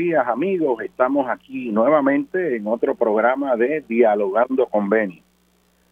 [0.00, 5.22] días amigos, estamos aquí nuevamente en otro programa de Dialogando con Beni.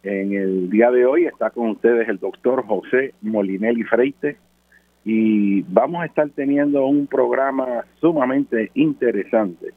[0.01, 4.37] En el día de hoy está con ustedes el doctor José Molinelli Freite
[5.05, 9.73] y vamos a estar teniendo un programa sumamente interesante.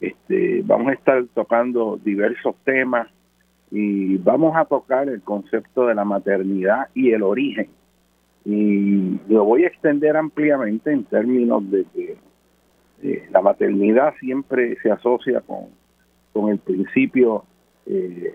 [0.00, 3.06] Este, vamos a estar tocando diversos temas
[3.70, 7.68] y vamos a tocar el concepto de la maternidad y el origen.
[8.44, 11.84] Y lo voy a extender ampliamente en términos de
[13.02, 15.68] eh, la maternidad siempre se asocia con,
[16.32, 17.44] con el principio
[17.86, 18.34] eh,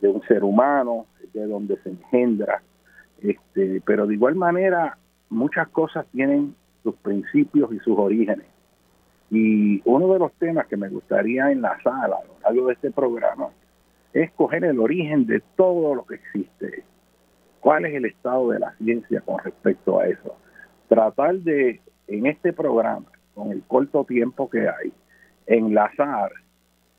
[0.00, 2.62] de un ser humano, de donde se engendra,
[3.20, 4.96] este, pero de igual manera
[5.28, 8.46] muchas cosas tienen sus principios y sus orígenes.
[9.30, 13.48] Y uno de los temas que me gustaría enlazar a lo largo de este programa
[14.12, 16.84] es coger el origen de todo lo que existe.
[17.60, 20.36] ¿Cuál es el estado de la ciencia con respecto a eso?
[20.88, 24.92] Tratar de, en este programa, con el corto tiempo que hay,
[25.46, 26.32] enlazar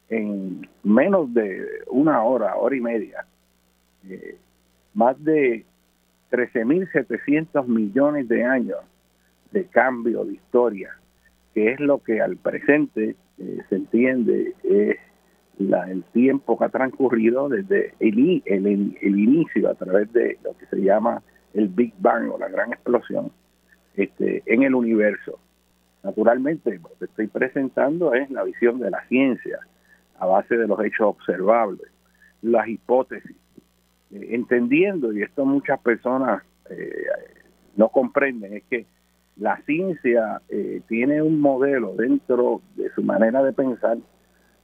[0.07, 3.25] en menos de una hora, hora y media,
[4.07, 4.37] eh,
[4.93, 5.65] más de
[6.31, 8.79] 13.700 millones de años
[9.51, 10.91] de cambio de historia,
[11.55, 14.97] que es lo que al presente eh, se entiende es
[15.57, 20.55] la, el tiempo que ha transcurrido desde el, el, el, inicio a través de lo
[20.55, 21.23] que se llama
[21.55, 23.31] el Big Bang o la gran explosión
[23.95, 25.39] este, en el universo.
[26.07, 29.59] Naturalmente, lo que estoy presentando es la visión de la ciencia
[30.17, 31.91] a base de los hechos observables,
[32.41, 33.35] las hipótesis,
[34.11, 37.07] eh, entendiendo, y esto muchas personas eh,
[37.75, 38.85] no comprenden, es que
[39.35, 43.97] la ciencia eh, tiene un modelo dentro de su manera de pensar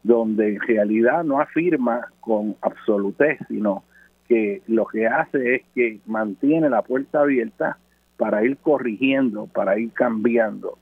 [0.02, 3.84] donde en realidad no afirma con absolutez, sino
[4.30, 7.78] que lo que hace es que mantiene la puerta abierta
[8.16, 10.78] para ir corrigiendo, para ir cambiando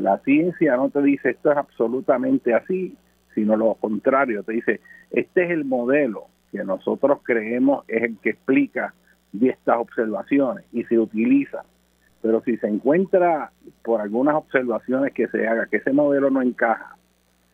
[0.00, 2.96] la ciencia no te dice esto es absolutamente así,
[3.34, 8.30] sino lo contrario, te dice, este es el modelo que nosotros creemos es el que
[8.30, 8.94] explica
[9.40, 11.64] estas observaciones y se utiliza.
[12.22, 13.50] Pero si se encuentra
[13.82, 16.96] por algunas observaciones que se haga que ese modelo no encaja,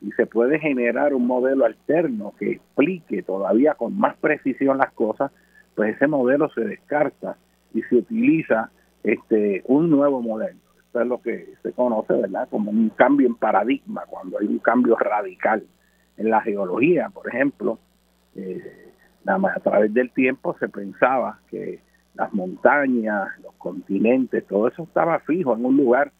[0.00, 5.31] y se puede generar un modelo alterno que explique todavía con más precisión las cosas,
[5.75, 7.37] pues ese modelo se descarta
[7.75, 8.71] y se utiliza
[9.03, 10.59] este un nuevo modelo.
[10.90, 12.48] Esto es lo que se conoce, ¿verdad?
[12.50, 15.62] Como un cambio en paradigma, cuando hay un cambio radical
[16.16, 17.78] en la geología, por ejemplo.
[18.34, 18.90] Eh,
[19.22, 21.78] nada más a través del tiempo se pensaba que
[22.14, 26.10] las montañas, los continentes, todo eso estaba fijo en un lugar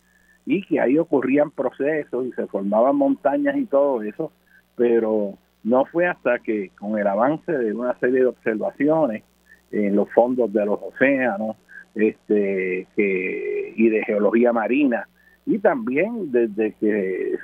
[0.47, 4.31] y que ahí ocurrían procesos y se formaban montañas y todo eso,
[4.77, 5.35] pero
[5.65, 9.25] no fue hasta que con el avance de una serie de observaciones
[9.73, 11.57] en los fondos de los océanos
[11.95, 15.09] este que y de geología marina
[15.47, 17.37] y también desde que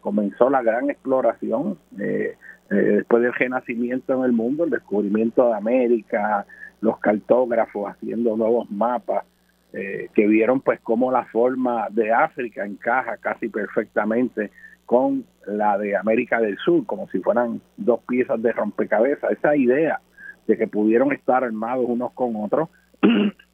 [0.00, 2.36] comenzó la gran exploración eh,
[2.70, 6.46] eh, después del renacimiento en el mundo, el descubrimiento de América,
[6.80, 9.24] los cartógrafos haciendo nuevos mapas
[9.72, 14.50] eh, que vieron pues cómo la forma de África encaja casi perfectamente
[14.86, 19.30] con la de América del Sur, como si fueran dos piezas de rompecabezas.
[19.30, 20.00] Esa idea
[20.46, 22.68] de que pudieron estar armados unos con otros,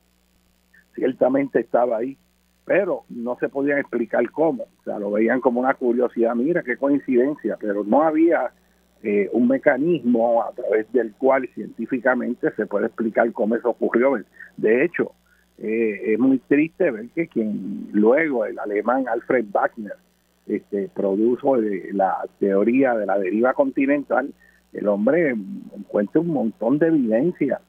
[0.97, 2.17] ciertamente estaba ahí,
[2.65, 4.65] pero no se podían explicar cómo.
[4.65, 8.51] O sea, lo veían como una curiosidad, mira qué coincidencia, pero no había
[9.05, 14.19] eh, un mecanismo a través del cual científicamente se puede explicar cómo eso ocurrió.
[14.57, 15.13] De hecho,
[15.59, 19.95] eh, es muy triste ver que quien luego, el alemán Alfred Wagner,
[20.49, 24.33] este, produjo la teoría de la deriva continental,
[24.73, 25.37] el hombre
[25.77, 27.61] encuentra un montón de evidencia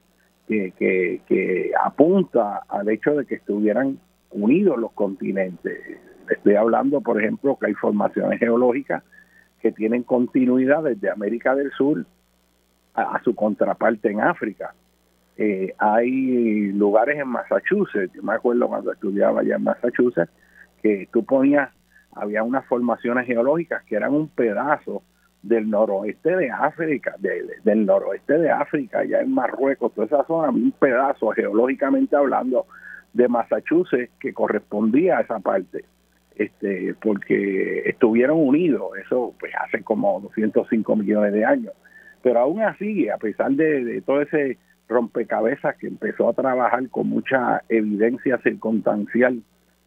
[0.47, 3.99] que, que, apunta al hecho de que estuvieran
[4.31, 5.99] unidos los continentes.
[6.29, 9.03] Estoy hablando, por ejemplo, que hay formaciones geológicas
[9.61, 12.05] que tienen continuidad desde América del Sur
[12.93, 14.73] a, su contraparte en África.
[15.37, 20.31] Eh, hay lugares en Massachusetts, yo me acuerdo cuando estudiaba allá en Massachusetts,
[20.81, 21.69] que tú ponías,
[22.13, 25.03] había unas formaciones geológicas que eran un pedazo
[25.41, 30.71] del noroeste de África, del noroeste de África, allá en Marruecos, toda esa zona, un
[30.71, 32.65] pedazo geológicamente hablando
[33.13, 35.85] de Massachusetts que correspondía a esa parte
[36.37, 41.73] este, porque estuvieron unidos, eso pues hace como 205 millones de años.
[42.21, 44.57] Pero aún así, a pesar de, todo ese
[44.87, 49.41] rompecabezas que empezó a trabajar con mucha evidencia circunstancial,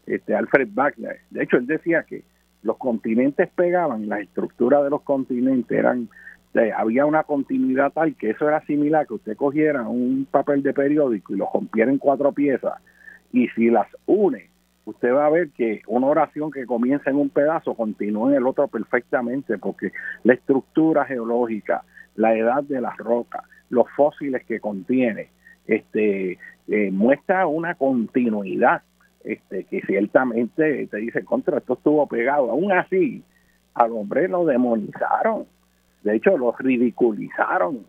[0.07, 2.25] este Alfred Wagner, de hecho él decía que
[2.63, 6.09] los continentes pegaban, las estructuras de los continentes eran,
[6.55, 10.73] eh, había una continuidad tal que eso era similar que usted cogiera un papel de
[10.73, 12.75] periódico y lo rompiera en cuatro piezas
[13.33, 14.51] y si las une
[14.85, 18.47] usted va a ver que una oración que comienza en un pedazo continúa en el
[18.47, 19.93] otro perfectamente, porque
[20.25, 21.85] la estructura geológica,
[22.17, 25.29] la edad de las rocas, los fósiles que contiene,
[25.67, 28.83] este, eh, muestra una continuidad
[29.25, 32.51] este, que ciertamente te dice, contra, esto estuvo pegado.
[32.51, 33.23] Aún así,
[33.75, 35.47] al hombre lo demonizaron,
[36.03, 37.85] de hecho lo ridiculizaron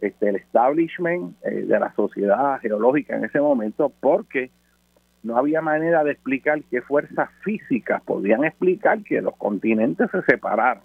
[0.00, 4.50] este, el establishment eh, de la sociedad geológica en ese momento porque
[5.22, 10.84] no había manera de explicar qué fuerzas físicas podían explicar que los continentes se separaron.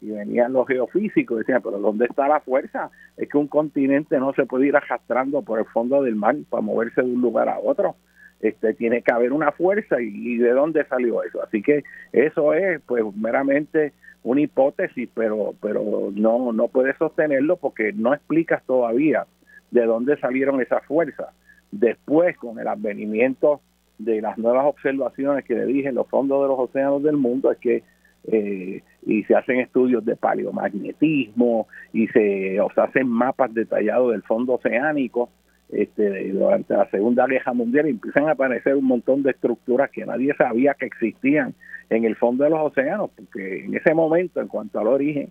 [0.00, 2.90] Y venían los geofísicos y decían, pero ¿dónde está la fuerza?
[3.16, 6.60] Es que un continente no se puede ir arrastrando por el fondo del mar para
[6.60, 7.96] moverse de un lugar a otro.
[8.42, 11.42] Este, tiene que haber una fuerza y, de dónde salió eso.
[11.42, 13.92] Así que eso es pues meramente
[14.24, 19.26] una hipótesis, pero pero no no puedes sostenerlo porque no explicas todavía
[19.70, 21.28] de dónde salieron esas fuerzas.
[21.70, 23.60] Después, con el advenimiento
[23.98, 27.52] de las nuevas observaciones que le dije en los fondos de los océanos del mundo
[27.52, 27.82] es que
[28.24, 34.54] eh, y se hacen estudios de paleomagnetismo y se, o hacen mapas detallados del fondo
[34.54, 35.28] oceánico
[35.72, 40.34] este, durante la Segunda Guerra Mundial empiezan a aparecer un montón de estructuras que nadie
[40.34, 41.54] sabía que existían
[41.90, 45.30] en el fondo de los océanos, porque en ese momento, en cuanto al origen,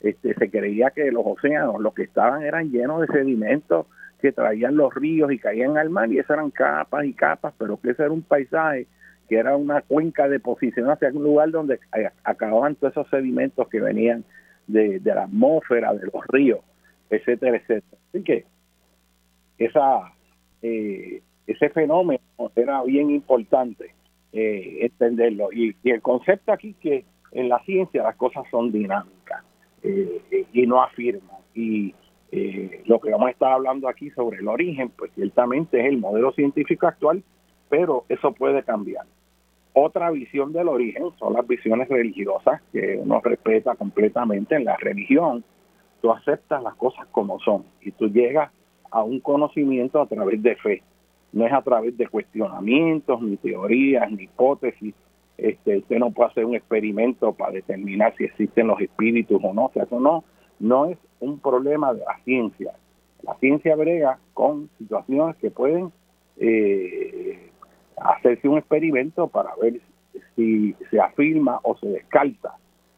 [0.00, 3.86] este, se creía que los océanos, los que estaban eran llenos de sedimentos
[4.20, 7.78] que traían los ríos y caían al mar y esas eran capas y capas, pero
[7.80, 8.86] que ese era un paisaje
[9.28, 11.78] que era una cuenca de posición hacia un lugar donde
[12.24, 14.24] acababan todos esos sedimentos que venían
[14.66, 16.60] de, la atmósfera, de los ríos,
[17.10, 17.98] etcétera, etcétera.
[18.08, 18.44] Así que
[19.64, 20.12] esa,
[20.62, 22.20] eh, ese fenómeno
[22.56, 23.94] era bien importante
[24.32, 25.52] eh, entenderlo.
[25.52, 29.44] Y, el concepto aquí que en la ciencia las cosas son dinámicas
[29.82, 31.36] eh, y no afirman.
[31.54, 31.94] Y
[32.30, 35.98] eh, lo que vamos a estar hablando aquí sobre el origen, pues ciertamente es el
[35.98, 37.22] modelo científico actual,
[37.68, 39.04] pero eso puede cambiar.
[39.74, 45.44] Otra visión del origen son las visiones religiosas que uno respeta completamente en la religión.
[46.00, 48.50] Tú aceptas las cosas como son y tú llegas
[48.92, 50.82] a un conocimiento a través de fe.
[51.32, 54.94] No es a través de cuestionamientos, ni teorías, ni hipótesis,
[55.38, 59.66] este, usted no puede hacer un experimento para determinar si existen los espíritus o no,
[59.66, 60.24] o sea, eso no,
[60.60, 62.72] no es un problema de la ciencia.
[63.22, 65.90] La ciencia brega con situaciones que pueden
[66.36, 67.50] eh,
[67.96, 69.80] hacerse un experimento para ver
[70.36, 72.56] si se afirma o se descarta.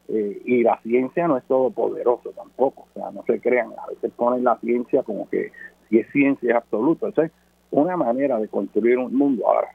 [0.08, 4.12] Eh, y la ciencia no es todopoderoso tampoco, o sea, no se crean, a veces
[4.14, 5.50] ponen la ciencia como que
[5.94, 7.06] si es ciencia es absoluto.
[7.06, 7.32] Entonces,
[7.70, 9.46] una manera de construir un mundo.
[9.46, 9.68] Ahora,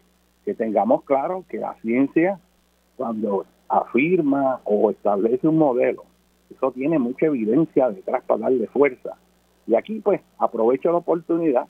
[0.43, 2.39] que tengamos claro que la ciencia,
[2.97, 6.03] cuando afirma o establece un modelo,
[6.49, 9.15] eso tiene mucha evidencia detrás para darle fuerza.
[9.67, 11.67] Y aquí, pues, aprovecho la oportunidad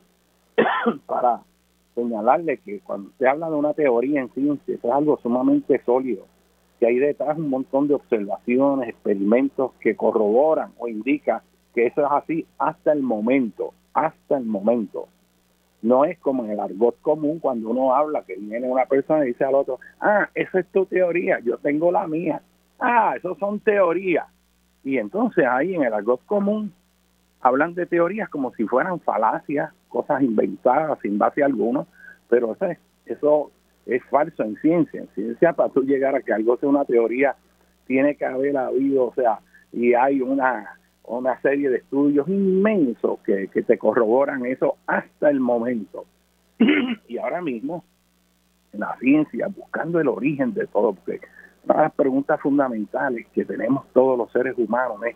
[1.05, 1.41] para
[1.93, 6.25] señalarle que cuando se habla de una teoría en ciencia, es algo sumamente sólido,
[6.79, 11.41] que hay detrás un montón de observaciones, experimentos que corroboran o indican
[11.75, 15.08] que eso es así hasta el momento, hasta el momento.
[15.81, 19.29] No es como en el argot común cuando uno habla que viene una persona y
[19.29, 22.41] dice al otro, ah, esa es tu teoría, yo tengo la mía.
[22.79, 24.27] Ah, eso son teorías.
[24.84, 26.74] Y entonces ahí en el argot común
[27.41, 31.88] hablan de teorías como si fueran falacias, cosas inventadas sin base alguno,
[32.29, 33.51] pero eso es, eso
[33.86, 35.01] es falso en ciencia.
[35.01, 37.36] En ciencia, para tú llegar a que algo sea una teoría,
[37.88, 39.39] tiene que haber habido, o sea,
[39.72, 40.78] y hay una
[41.17, 46.05] una serie de estudios inmensos que, que te corroboran eso hasta el momento.
[47.07, 47.83] y ahora mismo,
[48.73, 51.19] la ciencia, buscando el origen de todo, porque
[51.65, 55.15] una de las preguntas fundamentales que tenemos todos los seres humanos es,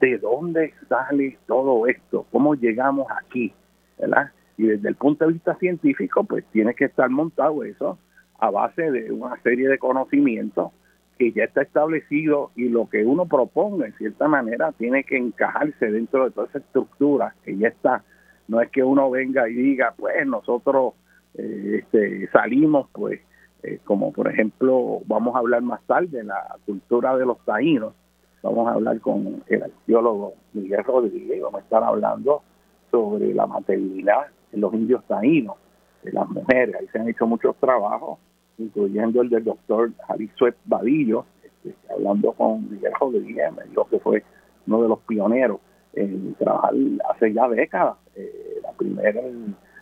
[0.00, 2.26] ¿de dónde sale todo esto?
[2.32, 3.52] ¿Cómo llegamos aquí?
[3.98, 4.30] ¿verdad?
[4.56, 7.98] Y desde el punto de vista científico, pues tiene que estar montado eso
[8.38, 10.72] a base de una serie de conocimientos
[11.18, 15.90] que ya está establecido y lo que uno proponga, en cierta manera, tiene que encajarse
[15.90, 18.02] dentro de toda esa estructura que ya está.
[18.48, 20.94] No es que uno venga y diga, pues nosotros
[21.34, 23.20] eh, este, salimos, pues,
[23.62, 27.94] eh, como por ejemplo, vamos a hablar más tarde de la cultura de los taínos,
[28.42, 32.42] vamos a hablar con el arqueólogo Miguel Rodríguez, vamos a estar hablando
[32.90, 35.56] sobre la maternidad en los indios taínos,
[36.02, 38.18] de las mujeres, ahí se han hecho muchos trabajos
[38.58, 43.98] incluyendo el del doctor Javi Suet Badillo, este, hablando con Miguel Rodríguez, me dijo que
[43.98, 44.22] fue
[44.66, 45.60] uno de los pioneros
[45.94, 46.72] en trabajar
[47.10, 49.20] hace ya décadas, eh, la primera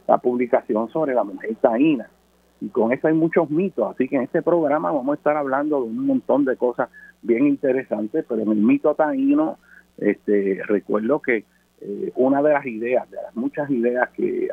[0.09, 2.09] la publicación sobre la mujer taína.
[2.61, 5.81] Y con eso hay muchos mitos, así que en este programa vamos a estar hablando
[5.81, 6.91] de un montón de cosas
[7.23, 9.59] bien interesantes, pero en el mito taíno,
[9.99, 11.45] este, recuerdo que
[11.81, 14.49] eh, una de las ideas, de las muchas ideas que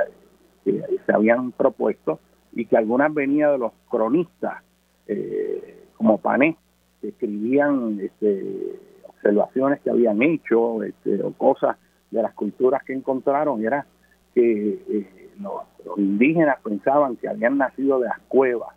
[0.64, 2.20] se habían propuesto,
[2.54, 4.64] y que algunas venían de los cronistas,
[5.08, 6.58] eh, como Pané,
[7.02, 11.78] que escribían este, observaciones que habían hecho este, o cosas
[12.12, 13.86] de las culturas que encontraron, era
[14.34, 15.64] que eh, los,
[15.98, 18.76] indígenas pensaban que habían nacido de las cuevas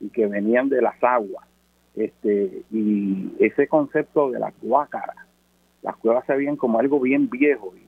[0.00, 1.46] y que venían de las aguas.
[1.94, 5.14] Este, y ese concepto de la cuácara,
[5.82, 7.84] las cuevas se veían como algo bien viejo y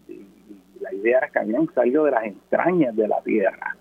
[0.80, 3.76] la idea era que habían salido de las entrañas de la tierra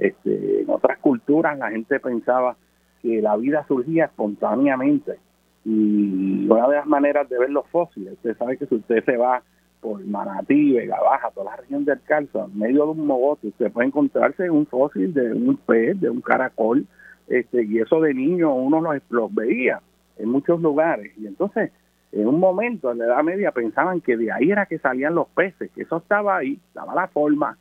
[0.00, 2.56] este, en otras culturas la gente pensaba
[3.02, 5.18] que la vida surgía espontáneamente
[5.64, 9.16] y una de las maneras de ver los fósiles, usted sabe que si usted se
[9.16, 9.42] va
[9.80, 13.70] por Manatí, Vega Baja, toda la región del Calzo, en medio de un mogote, usted
[13.70, 16.86] puede encontrarse un fósil de un pez, de un caracol,
[17.28, 19.80] este, y eso de niño uno los, los veía
[20.18, 21.12] en muchos lugares.
[21.18, 21.72] Y entonces,
[22.12, 25.28] en un momento, en la Edad Media, pensaban que de ahí era que salían los
[25.28, 27.56] peces, que eso estaba ahí, daba la forma,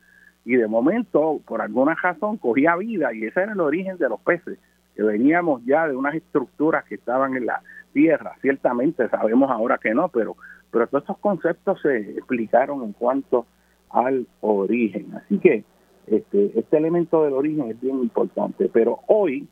[0.49, 4.19] y de momento, por alguna razón, cogía vida y ese era el origen de los
[4.21, 4.57] peces,
[4.95, 7.61] que veníamos ya de unas estructuras que estaban en la
[7.93, 8.35] tierra.
[8.41, 10.37] Ciertamente sabemos ahora que no, pero,
[10.71, 13.45] pero todos estos conceptos se explicaron en cuanto
[13.91, 15.13] al origen.
[15.17, 15.63] Así que
[16.07, 18.71] este, este elemento del origen es bien importante.
[18.73, 19.47] Pero hoy,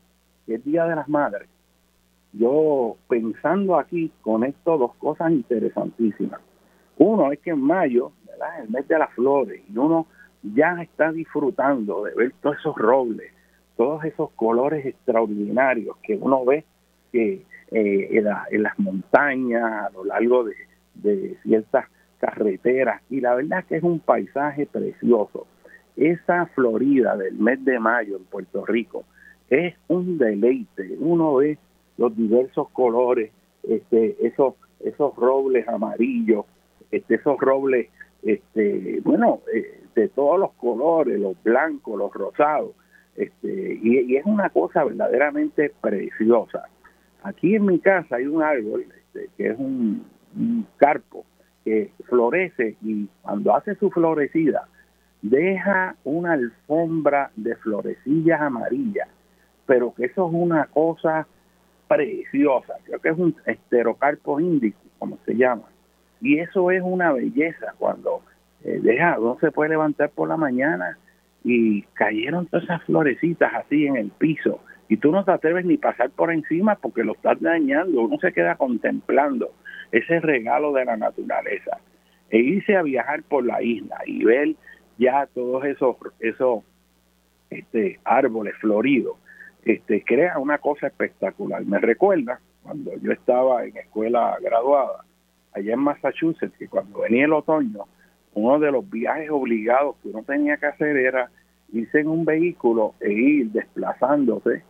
[0.46, 1.48] que es Día de las Madres,
[2.32, 6.40] yo pensando aquí con esto dos cosas interesantísimas.
[6.96, 8.64] Uno es que en mayo, ¿verdad?
[8.64, 10.08] el mes de las flores, y uno
[10.42, 13.32] ya está disfrutando de ver todos esos robles,
[13.76, 16.64] todos esos colores extraordinarios que uno ve
[17.12, 21.86] que eh, en, las montañas, a lo largo de, ciertas
[22.18, 25.46] carreteras, y la verdad que es un paisaje precioso.
[25.96, 29.04] Esa Florida del mes de mayo en Puerto Rico
[29.50, 30.96] es un deleite.
[30.98, 31.58] Uno ve
[31.96, 33.30] los diversos colores,
[33.62, 36.46] este, esos, esos robles amarillos,
[36.90, 37.88] este, esos robles,
[38.22, 42.70] este, bueno, eh, de todos los colores, los blancos, los rosados,
[43.16, 46.68] este, y, es una cosa verdaderamente preciosa.
[47.24, 50.06] Aquí en mi casa hay un árbol este, que es un,
[50.76, 51.24] carpo
[51.64, 54.68] que florece y cuando hace su florecida
[55.22, 59.08] deja una alfombra de florecillas amarillas,
[59.66, 61.26] pero que eso es una cosa
[61.88, 65.64] preciosa, creo que es un esterocarpo índico, como se llama.
[66.20, 68.22] Y eso es una belleza cuando
[68.64, 70.98] eh, deja, uno se puede levantar por la mañana
[71.44, 74.60] y cayeron todas esas florecitas así en el piso.
[74.88, 78.32] Y tú no te atreves ni pasar por encima porque lo estás dañando, uno se
[78.32, 79.50] queda contemplando
[79.92, 81.78] ese regalo de la naturaleza.
[82.30, 84.54] E irse a viajar por la isla y ver
[84.98, 86.64] ya todos esos esos
[87.50, 89.16] este árboles floridos
[89.64, 91.64] este crea una cosa espectacular.
[91.64, 95.04] Me recuerda cuando yo estaba en escuela graduada
[95.52, 97.86] allá en Massachusetts que cuando venía el otoño
[98.34, 101.30] uno de los viajes obligados que uno tenía que hacer era
[101.72, 104.62] irse en un vehículo e ir desplazándose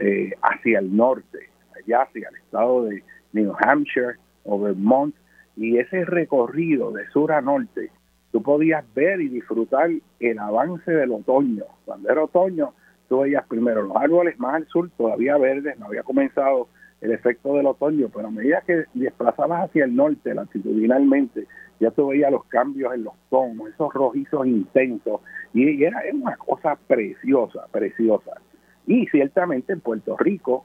[0.00, 3.02] eh, hacia el norte, allá hacia el estado de
[3.32, 5.14] New Hampshire o Vermont,
[5.56, 7.90] y ese recorrido de sur a norte,
[8.32, 11.64] tú podías ver y disfrutar el avance del otoño.
[11.84, 12.74] Cuando era otoño,
[13.08, 16.68] tú veías primero los árboles más al sur, todavía verdes, no había comenzado
[17.04, 21.46] el efecto del otoño, pero a medida que desplazabas hacia el norte latitudinalmente,
[21.78, 25.20] ya tú veías los cambios en los tonos, esos rojizos intensos,
[25.52, 28.40] y era, una cosa preciosa, preciosa.
[28.86, 30.64] Y ciertamente en Puerto Rico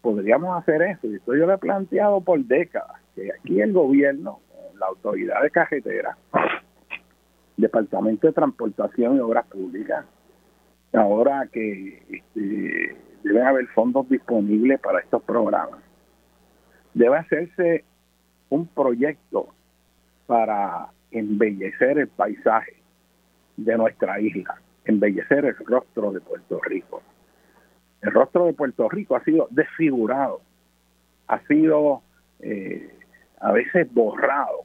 [0.00, 4.40] podríamos hacer eso, y esto yo lo he planteado por décadas, que aquí el gobierno,
[4.78, 6.16] la autoridad de carretera,
[7.58, 10.06] Departamento de Transportación y Obras Públicas,
[10.94, 15.80] ahora que este, deben haber fondos disponibles para estos programas.
[16.94, 17.84] Debe hacerse
[18.48, 19.48] un proyecto
[20.26, 22.74] para embellecer el paisaje
[23.56, 27.02] de nuestra isla, embellecer el rostro de Puerto Rico.
[28.00, 30.40] El rostro de Puerto Rico ha sido desfigurado,
[31.28, 32.02] ha sido
[32.40, 32.90] eh,
[33.40, 34.64] a veces borrado.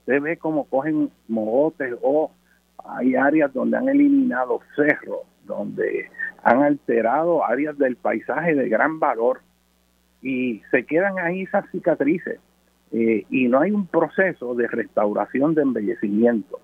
[0.00, 2.30] Usted ve cómo cogen mogotes o
[2.84, 6.10] hay áreas donde han eliminado cerros, donde
[6.46, 9.40] han alterado áreas del paisaje de gran valor
[10.22, 12.38] y se quedan ahí esas cicatrices
[12.92, 16.60] eh, y no hay un proceso de restauración de embellecimiento.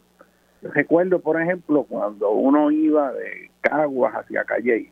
[0.63, 4.89] Yo recuerdo, por ejemplo, cuando uno iba de Caguas hacia Calley,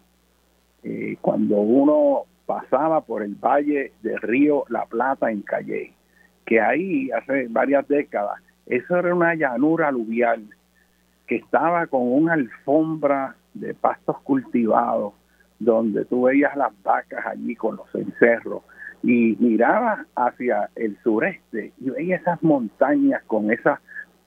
[0.82, 5.92] eh, cuando uno pasaba por el valle del río La Plata en Calley,
[6.44, 10.42] que ahí hace varias décadas, eso era una llanura aluvial
[11.28, 15.14] que estaba con una alfombra de pastos cultivados,
[15.58, 18.62] donde tú veías las vacas allí con los encerros
[19.02, 23.78] y mirabas hacia el sureste y veías esas montañas con esos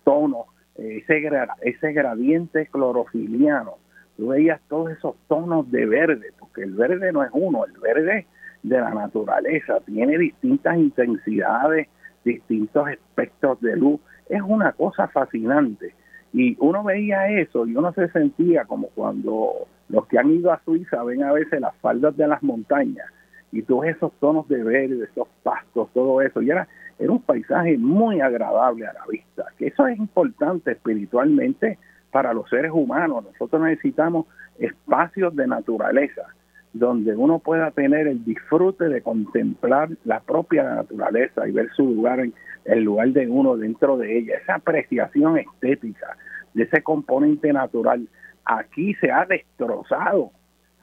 [0.04, 1.30] tonos, ese,
[1.62, 3.76] ese gradiente clorofiliano.
[4.18, 8.28] Tú veías todos esos tonos de verde, porque el verde no es uno, el verde
[8.62, 11.88] de la naturaleza tiene distintas intensidades,
[12.24, 14.00] distintos espectros de luz.
[14.30, 15.94] Es una cosa fascinante.
[16.34, 20.60] Y uno veía eso y uno se sentía como cuando los que han ido a
[20.66, 23.06] Suiza ven a veces las faldas de las montañas
[23.52, 26.42] y todos esos tonos de verde, esos pastos, todo eso.
[26.42, 26.68] Y era,
[26.98, 31.78] era un paisaje muy agradable a la vista, que eso es importante espiritualmente
[32.12, 33.24] para los seres humanos.
[33.26, 34.26] Nosotros necesitamos
[34.58, 36.24] espacios de naturaleza
[36.74, 42.20] donde uno pueda tener el disfrute de contemplar la propia naturaleza y ver su lugar
[42.20, 42.34] en
[42.66, 46.18] el lugar de uno dentro de ella, esa apreciación estética
[46.54, 48.08] de ese componente natural.
[48.46, 50.32] Aquí se ha destrozado.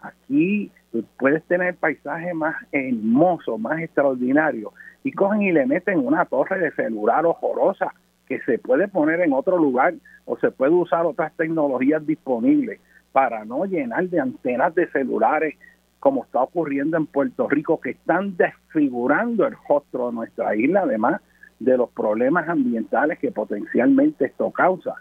[0.00, 0.70] Aquí
[1.18, 4.72] puedes tener paisaje más hermoso, más extraordinario,
[5.02, 7.92] y cogen y le meten una torre de celular horrorosa
[8.26, 12.80] que se puede poner en otro lugar o se puede usar otras tecnologías disponibles
[13.12, 15.56] para no llenar de antenas de celulares
[16.00, 21.20] como está ocurriendo en Puerto Rico, que están desfigurando el rostro de nuestra isla, además
[21.58, 24.94] de los problemas ambientales que potencialmente esto causa.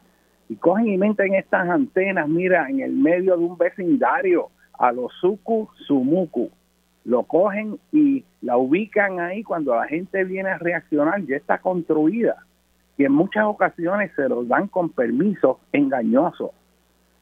[0.49, 5.11] Y cogen y meten estas antenas, mira, en el medio de un vecindario, a los
[5.21, 6.49] suku sumuku.
[7.05, 12.35] Lo cogen y la ubican ahí cuando la gente viene a reaccionar, ya está construida.
[12.97, 16.51] Y en muchas ocasiones se los dan con permisos engañosos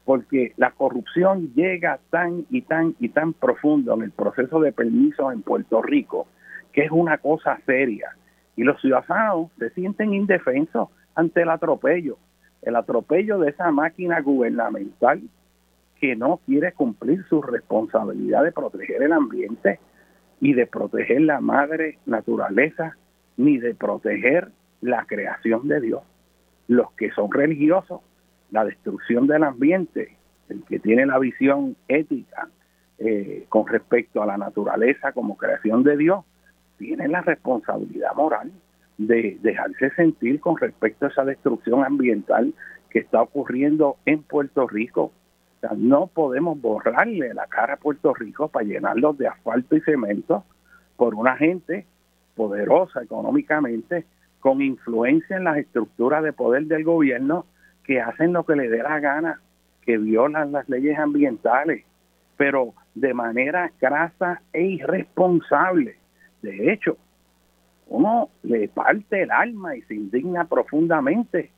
[0.08, 5.34] porque la corrupción llega tan y tan y tan profundo en el proceso de permisos
[5.34, 6.26] en Puerto Rico,
[6.72, 8.16] que es una cosa seria.
[8.56, 12.16] Y los ciudadanos se sienten indefensos ante el atropello,
[12.62, 15.20] el atropello de esa máquina gubernamental
[16.00, 19.78] que no quiere cumplir su responsabilidad de proteger el ambiente
[20.40, 22.96] y de proteger la madre naturaleza,
[23.36, 26.00] ni de proteger la creación de Dios.
[26.66, 28.00] Los que son religiosos
[28.50, 30.16] la destrucción del ambiente,
[30.48, 32.48] el que tiene la visión ética
[32.98, 36.24] eh, con respecto a la naturaleza como creación de Dios,
[36.78, 38.50] tiene la responsabilidad moral
[38.96, 42.52] de dejarse sentir con respecto a esa destrucción ambiental
[42.90, 45.12] que está ocurriendo en Puerto Rico.
[45.76, 50.44] no podemos borrarle la cara a Puerto Rico para llenarlo de asfalto y cemento,
[50.96, 51.86] por una gente
[52.34, 54.06] poderosa económicamente,
[54.40, 57.46] con influencia en las estructuras de poder del gobierno,
[57.88, 59.40] que hacen lo que le dé la gana,
[59.80, 61.86] que violan las leyes ambientales,
[62.36, 65.96] pero de manera grasa e irresponsable.
[66.42, 66.98] De hecho,
[67.86, 71.50] uno le parte el alma y se indigna profundamente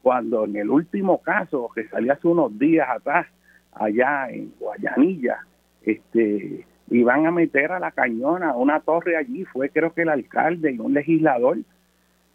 [0.00, 3.26] cuando en el último caso que salió hace unos días atrás
[3.72, 5.40] allá en Guayanilla,
[5.82, 10.72] este, iban a meter a la cañona una torre allí, fue creo que el alcalde
[10.72, 11.58] y un legislador,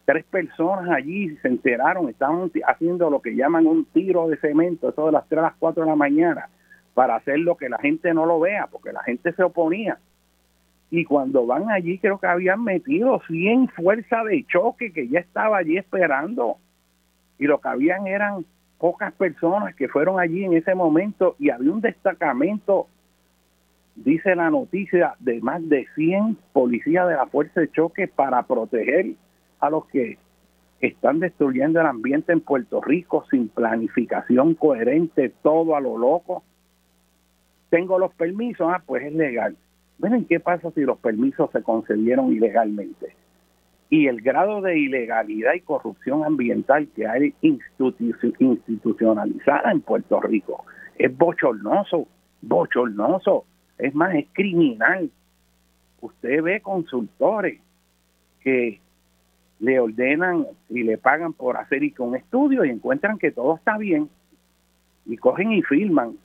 [0.10, 5.06] tres personas allí se enteraron, estaban haciendo lo que llaman un tiro de cemento, eso
[5.06, 6.50] de las 3 a las 4 de la mañana,
[6.95, 10.00] para hacer lo que la gente no lo vea, porque la gente se oponía.
[10.89, 15.58] Y cuando van allí, creo que habían metido 100 fuerzas de choque que ya estaba
[15.58, 16.58] allí esperando.
[17.38, 18.43] Y lo que habían eran
[18.80, 22.88] pocas personas que fueron allí en ese momento y había un destacamento,
[23.95, 29.13] dice la noticia, de más de 100 policías de la fuerza de choque para proteger
[29.60, 30.17] a los que
[30.82, 36.43] están destruyendo el ambiente en Puerto Rico sin planificación coherente, todo a lo loco.
[37.69, 39.56] Tengo los permisos, ah, pues es legal.
[40.00, 43.13] Miren qué pasa si los permisos se concedieron ilegalmente
[43.89, 50.63] y el grado de ilegalidad y corrupción ambiental que hay institucionalizada en Puerto Rico
[50.98, 52.08] es bochornoso,
[52.41, 53.45] bochornoso,
[53.78, 55.10] es más, es criminal.
[56.02, 57.62] Usted ve consultores
[58.41, 58.82] que
[59.60, 63.78] le ordenan y le pagan por hacer y con estudio y encuentran que todo está
[63.78, 64.10] bien
[65.06, 66.17] y cogen y filman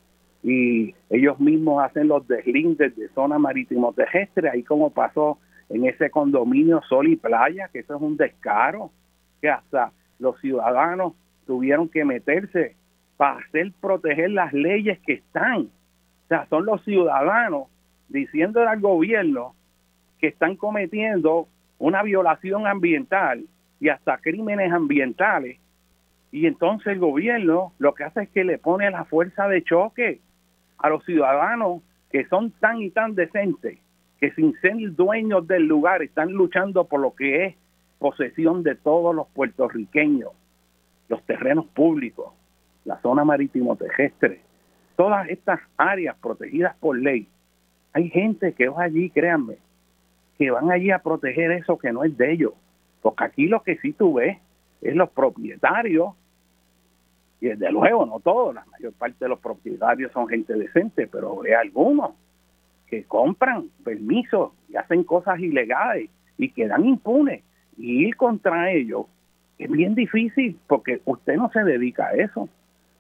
[0.44, 5.38] y ellos mismos hacen los deslindes de zona marítimo terrestre, ahí como pasó
[5.70, 8.90] en ese condominio Sol y Playa, que eso es un descaro,
[9.40, 11.14] que hasta los ciudadanos
[11.46, 12.76] tuvieron que meterse
[13.16, 15.62] para hacer proteger las leyes que están.
[15.62, 17.68] O sea, son los ciudadanos
[18.10, 19.54] diciendo al gobierno
[20.18, 21.48] que están cometiendo
[21.84, 23.44] una violación ambiental
[23.78, 25.58] y hasta crímenes ambientales.
[26.32, 30.20] Y entonces el gobierno lo que hace es que le pone la fuerza de choque
[30.78, 33.78] a los ciudadanos que son tan y tan decentes
[34.18, 37.54] que sin ser dueños del lugar están luchando por lo que es
[37.98, 40.30] posesión de todos los puertorriqueños,
[41.10, 42.32] los terrenos públicos,
[42.86, 44.40] la zona marítimo terrestre,
[44.96, 47.28] todas estas áreas protegidas por ley.
[47.92, 49.58] Hay gente que va allí, créanme,
[50.38, 52.52] que van allí a proteger eso que no es de ellos.
[53.02, 54.38] Porque aquí lo que sí tú ves
[54.80, 56.14] es los propietarios,
[57.40, 61.42] y desde luego no todos, la mayor parte de los propietarios son gente decente, pero
[61.42, 62.12] hay algunos
[62.86, 67.42] que compran permisos y hacen cosas ilegales y quedan impunes.
[67.76, 69.06] Y ir contra ellos
[69.58, 72.48] es bien difícil porque usted no se dedica a eso.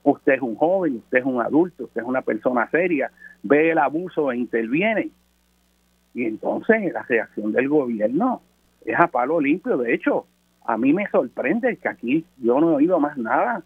[0.02, 3.10] Usted es un joven, usted es un adulto, usted es una persona seria,
[3.42, 5.10] ve el abuso e interviene.
[6.14, 8.40] Y entonces la reacción del gobierno
[8.84, 9.76] es a palo limpio.
[9.76, 10.26] De hecho,
[10.64, 13.62] a mí me sorprende que aquí yo no he oído más nada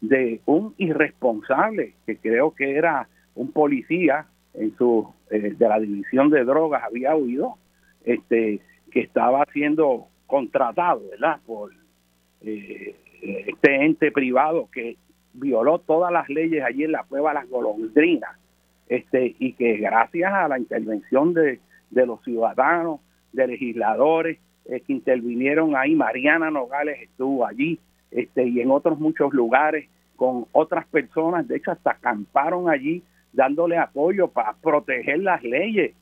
[0.00, 6.28] de un irresponsable que creo que era un policía en su eh, de la división
[6.28, 7.56] de drogas había oído
[8.04, 11.70] este que estaba siendo contratado verdad por
[12.40, 14.96] eh, este ente privado que
[15.34, 18.36] violó todas las leyes allí en la cueva Las Golondrinas
[18.88, 21.60] este y que gracias a la intervención de,
[21.92, 23.00] de los ciudadanos
[23.32, 27.78] de legisladores eh, que intervinieron ahí Mariana Nogales estuvo allí
[28.10, 33.02] este y en otros muchos lugares con otras personas de hecho hasta acamparon allí
[33.32, 35.94] dándole apoyo para proteger las leyes.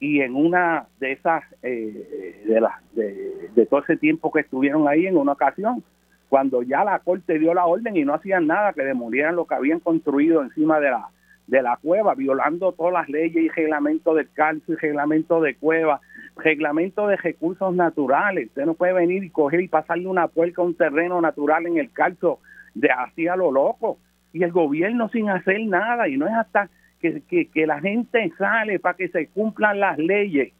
[0.00, 5.06] Y en una de esas, eh, de, las de, todo ese tiempo que estuvieron ahí,
[5.06, 5.82] en una ocasión,
[6.28, 9.56] cuando ya la corte dio la orden y no hacían nada, que demolieran lo que
[9.56, 11.08] habían construido encima de la,
[11.48, 16.00] de la cueva, violando todas las leyes y reglamento del calcio y reglamento de cueva,
[16.36, 18.48] reglamento de recursos naturales.
[18.48, 21.78] Usted no puede venir y coger y pasarle una puerca a un terreno natural en
[21.78, 22.38] el calcio
[22.74, 23.98] de así a lo loco.
[24.34, 26.68] Y el gobierno sin hacer nada y no es hasta
[27.00, 30.52] que, que, la gente sale para que se cumplan las leyes.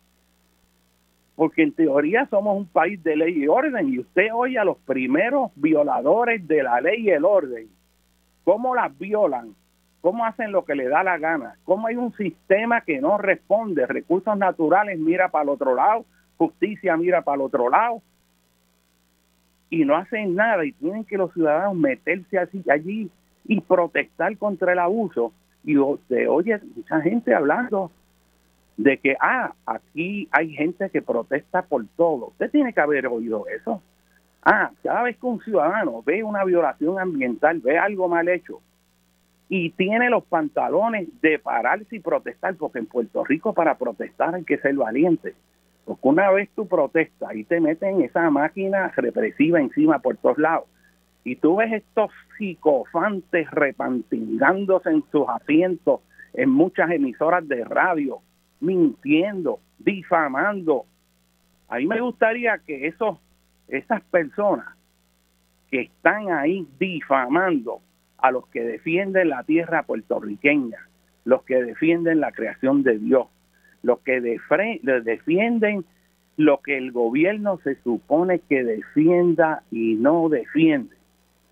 [1.36, 4.78] Porque en teoría somos un país de ley y orden y usted oye a los
[4.78, 7.68] primeros violadores de la ley y el orden.
[8.44, 9.54] Cómo las violan
[10.00, 13.86] cómo hacen lo que le da la gana cómo hay un sistema que no responde
[13.86, 16.04] recursos naturales mira para el otro lado
[16.36, 18.02] justicia mira para el otro lado
[19.70, 23.10] y no hacen nada y tienen que los ciudadanos meterse así allí
[23.44, 25.32] y protestar contra el abuso.
[25.64, 25.74] Y
[26.08, 27.90] se oye mucha gente hablando
[28.76, 32.28] de que, ah, aquí hay gente que protesta por todo.
[32.28, 33.82] Usted tiene que haber oído eso.
[34.42, 38.60] Ah, cada vez que un ciudadano ve una violación ambiental, ve algo mal hecho
[39.48, 44.44] y tiene los pantalones de pararse y protestar, porque en Puerto Rico para protestar hay
[44.44, 45.34] que ser valiente.
[45.86, 50.66] Porque una vez tú protestas y te meten esa máquina represiva encima por todos lados,
[51.24, 56.00] y tú ves estos psicofantes repantingándose en sus asientos
[56.34, 58.20] en muchas emisoras de radio,
[58.60, 60.84] mintiendo, difamando.
[61.68, 63.18] A mí me gustaría que esos,
[63.66, 64.66] esas personas
[65.70, 67.80] que están ahí difamando
[68.18, 70.78] a los que defienden la tierra puertorriqueña,
[71.24, 73.28] los que defienden la creación de Dios,
[73.82, 75.84] los que defienden
[76.36, 80.96] lo que el gobierno se supone que defienda y no defiende.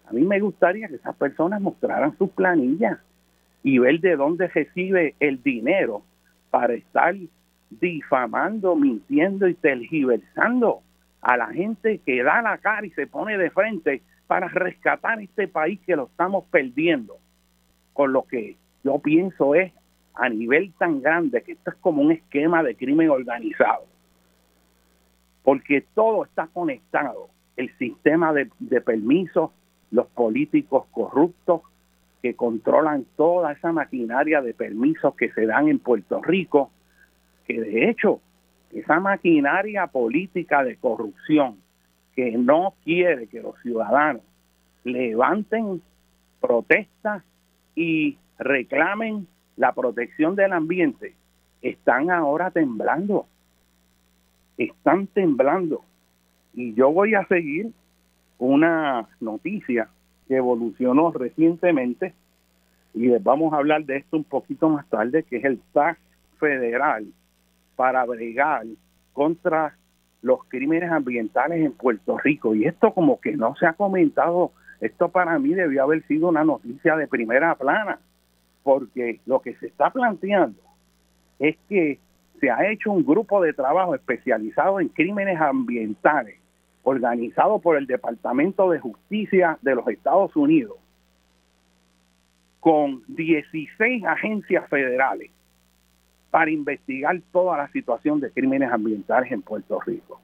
[0.09, 2.98] A mí me gustaría que esas personas mostraran sus planillas
[3.62, 6.02] y ver de dónde recibe el dinero
[6.50, 7.16] para estar
[7.70, 10.83] difamando, mintiendo y tergiversando
[11.20, 15.48] a la gente que da la cara y se pone de frente para rescatar este
[15.48, 17.18] país que lo estamos perdiendo.
[17.92, 19.72] Con lo que yo pienso es
[20.14, 23.84] a nivel tan grande que esto es como un esquema de crimen organizado.
[25.42, 27.28] Porque todo está conectado.
[27.56, 29.50] El sistema de, de permisos,
[29.90, 31.62] los políticos corruptos
[32.20, 36.70] que controlan toda esa maquinaria de permisos que se dan en Puerto Rico,
[37.46, 38.20] que de hecho
[38.72, 41.56] esa maquinaria política de corrupción
[42.16, 44.22] que no quiere que los ciudadanos
[44.85, 45.83] levanten
[46.40, 47.22] protestas
[47.74, 51.14] y reclamen la protección del ambiente,
[51.62, 53.26] están ahora temblando.
[54.57, 55.83] Están temblando.
[56.55, 57.70] Y yo voy a seguir
[58.38, 59.88] una noticia
[60.26, 62.14] que evolucionó recientemente
[62.94, 65.98] y les vamos a hablar de esto un poquito más tarde, que es el TAC
[66.38, 67.07] federal
[67.76, 68.64] para bregar
[69.12, 69.76] contra
[70.26, 72.54] los crímenes ambientales en Puerto Rico.
[72.54, 76.42] Y esto como que no se ha comentado, esto para mí debió haber sido una
[76.42, 78.00] noticia de primera plana,
[78.64, 80.60] porque lo que se está planteando
[81.38, 82.00] es que
[82.40, 86.40] se ha hecho un grupo de trabajo especializado en crímenes ambientales,
[86.82, 90.76] organizado por el Departamento de Justicia de los Estados Unidos,
[92.58, 95.30] con 16 agencias federales
[96.30, 100.20] para investigar toda la situación de crímenes ambientales en Puerto Rico.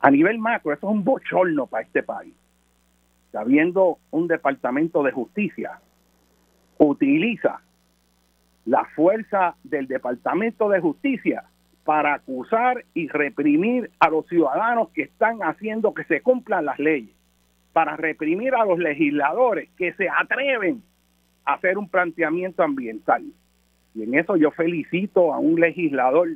[0.00, 2.34] A nivel macro, eso es un bochorno para este país.
[3.32, 5.80] Habiendo un departamento de justicia,
[6.78, 7.60] utiliza
[8.64, 11.44] la fuerza del departamento de justicia
[11.84, 17.14] para acusar y reprimir a los ciudadanos que están haciendo que se cumplan las leyes,
[17.74, 20.82] para reprimir a los legisladores que se atreven
[21.44, 23.24] a hacer un planteamiento ambiental.
[23.94, 26.30] Y en eso yo felicito a un legislador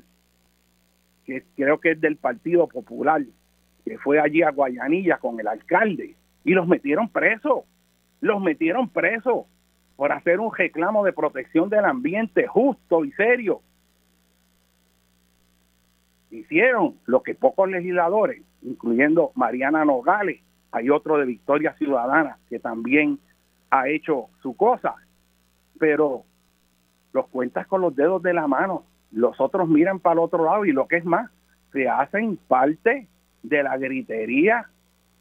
[1.26, 3.22] que creo que es del Partido Popular,
[3.84, 7.64] que fue allí a Guayanilla con el alcalde y los metieron presos,
[8.20, 9.46] los metieron presos
[9.96, 13.60] por hacer un reclamo de protección del ambiente justo y serio.
[16.30, 20.40] Hicieron lo que pocos legisladores, incluyendo Mariana Nogales,
[20.70, 23.18] hay otro de Victoria Ciudadana que también
[23.70, 24.94] ha hecho su cosa,
[25.78, 26.24] pero
[27.12, 30.64] los cuentas con los dedos de la mano, los otros miran para el otro lado
[30.64, 31.30] y lo que es más,
[31.72, 33.08] se hacen parte
[33.42, 34.68] de la gritería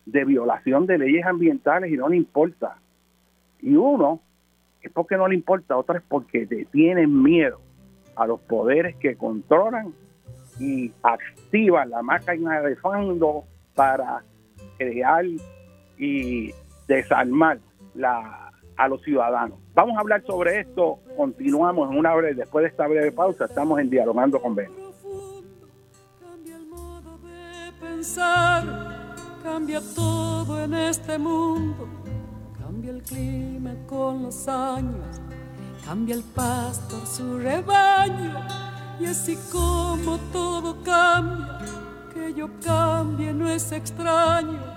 [0.05, 2.77] de violación de leyes ambientales y no le importa.
[3.61, 4.21] Y uno
[4.81, 7.59] es porque no le importa, otro es porque tienen miedo
[8.15, 9.93] a los poderes que controlan
[10.59, 13.43] y activan la máquina de fondo
[13.75, 14.23] para
[14.77, 15.25] crear
[15.97, 16.51] y
[16.87, 17.59] desarmar
[17.93, 18.47] la
[18.77, 19.57] a los ciudadanos.
[19.77, 23.79] Vamos a hablar sobre esto, continuamos en una breve, después de esta breve pausa, estamos
[23.79, 24.71] en Dialogando con Ben.
[26.19, 28.63] Cambia el modo de pensar,
[29.43, 31.87] cambia todo en este mundo,
[32.59, 35.21] cambia el clima con los años,
[35.85, 38.33] cambia el pastor su rebaño,
[38.99, 41.59] y así como todo cambia,
[42.15, 44.76] que yo cambie no es extraño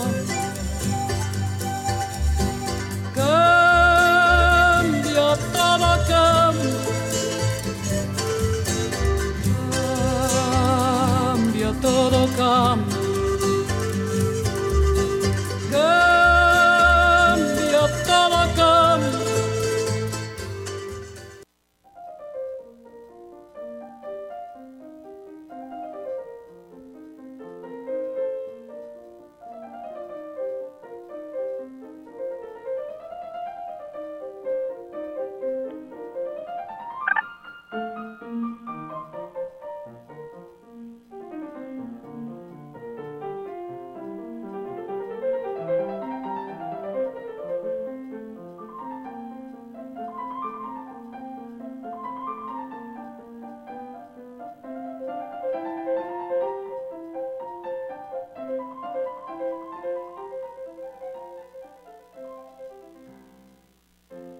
[11.33, 12.90] cambia todo cambia.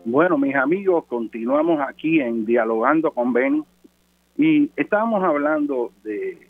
[0.04, 3.64] Bueno, mis amigos, continuamos aquí en Dialogando con Benny
[4.36, 6.50] y estábamos hablando de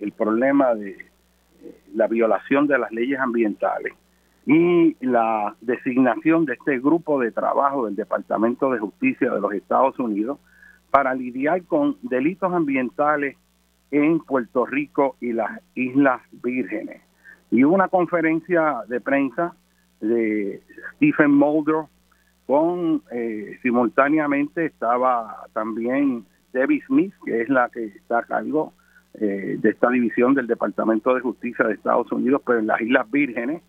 [0.00, 3.92] el problema de eh, la violación de las leyes ambientales
[4.46, 9.96] y la designación de este grupo de trabajo del Departamento de Justicia de los Estados
[10.00, 10.40] Unidos
[10.90, 13.36] para lidiar con delitos ambientales
[13.92, 17.00] en Puerto Rico y las Islas Vírgenes.
[17.52, 19.54] Y hubo una conferencia de prensa
[20.00, 20.62] de
[20.96, 21.84] Stephen Mulder,
[22.48, 28.72] con eh, simultáneamente estaba también Debbie Smith, que es la que está a cargo
[29.20, 33.10] eh, de esta división del Departamento de Justicia de Estados Unidos, pero en las Islas
[33.10, 33.60] Vírgenes,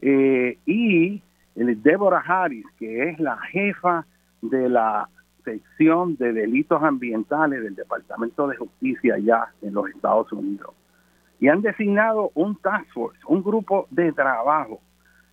[0.00, 1.20] eh, y
[1.54, 4.06] Deborah Harris, que es la jefa
[4.40, 5.10] de la
[5.44, 10.74] sección de delitos ambientales del Departamento de Justicia allá en los Estados Unidos.
[11.38, 14.80] Y han designado un task force, un grupo de trabajo,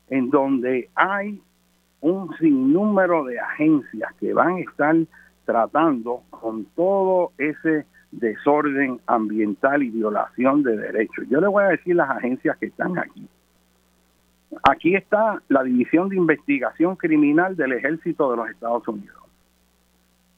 [0.10, 1.42] en donde hay
[2.02, 4.96] un sinnúmero de agencias que van a estar
[5.46, 11.26] tratando con todo ese desorden ambiental y violación de derechos.
[11.30, 13.28] Yo le voy a decir las agencias que están aquí.
[14.64, 19.18] Aquí está la División de Investigación Criminal del Ejército de los Estados Unidos.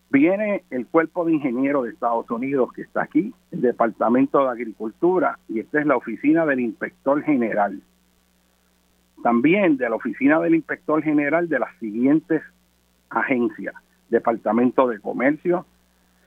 [0.10, 5.40] Viene el Cuerpo de Ingenieros de Estados Unidos que está aquí, el Departamento de Agricultura
[5.48, 7.82] y esta es la Oficina del Inspector General
[9.22, 12.42] también de la Oficina del Inspector General de las siguientes
[13.10, 13.76] agencias,
[14.10, 15.66] Departamento de Comercio,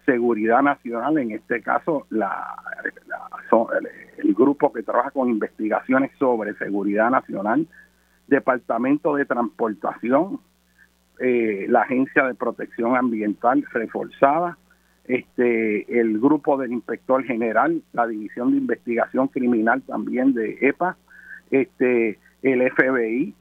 [0.04, 2.57] Seguridad Nacional, en este caso la,
[4.18, 7.66] el, grupo que trabaja con investigaciones sobre seguridad nacional,
[8.26, 10.40] Departamento de Transportación,
[11.20, 14.59] eh, la Agencia de Protección Ambiental reforzada,
[15.04, 20.96] este, el grupo del Inspector General, la División de Investigación Criminal también de EPA,
[21.50, 23.35] este, el FBI,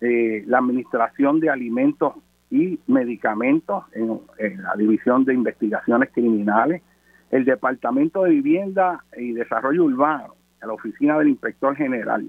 [0.00, 2.14] eh, la Administración de Alimentos
[2.50, 6.82] y Medicamentos en, la División de Investigaciones Criminales,
[7.30, 12.24] el Departamento de Vivienda y Desarrollo Urbano, la Oficina del Inspector General,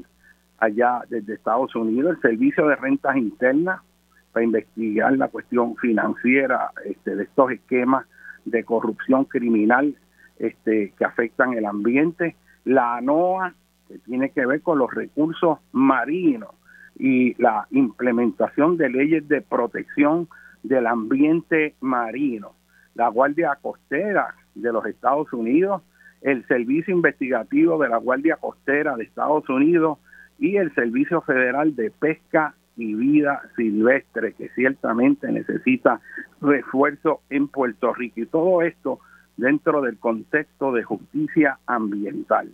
[0.60, 3.82] allá desde Estados Unidos, el Servicio de Rentas Internas
[4.34, 8.06] para investigar la cuestión financiera este, de estos esquemas
[8.46, 9.96] de corrupción criminal
[10.40, 12.36] este, que afectan el ambiente,
[12.66, 13.54] la ANOA,
[13.88, 16.50] que tiene que ver con los recursos marinos
[16.98, 20.28] y la implementación de leyes de protección
[20.64, 22.54] del ambiente marino.
[22.96, 25.84] La Guardia Costera de los Estados Unidos,
[26.22, 30.00] el Servicio Investigativo de la Guardia Costera de Estados Unidos
[30.40, 36.00] y el Servicio Federal de Pesca y Vida Silvestre, que ciertamente necesita
[36.42, 38.22] refuerzo en Puerto Rico.
[38.22, 39.00] Y todo esto
[39.36, 42.52] dentro del contexto de justicia ambiental.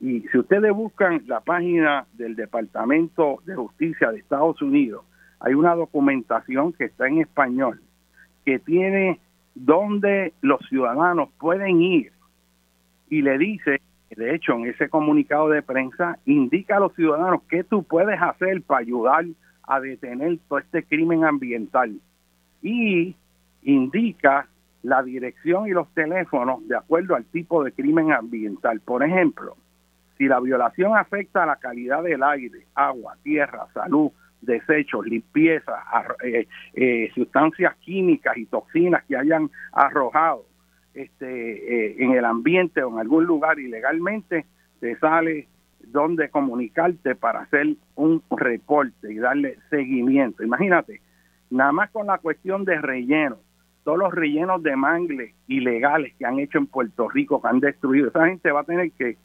[0.00, 5.04] Y si ustedes buscan la página del Departamento de Justicia de Estados Unidos,
[5.40, 7.80] hay una documentación que está en español
[8.44, 9.20] que tiene
[9.54, 12.12] donde los ciudadanos pueden ir
[13.10, 13.80] y le dice,
[14.10, 18.62] de hecho en ese comunicado de prensa, indica a los ciudadanos qué tú puedes hacer
[18.62, 19.26] para ayudar
[19.64, 22.00] a detener todo este crimen ambiental
[22.62, 23.14] y
[23.62, 24.48] indica
[24.82, 28.80] la dirección y los teléfonos de acuerdo al tipo de crimen ambiental.
[28.80, 29.56] Por ejemplo,
[30.20, 34.10] si la violación afecta a la calidad del aire, agua, tierra, salud,
[34.42, 35.82] desechos, limpieza,
[36.22, 40.44] eh, eh, sustancias químicas y toxinas que hayan arrojado
[40.92, 44.44] este, eh, en el ambiente o en algún lugar ilegalmente,
[44.78, 45.48] te sale
[45.86, 50.42] donde comunicarte para hacer un reporte y darle seguimiento.
[50.42, 51.00] Imagínate,
[51.48, 53.38] nada más con la cuestión de relleno,
[53.84, 58.08] todos los rellenos de mangle ilegales que han hecho en Puerto Rico, que han destruido,
[58.08, 59.16] esa gente va a tener que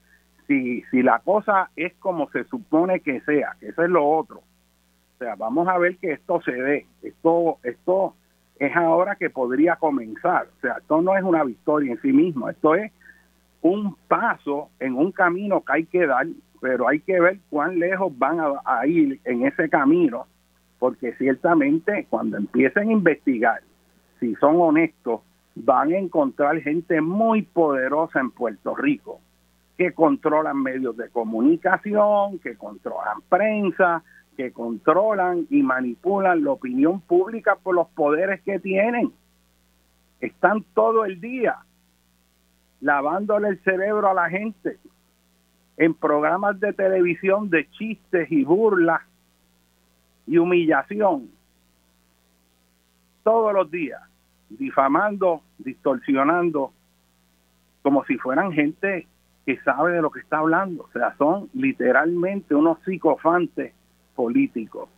[0.48, 4.38] si, si la cosa es como se supone que sea, que eso es lo otro,
[4.38, 8.16] o sea, vamos a ver que esto se dé, esto, esto
[8.60, 12.50] es ahora que podría comenzar, o sea, esto no es una victoria en sí mismo,
[12.50, 12.92] esto es
[13.62, 16.28] un paso en un camino que hay que dar,
[16.62, 20.28] pero hay que ver cuán lejos van a, ir en ese camino,
[20.80, 23.62] porque ciertamente cuando empiecen a investigar,
[24.20, 25.22] si son honestos,
[25.56, 29.20] van a encontrar gente muy poderosa en Puerto Rico
[29.78, 34.04] que controlan medios de comunicación, que controlan prensa,
[34.38, 39.12] que controlan y manipulan la opinión pública por los poderes que tienen.
[40.20, 41.58] Están todo el día
[42.82, 44.78] lavándole el cerebro a la gente
[45.78, 49.02] en programas de televisión de chistes y burlas
[50.28, 51.30] y humillación
[53.24, 54.02] todos los días,
[54.50, 56.72] difamando, distorsionando,
[57.82, 59.08] como si fueran gente
[59.46, 60.84] que sabe de lo que está hablando.
[60.84, 63.74] O sea, son literalmente unos psicofantes
[64.16, 64.90] políticos.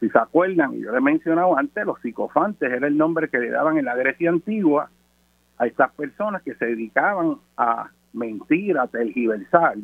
[0.00, 3.50] Si se acuerdan, yo le he mencionado antes, los psicofantes era el nombre que le
[3.50, 4.90] daban en la Grecia antigua
[5.58, 9.76] a estas personas que se dedicaban a mentir, a tergiversar,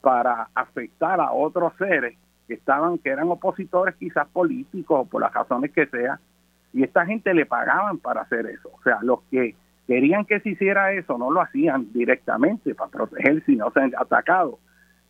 [0.00, 2.16] para afectar a otros seres
[2.48, 6.18] que estaban, que eran opositores quizás políticos o por las razones que sea,
[6.72, 8.70] y esta gente le pagaban para hacer eso.
[8.72, 9.54] O sea, los que
[9.92, 13.92] querían que se hiciera eso no lo hacían directamente para proteger si no se han
[13.94, 14.58] atacado.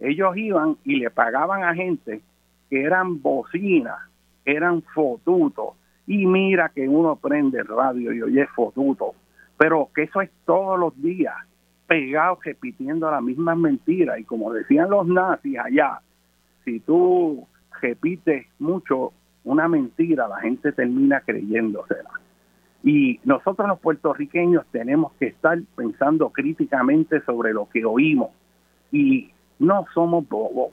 [0.00, 2.20] Ellos iban y le pagaban a gente
[2.68, 4.00] que eran bocinas
[4.44, 5.76] eran fotutos.
[6.08, 9.14] Y mira que uno prende el radio y oye fotutos.
[9.56, 11.36] Pero que eso es todos los días,
[11.86, 14.18] pegados repitiendo las mismas mentiras.
[14.18, 16.00] Y como decían los nazis allá,
[16.64, 17.46] si tú
[17.80, 19.12] repites mucho
[19.44, 22.10] una mentira, la gente termina creyéndosela.
[22.82, 28.30] Y nosotros los puertorriqueños tenemos que estar pensando críticamente sobre lo que oímos.
[28.90, 30.72] Y no somos bobos.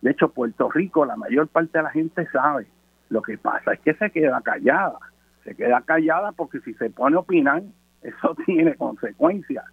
[0.00, 2.66] De hecho, Puerto Rico, la mayor parte de la gente sabe
[3.10, 4.98] lo que pasa es que se queda callada.
[5.44, 7.62] Se queda callada porque si se pone a opinar,
[8.02, 9.64] eso tiene consecuencias.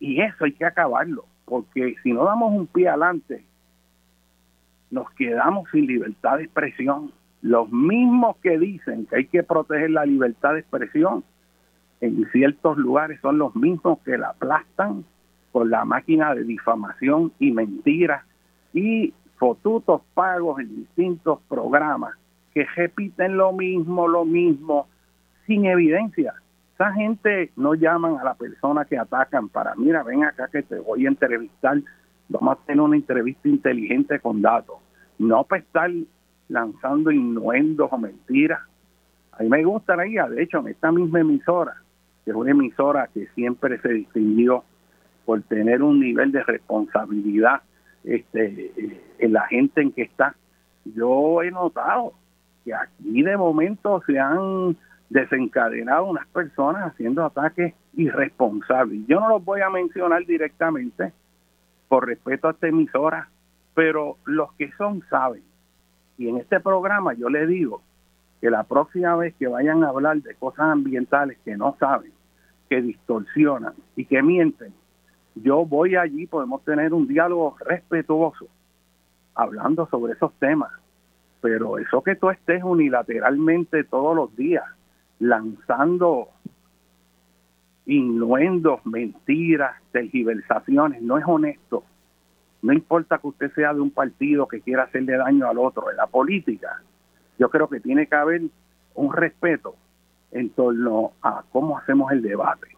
[0.00, 3.44] Y eso hay que acabarlo, porque si no damos un pie adelante,
[4.90, 7.12] nos quedamos sin libertad de expresión.
[7.42, 11.24] Los mismos que dicen que hay que proteger la libertad de expresión
[12.00, 15.04] en ciertos lugares son los mismos que la aplastan
[15.52, 18.24] con la máquina de difamación y mentiras
[18.72, 22.14] y fotutos pagos en distintos programas
[22.54, 24.88] que repiten lo mismo, lo mismo,
[25.46, 26.34] sin evidencia.
[26.74, 30.78] Esa gente no llaman a la persona que atacan para, mira, ven acá que te
[30.78, 31.78] voy a entrevistar,
[32.28, 34.76] vamos a tener una entrevista inteligente con datos,
[35.18, 35.90] no para estar
[36.50, 38.60] lanzando innuendos o mentiras.
[39.32, 41.76] A mí me gustaría, de hecho, en esta misma emisora,
[42.24, 44.64] que es una emisora que siempre se distinguió
[45.24, 47.62] por tener un nivel de responsabilidad
[48.04, 48.72] este,
[49.18, 50.34] en la gente en que está,
[50.84, 52.14] yo he notado
[52.64, 54.76] que aquí de momento se han
[55.08, 59.06] desencadenado unas personas haciendo ataques irresponsables.
[59.06, 61.12] Yo no los voy a mencionar directamente
[61.88, 63.28] por respeto a esta emisora,
[63.74, 65.42] pero los que son saben.
[66.20, 67.82] Y en este programa yo les digo
[68.40, 72.12] que la próxima vez que vayan a hablar de cosas ambientales que no saben,
[72.68, 74.72] que distorsionan y que mienten,
[75.34, 78.46] yo voy allí, podemos tener un diálogo respetuoso
[79.34, 80.70] hablando sobre esos temas
[81.40, 84.64] pero eso que tú estés unilateralmente todos los días
[85.18, 86.28] lanzando
[87.86, 91.82] innuendos, mentiras, tergiversaciones, no es honesto.
[92.62, 95.90] No importa que usted sea de un partido que quiera hacerle daño al otro.
[95.90, 96.82] En la política,
[97.38, 98.42] yo creo que tiene que haber
[98.94, 99.76] un respeto
[100.32, 102.68] en torno a cómo hacemos el debate.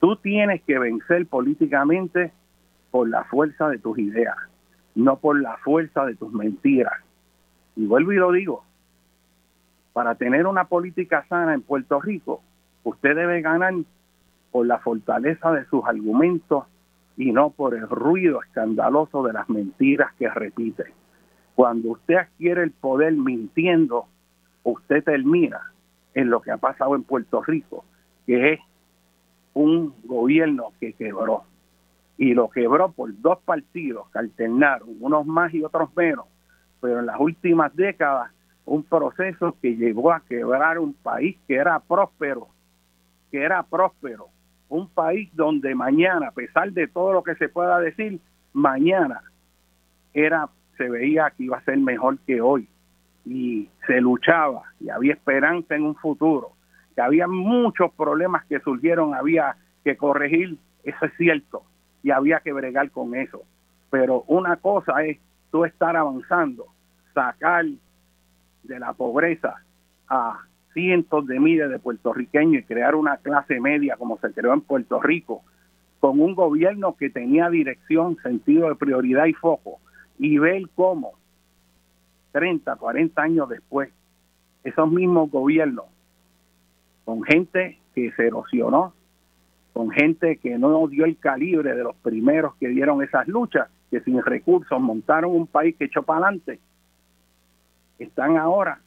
[0.00, 2.32] Tú tienes que vencer políticamente
[2.90, 4.36] por la fuerza de tus ideas,
[4.94, 6.94] no por la fuerza de tus mentiras
[7.78, 8.64] y vuelvo y lo digo,
[9.92, 12.42] para tener una política sana en Puerto Rico,
[12.82, 13.72] usted debe ganar
[14.50, 16.64] por la fortaleza de sus argumentos
[17.18, 20.84] y no por el ruido escandaloso de las mentiras que repite.
[21.56, 24.06] Cuando usted adquiere el poder mintiendo,
[24.62, 25.72] usted termina
[26.14, 27.84] en lo que ha pasado en Puerto Rico,
[28.24, 28.60] que es
[29.52, 31.42] un gobierno que quebró.
[32.16, 36.26] Y lo quebró por dos partidos que alternaron, unos más y otros menos,
[36.80, 38.30] pero en las últimas décadas
[38.64, 42.46] un proceso que llegó a quebrar un país que era próspero,
[43.32, 44.28] que era próspero,
[44.68, 48.20] un país donde mañana, a pesar de todo lo que se pueda decir,
[48.52, 49.22] mañana
[50.12, 52.68] era se veía que iba a ser mejor que hoy
[53.24, 56.52] y se luchaba y había esperanza en un futuro,
[56.94, 61.62] que había muchos problemas que surgieron, había que corregir, eso es cierto,
[62.02, 63.42] y había que bregar con eso.
[63.90, 65.18] Pero una cosa es
[65.50, 66.66] tú estar avanzando,
[67.12, 67.66] sacar
[68.62, 69.56] de la pobreza
[70.08, 70.40] a
[70.78, 75.02] cientos de miles de puertorriqueños y crear una clase media como se creó en Puerto
[75.02, 75.42] Rico,
[75.98, 79.80] con un gobierno que tenía dirección, sentido de prioridad y foco,
[80.20, 81.14] y ver cómo
[82.30, 83.90] 30, 40 años después,
[84.62, 85.86] esos mismos gobiernos,
[87.04, 88.94] con gente que se erosionó,
[89.72, 94.00] con gente que no dio el calibre de los primeros que dieron esas luchas, que
[94.02, 96.60] sin recursos montaron un país que echó para adelante,
[97.98, 98.80] están ahora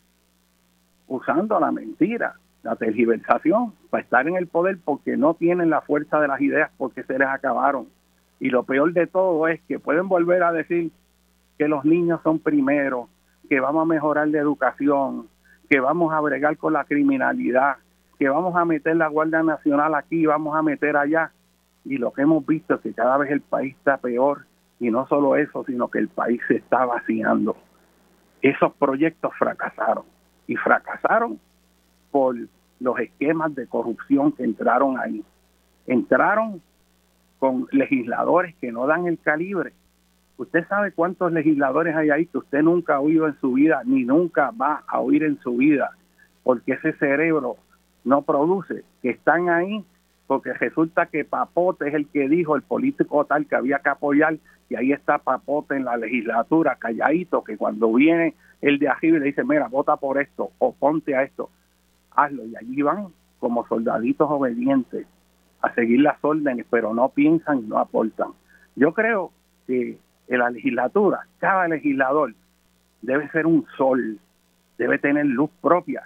[1.12, 6.22] usando la mentira, la tergiversación para estar en el poder porque no tienen la fuerza
[6.22, 7.88] de las ideas porque se les acabaron.
[8.40, 10.90] Y lo peor de todo es que pueden volver a decir
[11.58, 13.10] que los niños son primero,
[13.50, 15.28] que vamos a mejorar la educación,
[15.70, 17.76] que vamos a bregar con la criminalidad,
[18.18, 21.32] que vamos a meter la Guardia Nacional aquí, vamos a meter allá.
[21.84, 24.46] Y lo que hemos visto es que cada vez el país está peor
[24.80, 27.58] y no solo eso, sino que el país se está vaciando.
[28.42, 30.06] esos proyectos fracasaron
[30.52, 31.40] y fracasaron
[32.12, 32.36] por
[32.82, 35.24] los esquemas de corrupción que entraron ahí.
[35.88, 36.62] Entraron
[37.40, 39.72] con legisladores que no dan el calibre.
[40.36, 44.04] Usted sabe cuántos legisladores hay ahí que usted nunca ha oído en su vida, ni
[44.04, 45.92] nunca va a oír en su vida,
[46.44, 47.56] porque ese cerebro
[48.04, 49.86] no produce, que están ahí
[50.28, 54.38] porque resulta que Papote es el que dijo, el político tal que había que apoyar,
[54.70, 59.26] y ahí está Papote en la legislatura, calladito, que cuando viene el de arriba le
[59.26, 61.50] dice, mira, vota por esto, o ponte a esto,
[62.12, 63.08] hazlo, y allí van
[63.40, 65.08] como soldaditos obedientes
[65.62, 68.30] a seguir las órdenes, pero no piensan y no aportan.
[68.76, 69.32] Yo creo
[69.68, 69.98] que
[70.28, 72.34] en la legislatura, cada legislador
[73.02, 74.20] debe ser un sol,
[74.78, 76.04] debe tener luz propia,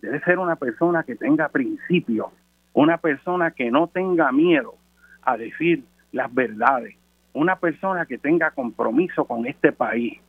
[0.00, 2.26] debe ser una persona que tenga principios,
[2.72, 4.74] una persona que no tenga miedo
[5.22, 6.96] a decir las verdades,
[7.32, 10.20] una persona que tenga compromiso con este país,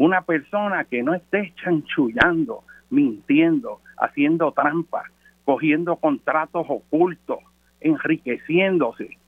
[0.00, 5.04] una persona que no esté chanchullando, mintiendo, haciendo trampas,
[5.44, 7.40] cogiendo contratos ocultos,
[7.82, 9.18] enriqueciéndose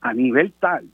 [0.00, 0.88] a nivel tal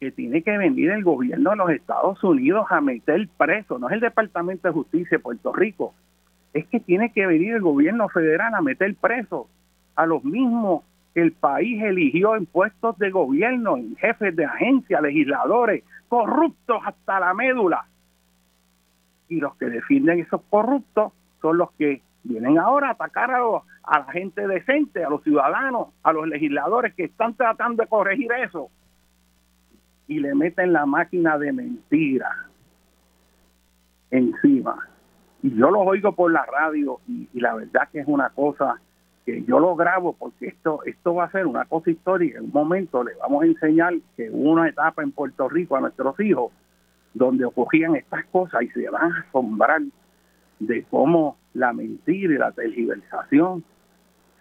[0.00, 3.94] que tiene que venir el gobierno de los Estados Unidos a meter preso, no es
[3.94, 5.94] el Departamento de Justicia de Puerto Rico,
[6.52, 9.46] es que tiene que venir el gobierno federal a meter presos
[9.94, 10.82] a los mismos
[11.14, 17.34] el país eligió en puestos de gobierno, en jefes de agencia, legisladores, corruptos hasta la
[17.34, 17.86] médula.
[19.28, 23.40] Y los que defienden esos corruptos son los que vienen ahora a atacar a,
[23.82, 28.30] a la gente decente, a los ciudadanos, a los legisladores que están tratando de corregir
[28.32, 28.70] eso.
[30.06, 32.46] Y le meten la máquina de mentira
[34.10, 34.88] encima
[35.42, 38.80] y yo los oigo por la radio y, la verdad que es una cosa
[39.28, 42.38] que yo lo grabo porque esto esto va a ser una cosa histórica.
[42.38, 45.80] En un momento le vamos a enseñar que hubo una etapa en Puerto Rico a
[45.80, 46.50] nuestros hijos
[47.12, 49.82] donde ocurrían estas cosas y se van a asombrar
[50.60, 53.62] de cómo la mentira y la tergiversación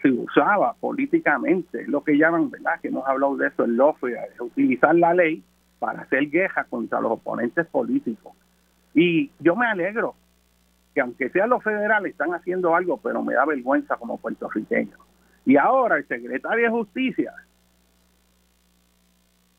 [0.01, 2.79] se usaba políticamente, es lo que llaman, ¿verdad?
[2.81, 5.43] Que hemos hablado de eso en LOFE, utilizar la ley
[5.79, 8.33] para hacer guerra contra los oponentes políticos.
[8.93, 10.15] Y yo me alegro
[10.97, 14.97] que aunque sean los federales, están haciendo algo, pero me da vergüenza como puertorriqueño.
[15.45, 17.33] Y ahora el secretario de Justicia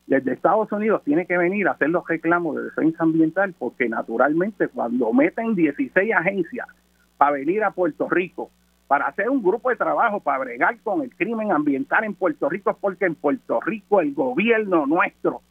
[0.05, 4.67] desde Estados Unidos tiene que venir a hacer los reclamos de defensa ambiental porque naturalmente
[4.67, 6.67] cuando meten 16 agencias
[7.15, 8.51] para venir a Puerto Rico,
[8.89, 12.71] para hacer un grupo de trabajo para bregar con el crimen ambiental en Puerto Rico,
[12.71, 15.41] es porque en Puerto Rico el gobierno nuestro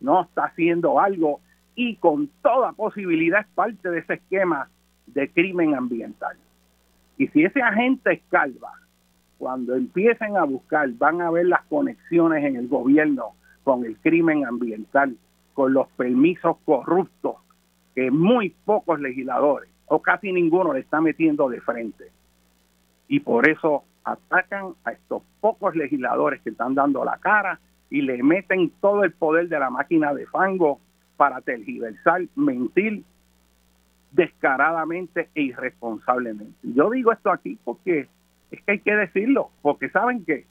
[0.00, 1.38] no está haciendo algo
[1.76, 4.68] y con toda posibilidad es parte de ese esquema
[5.14, 6.36] de crimen ambiental.
[7.16, 8.72] Y si ese agente escalva,
[9.38, 13.34] cuando empiecen a buscar, van a ver las conexiones en el gobierno
[13.64, 15.16] con el crimen ambiental,
[15.54, 17.36] con los permisos corruptos
[17.94, 22.10] que muy pocos legisladores o casi ninguno le está metiendo de frente.
[23.08, 27.58] Y por eso atacan a estos pocos legisladores que están dando la cara
[27.90, 30.80] y le meten todo el poder de la máquina de fango
[31.16, 33.02] para tergiversar, mentir
[34.10, 36.56] descaradamente e irresponsablemente.
[36.62, 38.08] Yo digo esto aquí porque
[38.50, 40.46] es que hay que decirlo, porque saben que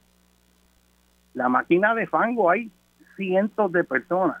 [1.34, 2.70] la máquina de fango hay
[3.16, 4.38] cientos de personas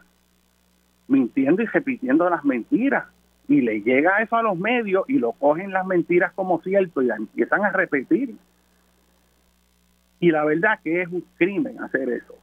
[1.08, 3.06] mintiendo y repitiendo las mentiras
[3.48, 7.06] y le llega eso a los medios y lo cogen las mentiras como cierto y
[7.06, 8.36] la empiezan a repetir.
[10.20, 12.34] Y la verdad que es un crimen hacer eso,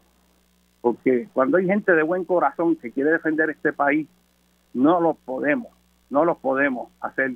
[0.82, 4.07] porque cuando hay gente de buen corazón que quiere defender este país,
[4.73, 5.74] no lo podemos
[6.10, 7.34] no los podemos hacer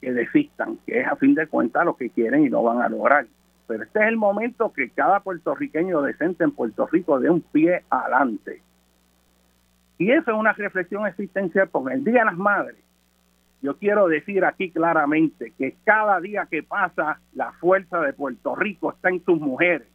[0.00, 2.88] que desistan, que es a fin de cuentas lo que quieren y no van a
[2.88, 3.26] lograr.
[3.66, 7.82] Pero este es el momento que cada puertorriqueño decente en Puerto Rico dé un pie
[7.88, 8.62] adelante.
[9.96, 12.76] Y eso es una reflexión existencial, porque el Día de las Madres,
[13.62, 18.92] yo quiero decir aquí claramente que cada día que pasa, la fuerza de Puerto Rico
[18.92, 19.88] está en sus mujeres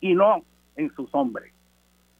[0.00, 0.44] y no
[0.76, 1.52] en sus hombres.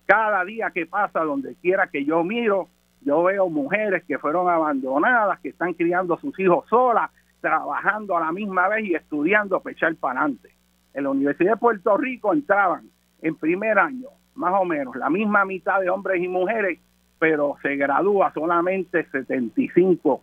[0.06, 2.68] Cada día que pasa, donde quiera que yo miro,
[3.02, 8.20] yo veo mujeres que fueron abandonadas, que están criando a sus hijos solas, trabajando a
[8.20, 10.50] la misma vez y estudiando para echar para adelante.
[10.94, 12.90] En la Universidad de Puerto Rico entraban
[13.22, 16.80] en primer año, más o menos, la misma mitad de hombres y mujeres,
[17.18, 20.20] pero se gradúa solamente 75%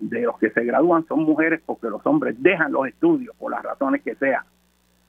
[0.00, 3.62] de los que se gradúan son mujeres porque los hombres dejan los estudios por las
[3.62, 4.44] razones que sean.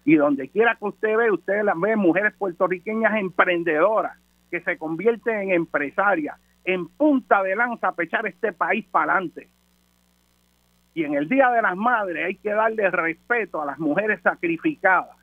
[0.06, 4.18] Y donde quiera que usted ve, usted las ve mujeres puertorriqueñas emprendedoras
[4.50, 9.50] que se convierte en empresaria, en punta de lanza a echar este país para adelante.
[10.94, 15.16] Y en el Día de las Madres hay que darle respeto a las mujeres sacrificadas,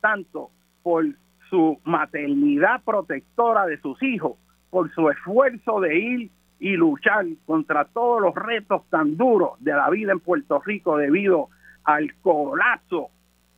[0.00, 0.50] tanto
[0.82, 1.04] por
[1.50, 4.36] su maternidad protectora de sus hijos,
[4.70, 9.90] por su esfuerzo de ir y luchar contra todos los retos tan duros de la
[9.90, 11.48] vida en Puerto Rico debido
[11.84, 13.10] al colapso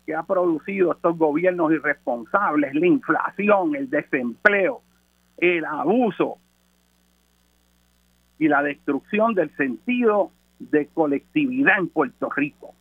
[0.07, 4.83] que ha producido estos gobiernos irresponsables, la inflación, el desempleo,
[5.41, 6.38] el abuso
[8.38, 12.74] y la destrucción del sentido de colectividad en Puerto Rico,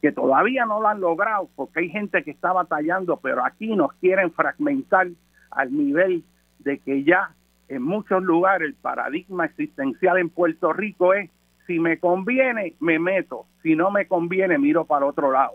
[0.00, 3.92] que todavía no lo han logrado porque hay gente que está batallando, pero aquí nos
[3.94, 5.08] quieren fragmentar
[5.50, 6.24] al nivel
[6.60, 7.34] de que ya
[7.68, 11.30] en muchos lugares el paradigma existencial en Puerto Rico es
[11.66, 15.54] si me conviene, me meto, si no me conviene, miro para otro lado.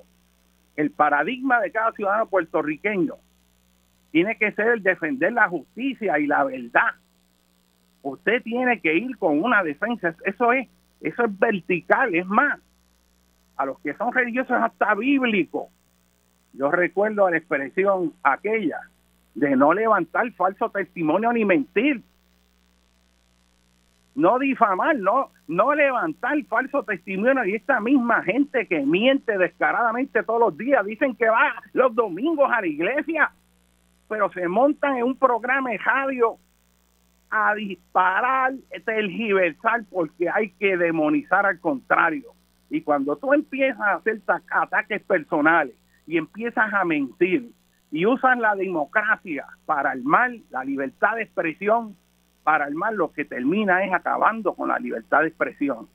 [0.76, 3.16] El paradigma de cada ciudadano puertorriqueño
[4.12, 6.92] tiene que ser el defender la justicia y la verdad.
[8.04, 10.68] Usted tiene que ir con una defensa, eso es,
[11.02, 12.60] eso es vertical, es más,
[13.58, 15.70] a los que son religiosos hasta bíblico.
[16.54, 18.80] Yo recuerdo la expresión aquella
[19.36, 22.02] de no levantar falso testimonio ni mentir.
[24.14, 27.46] No difamar, no, no levantar falso testimonio.
[27.46, 32.52] Y esta misma gente que miente descaradamente todos los días, dicen que va los domingos
[32.52, 33.32] a la iglesia,
[34.12, 36.36] pero se montan en un programa de radio
[37.30, 38.52] a disparar,
[38.84, 42.34] tergiversar, porque hay que demonizar al contrario.
[42.70, 45.74] Y cuando tú empiezas a hacer ataques personales
[46.06, 47.52] y empiezas a mentir,
[47.90, 51.96] y usan la democracia para el mal, la libertad de expresión
[52.44, 55.88] para el mal, lo que termina es acabando con la libertad de expresión.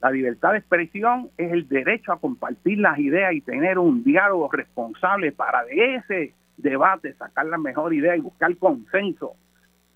[0.00, 4.48] La libertad de expresión es el derecho a compartir las ideas y tener un diálogo
[4.52, 9.32] responsable para de ese debate sacar la mejor idea y buscar consenso.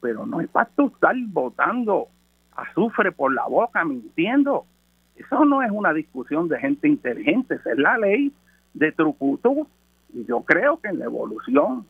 [0.01, 2.09] Pero no es para tú estar votando
[2.57, 4.65] azufre por la boca, mintiendo.
[5.17, 8.33] Eso no es una discusión de gente inteligente, es la ley
[8.75, 9.67] de trucutú
[10.15, 11.87] y yo creo que en la evolución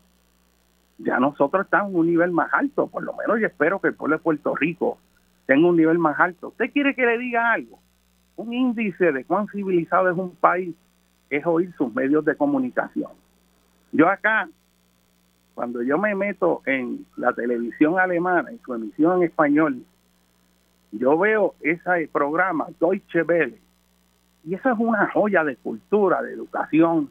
[0.98, 3.94] ya nosotros estamos en un nivel más alto, por lo menos yo espero que el
[3.94, 4.98] pueblo de Puerto Rico
[5.46, 6.48] tenga un nivel más alto.
[6.48, 7.78] ¿Usted quiere que le diga algo?
[8.36, 10.74] Un índice de cuán civilizado es un país
[11.30, 13.10] es oír sus medios de comunicación.
[13.90, 14.48] Yo acá,
[15.54, 19.82] cuando yo me meto en la televisión alemana, en su emisión en español,
[20.92, 23.58] yo veo ese programa Deutsche Welle,
[24.44, 27.10] y eso es una joya de cultura, de educación,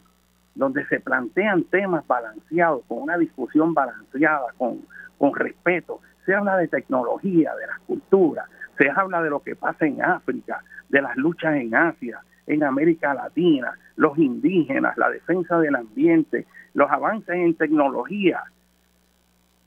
[0.54, 4.82] donde se plantean temas balanceados, con una discusión balanceada, con,
[5.18, 6.02] con respeto.
[6.26, 10.64] Se habla de tecnología, de las culturas, se habla de lo que pasa en África,
[10.90, 16.90] de las luchas en Asia, en América Latina, los indígenas, la defensa del ambiente, los
[16.90, 18.44] avances en tecnología.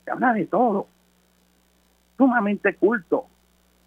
[0.03, 0.87] Se habla de todo.
[2.17, 3.25] Sumamente culto,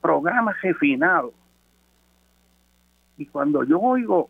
[0.01, 1.33] programas refinados.
[3.17, 4.29] Y cuando yo oigo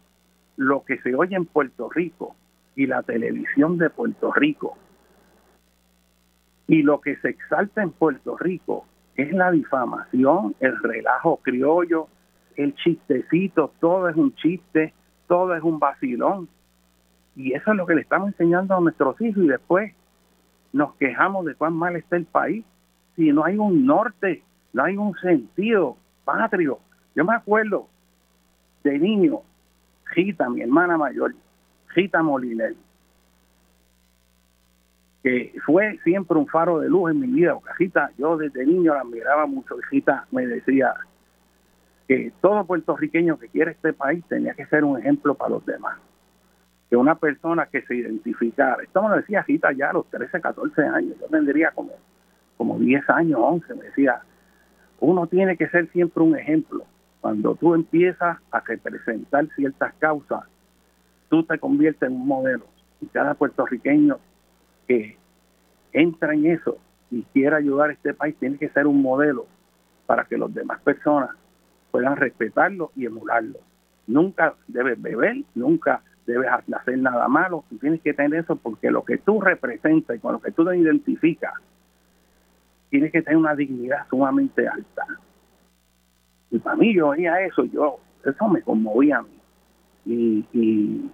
[0.57, 2.35] lo que se oye en Puerto Rico,
[2.79, 4.79] y la televisión de Puerto Rico.
[6.69, 8.87] Y lo que se exalta en Puerto Rico
[9.17, 12.07] es la difamación, el relajo criollo,
[12.59, 14.93] el chistecito, todo es un chiste,
[15.29, 16.49] todo es un vacilón.
[17.37, 19.95] Y eso es lo que le estamos enseñando a nuestros hijos y después
[20.73, 22.65] nos quejamos de cuán mal está el país.
[23.15, 24.43] Si no hay un norte,
[24.73, 26.81] no hay un sentido patrio.
[27.15, 27.87] Yo me acuerdo
[28.83, 29.41] de niño,
[30.13, 31.35] Gita, mi hermana mayor,
[31.95, 32.77] Gita Molinel,
[35.23, 37.57] que fue siempre un faro de luz en mi vida.
[37.77, 39.77] Gita, yo desde niño la admiraba mucho.
[39.91, 40.93] Gita me decía
[42.09, 45.99] que todo puertorriqueño que quiere este país tenía que ser un ejemplo para los demás.
[46.89, 50.83] Que una persona que se identificara, esto me lo decía Gita ya los 13, 14
[50.83, 51.93] años, yo tendría como,
[52.57, 54.23] como 10 años, 11, me decía,
[55.01, 56.85] uno tiene que ser siempre un ejemplo.
[57.21, 60.45] Cuando tú empiezas a representar ciertas causas,
[61.29, 62.65] tú te conviertes en un modelo.
[63.03, 64.19] Y cada puertorriqueño
[64.87, 65.19] que
[65.93, 66.79] entra en eso
[67.11, 69.47] y quiera ayudar a este país tiene que ser un modelo
[70.07, 71.31] para que las demás personas
[71.91, 73.59] puedan respetarlo y emularlo.
[74.07, 79.05] Nunca debes beber, nunca debes hacer nada malo, tú tienes que tener eso porque lo
[79.05, 81.55] que tú representas y con lo que tú te identificas,
[82.91, 85.07] tienes que tener una dignidad sumamente alta.
[86.51, 89.39] Y para mí yo veía eso, yo, eso me conmovía a mí
[90.09, 91.11] y, y,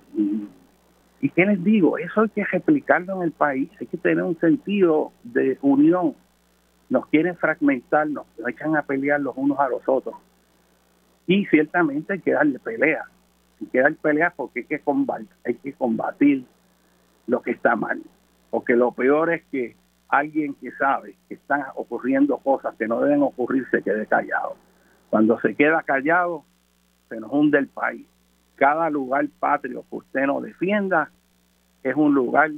[1.20, 4.39] y, qué les digo, eso hay que replicarlo en el país, hay que tener un
[4.39, 6.14] sentido de unión.
[6.91, 10.14] Nos quieren fragmentar, nos echan a pelear los unos a los otros.
[11.27, 13.05] Y ciertamente hay que darle pelea.
[13.61, 16.45] Hay que dar pelea porque hay que, combatir, hay que combatir
[17.27, 18.03] lo que está mal.
[18.51, 19.77] Porque lo peor es que
[20.09, 24.57] alguien que sabe que están ocurriendo cosas que no deben ocurrir se quede callado.
[25.11, 26.45] Cuando se queda callado,
[27.09, 28.07] se nos hunde el país
[28.57, 31.11] cada lugar patrio que usted no defienda
[31.83, 32.51] es un lugar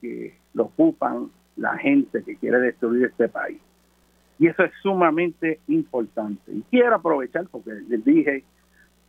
[0.00, 3.60] que lo ocupan la gente que quiere destruir este país.
[4.40, 6.50] Y eso es sumamente importante.
[6.50, 8.42] Y quiero aprovechar, porque les dije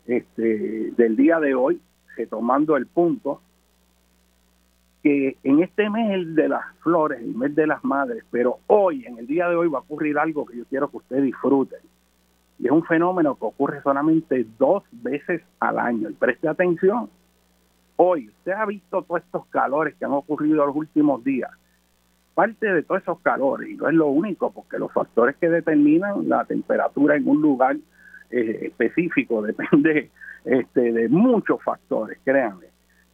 [0.06, 1.80] este, del día de hoy,
[2.18, 3.42] retomando el punto,
[5.02, 9.20] que en este mes de las flores, el mes de las madres, pero hoy, en
[9.20, 11.80] el día de hoy, va a ocurrir algo que yo quiero que ustedes disfruten.
[12.60, 16.10] Y es un fenómeno que ocurre solamente dos veces al año.
[16.10, 17.10] Y preste atención.
[17.96, 21.52] Hoy, usted ha visto todos estos calores que han ocurrido los últimos días.
[22.34, 26.30] Parte de todos esos calores, y no es lo único, porque los factores que determinan
[26.30, 27.76] la temperatura en un lugar
[28.30, 30.10] eh, específico depende
[30.46, 32.68] este, de muchos factores, créanme.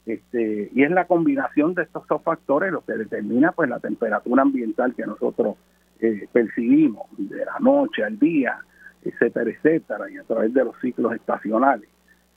[0.06, 4.44] Este, y es la combinación de estos dos factores lo que determina pues la temperatura
[4.44, 5.58] ambiental que nosotros
[6.00, 8.58] eh, percibimos de la noche al día,
[9.04, 11.90] etcétera, etcétera, y a través de los ciclos estacionales.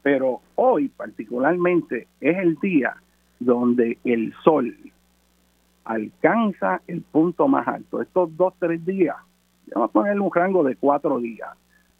[0.02, 2.96] Pero hoy particularmente es el día
[3.38, 4.74] donde el sol
[5.84, 8.00] alcanza el punto más alto.
[8.00, 9.16] Estos dos, tres días,
[9.74, 11.50] vamos a ponerle un rango de cuatro días,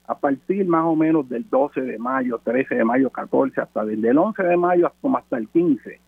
[0.07, 4.11] a partir más o menos del 12 de mayo, 13 de mayo, 14, hasta desde
[4.11, 6.01] el 11 de mayo hasta el 15.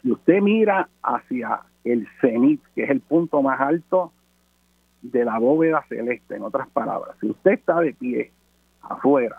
[0.00, 4.12] Si usted mira hacia el cenit, que es el punto más alto
[5.02, 8.30] de la bóveda celeste, en otras palabras, si usted está de pie
[8.82, 9.38] afuera,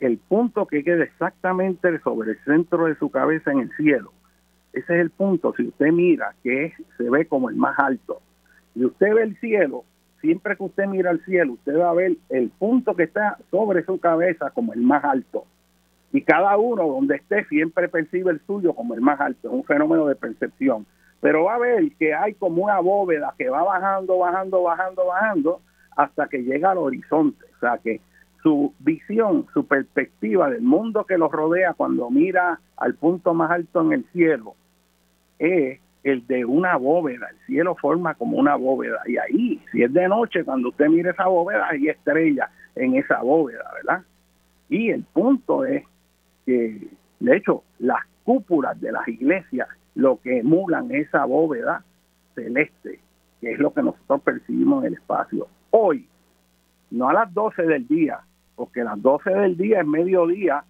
[0.00, 4.12] el punto que queda exactamente sobre el centro de su cabeza en el cielo,
[4.72, 8.20] ese es el punto, si usted mira, que se ve como el más alto,
[8.74, 9.84] y usted ve el cielo,
[10.20, 13.84] siempre que usted mira al cielo, usted va a ver el punto que está sobre
[13.84, 15.44] su cabeza como el más alto.
[16.12, 19.64] Y cada uno donde esté siempre percibe el suyo como el más alto, es un
[19.64, 20.86] fenómeno de percepción
[21.20, 25.60] pero va a ver que hay como una bóveda que va bajando, bajando, bajando, bajando
[25.96, 27.44] hasta que llega al horizonte.
[27.56, 28.00] O sea que
[28.42, 33.82] su visión, su perspectiva del mundo que los rodea cuando mira al punto más alto
[33.82, 34.54] en el cielo
[35.38, 37.28] es el de una bóveda.
[37.30, 39.00] El cielo forma como una bóveda.
[39.06, 43.20] Y ahí, si es de noche, cuando usted mire esa bóveda, hay estrellas en esa
[43.22, 44.02] bóveda, ¿verdad?
[44.68, 45.84] Y el punto es
[46.46, 46.88] que,
[47.18, 51.84] de hecho, las cúpulas de las iglesias lo que emulan esa bóveda
[52.34, 53.00] celeste,
[53.40, 55.48] que es lo que nosotros percibimos en el espacio.
[55.70, 56.06] Hoy,
[56.90, 58.20] no a las 12 del día,
[58.60, 60.62] porque las 12 del día es mediodía,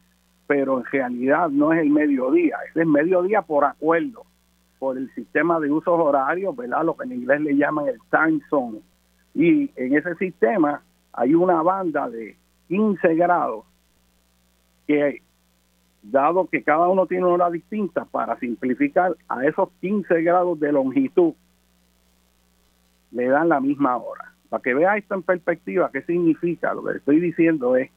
[0.47, 4.22] pero en realidad no es el mediodía, es el mediodía por acuerdo,
[4.78, 6.84] por el sistema de usos horarios, ¿verdad?
[6.84, 8.78] Lo que en inglés le llaman el time zone.
[9.34, 10.80] Y en ese sistema
[11.12, 12.36] hay una banda de
[12.68, 13.64] 15 grados
[14.86, 15.20] que
[16.01, 20.70] dado que cada uno tiene una hora distinta, para simplificar a esos 15 grados de
[20.70, 21.32] longitud,
[23.11, 24.32] le dan la misma hora.
[24.51, 26.74] Para que vea esto en perspectiva, ¿qué significa?
[26.74, 27.90] Lo que estoy diciendo es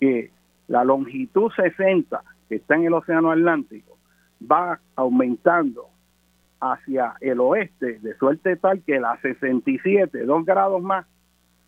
[0.00, 0.30] que
[0.66, 3.96] la longitud 60 que está en el Océano Atlántico
[4.50, 5.88] va aumentando
[6.60, 11.06] hacia el oeste de suerte tal que la 67, 2 grados más,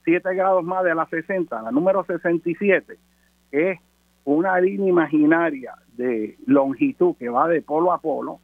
[0.05, 2.99] 7 grados más de la 60, la número 67,
[3.53, 3.79] es
[4.25, 8.41] una línea imaginaria de longitud que va de polo a polo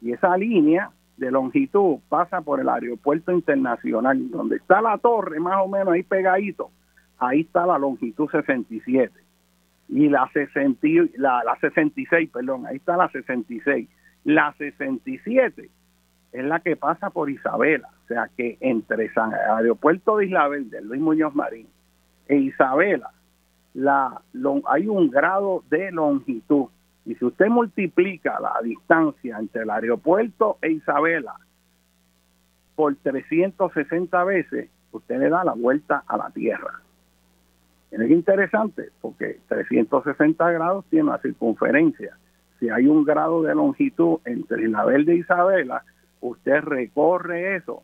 [0.00, 5.58] y esa línea de longitud pasa por el aeropuerto internacional donde está la torre más
[5.60, 6.70] o menos ahí pegadito
[7.18, 9.12] ahí está la longitud 67
[9.90, 13.88] y la, 60, la, la 66 perdón ahí está la 66
[14.24, 15.70] la 67
[16.32, 20.80] es la que pasa por Isabela o sea que entre San Aeropuerto de Isla Verde
[20.82, 21.66] Luis Muñoz Marín
[22.28, 23.10] e Isabela
[23.74, 24.20] la,
[24.66, 26.66] hay un grado de longitud.
[27.08, 31.34] Y si usted multiplica la distancia entre el aeropuerto e Isabela
[32.76, 36.82] por 360 veces, usted le da la vuelta a la Tierra.
[37.90, 42.14] Es interesante porque 360 grados tiene una circunferencia.
[42.60, 45.84] Si hay un grado de longitud entre Isabel e Isabela,
[46.20, 47.82] usted recorre eso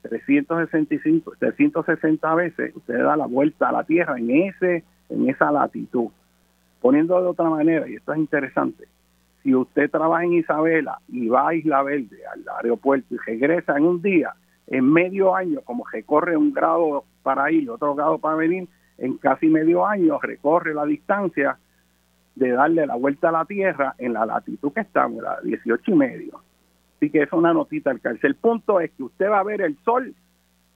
[0.00, 6.08] 365, 360 veces, usted da la vuelta a la Tierra en ese en esa latitud.
[6.86, 8.86] Poniendo de otra manera, y esto es interesante,
[9.42, 13.86] si usted trabaja en Isabela y va a Isla Verde, al aeropuerto, y regresa en
[13.86, 14.34] un día,
[14.68, 18.68] en medio año, como recorre un grado para ir otro grado para venir,
[18.98, 21.58] en casi medio año recorre la distancia
[22.36, 25.94] de darle la vuelta a la Tierra en la latitud que estamos, la 18 y
[25.94, 26.40] medio.
[26.98, 28.30] Así que es una notita al cárcel.
[28.30, 30.14] El punto es que usted va a ver el sol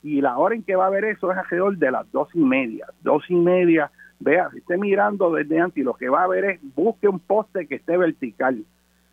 [0.02, 2.40] y la hora en que va a ver eso es alrededor de las dos y
[2.40, 6.44] media, dos y media Vea, si esté mirando desde antes, lo que va a ver
[6.44, 8.64] es, busque un poste que esté vertical,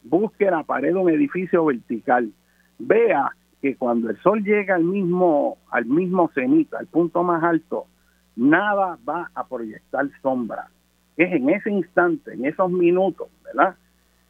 [0.04, 2.30] busque la pared de un edificio vertical.
[2.78, 3.32] Vea
[3.62, 7.86] que cuando el sol llega al mismo, al mismo cenit, al punto más alto,
[8.36, 10.68] nada va a proyectar sombra.
[11.16, 13.76] Es en ese instante, en esos minutos, ¿verdad?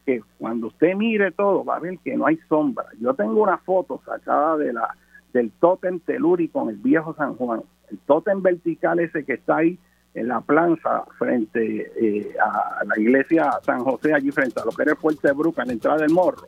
[0.05, 2.86] Que cuando usted mire todo, va a ver que no hay sombra.
[3.01, 4.95] Yo tengo una foto sacada de la
[5.34, 7.63] del tótem telúrico en el viejo San Juan.
[7.91, 9.78] El tótem vertical ese que está ahí
[10.18, 14.82] en la plaza frente eh, a la iglesia San José, allí frente a lo que
[14.82, 16.43] era el Fuerte Bruca, en la entrada del morro.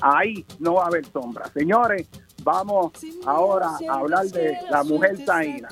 [0.00, 1.46] Ahí no va a haber sombra.
[1.54, 2.08] Señores,
[2.42, 2.92] vamos
[3.24, 5.68] ahora a hablar de la mujer taína.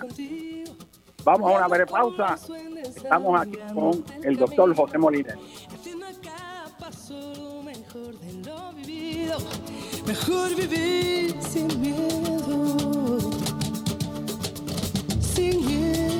[1.24, 2.36] Vamos a una breve pausa.
[2.84, 5.34] Estamos aquí con el doctor José Molina.
[10.06, 13.30] Mejor vivir sin miedo,
[15.20, 16.19] sin miedo.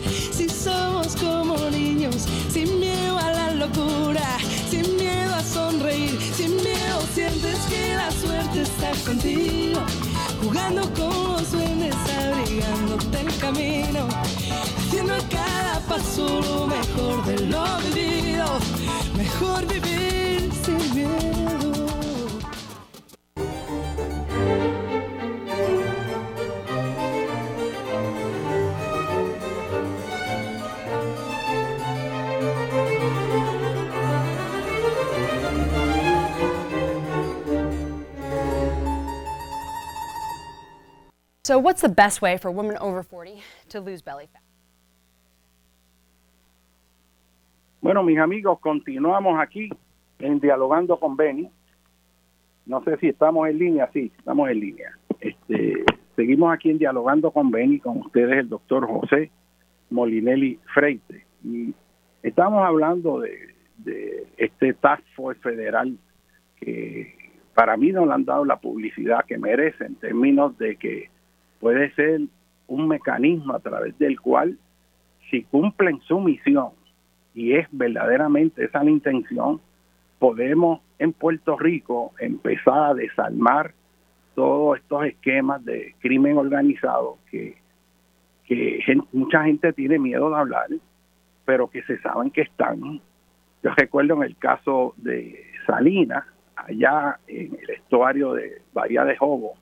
[0.31, 4.25] Si somos como niños, sin miedo a la locura,
[4.69, 9.81] sin miedo a sonreír, sin miedo sientes que la suerte está contigo.
[10.41, 14.07] Jugando con los duendes, abrigándote el camino,
[14.77, 18.45] haciendo cada paso lo mejor de lo vivido.
[19.17, 21.70] Mejor vivir sin miedo.
[41.51, 44.41] So, what's the best way for women over 40 to lose belly fat?
[47.81, 49.69] Bueno, mis amigos, continuamos aquí
[50.19, 51.49] en Dialogando con Benny.
[52.65, 54.97] No sé si estamos en línea, sí, estamos en línea.
[55.19, 55.83] Este,
[56.15, 59.29] seguimos aquí en Dialogando con Benny, con ustedes el doctor José
[59.89, 61.25] Molinelli Freite.
[61.43, 61.73] Y
[62.23, 65.97] estamos hablando de, de este Task Force federal
[66.61, 67.13] que
[67.53, 71.09] para mí no le han dado la publicidad que merece en términos de que
[71.61, 72.21] puede ser
[72.67, 74.57] un mecanismo a través del cual,
[75.29, 76.71] si cumplen su misión,
[77.33, 79.61] y es verdaderamente esa la intención,
[80.19, 83.73] podemos en Puerto Rico empezar a desarmar
[84.35, 87.59] todos estos esquemas de crimen organizado que,
[89.13, 90.67] mucha gente tiene miedo de hablar,
[91.45, 92.99] pero que se saben que están.
[93.63, 96.25] Yo recuerdo en el caso de Salinas,
[96.57, 99.53] allá en el estuario de Bahía de Jobo,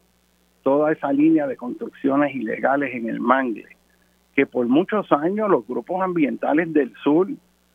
[0.63, 3.67] toda esa línea de construcciones ilegales en el mangle,
[4.35, 7.27] que por muchos años los grupos ambientales del sur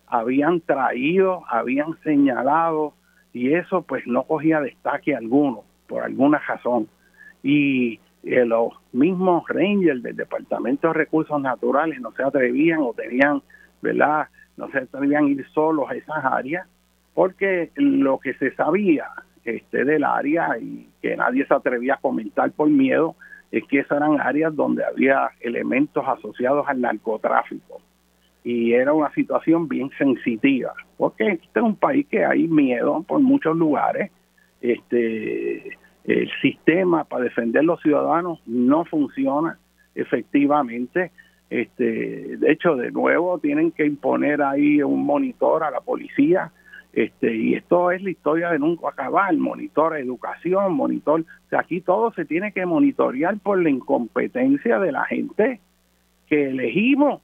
[0.06, 2.94] habían traído, habían señalado,
[3.32, 6.88] y eso pues no cogía destaque alguno, por alguna razón.
[7.42, 13.42] Y eh, los mismos rangers del Departamento de Recursos Naturales no se atrevían o tenían,
[13.82, 14.28] ¿verdad?
[14.56, 16.66] No se atrevían a ir solos a esas áreas,
[17.12, 19.06] porque lo que se sabía
[19.44, 23.14] este, del área y que nadie se atrevía a comentar por miedo
[23.52, 27.80] es que esas eran áreas donde había elementos asociados al narcotráfico.
[28.42, 33.20] Y era una situación bien sensitiva porque este es un país que hay miedo por
[33.20, 34.10] muchos lugares.
[34.60, 39.58] Este el sistema para defender los ciudadanos no funciona
[39.94, 41.10] efectivamente.
[41.48, 46.50] Este de hecho de nuevo tienen que imponer ahí un monitor a la policía
[46.94, 52.24] este, y esto es la historia de nunca acabar, monitor educación, monitor, aquí todo se
[52.24, 55.60] tiene que monitorear por la incompetencia de la gente
[56.28, 57.20] que elegimos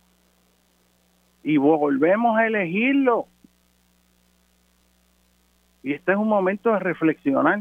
[1.45, 3.27] y volvemos a elegirlo.
[5.85, 7.61] Y este es un momento de reflexionar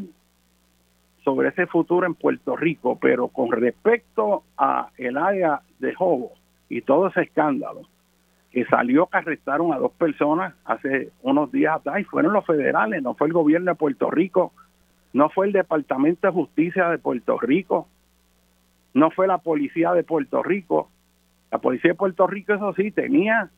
[1.23, 6.31] sobre ese futuro en Puerto Rico, pero con respecto a el área de Jobo
[6.69, 7.81] y todo ese escándalo,
[8.51, 13.03] que salió que arrestaron a dos personas hace unos días atrás y fueron los federales,
[13.03, 14.53] no fue el gobierno de Puerto Rico,
[15.13, 17.87] no fue el Departamento de Justicia de Puerto Rico,
[18.93, 20.89] no fue la policía de Puerto Rico.
[21.51, 23.49] La policía de Puerto Rico, eso sí, tenía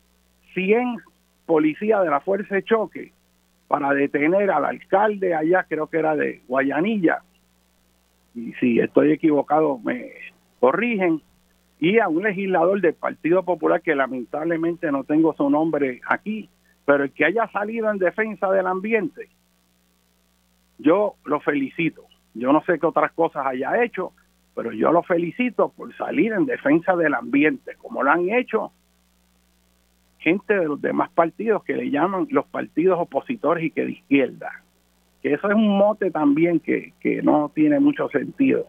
[0.53, 0.97] 100
[1.45, 3.11] policías de la Fuerza de Choque
[3.67, 7.23] para detener al alcalde allá, creo que era de Guayanilla.
[8.35, 10.11] Y si estoy equivocado, me
[10.59, 11.21] corrigen
[11.81, 16.47] y a un legislador del Partido Popular que lamentablemente no tengo su nombre aquí,
[16.85, 19.29] pero el que haya salido en defensa del ambiente,
[20.77, 22.03] yo lo felicito.
[22.35, 24.13] Yo no sé qué otras cosas haya hecho,
[24.53, 28.71] pero yo lo felicito por salir en defensa del ambiente, como lo han hecho
[30.19, 34.51] gente de los demás partidos que le llaman los partidos opositores y que de izquierda.
[35.23, 38.67] Que eso es un mote también que, que no tiene mucho sentido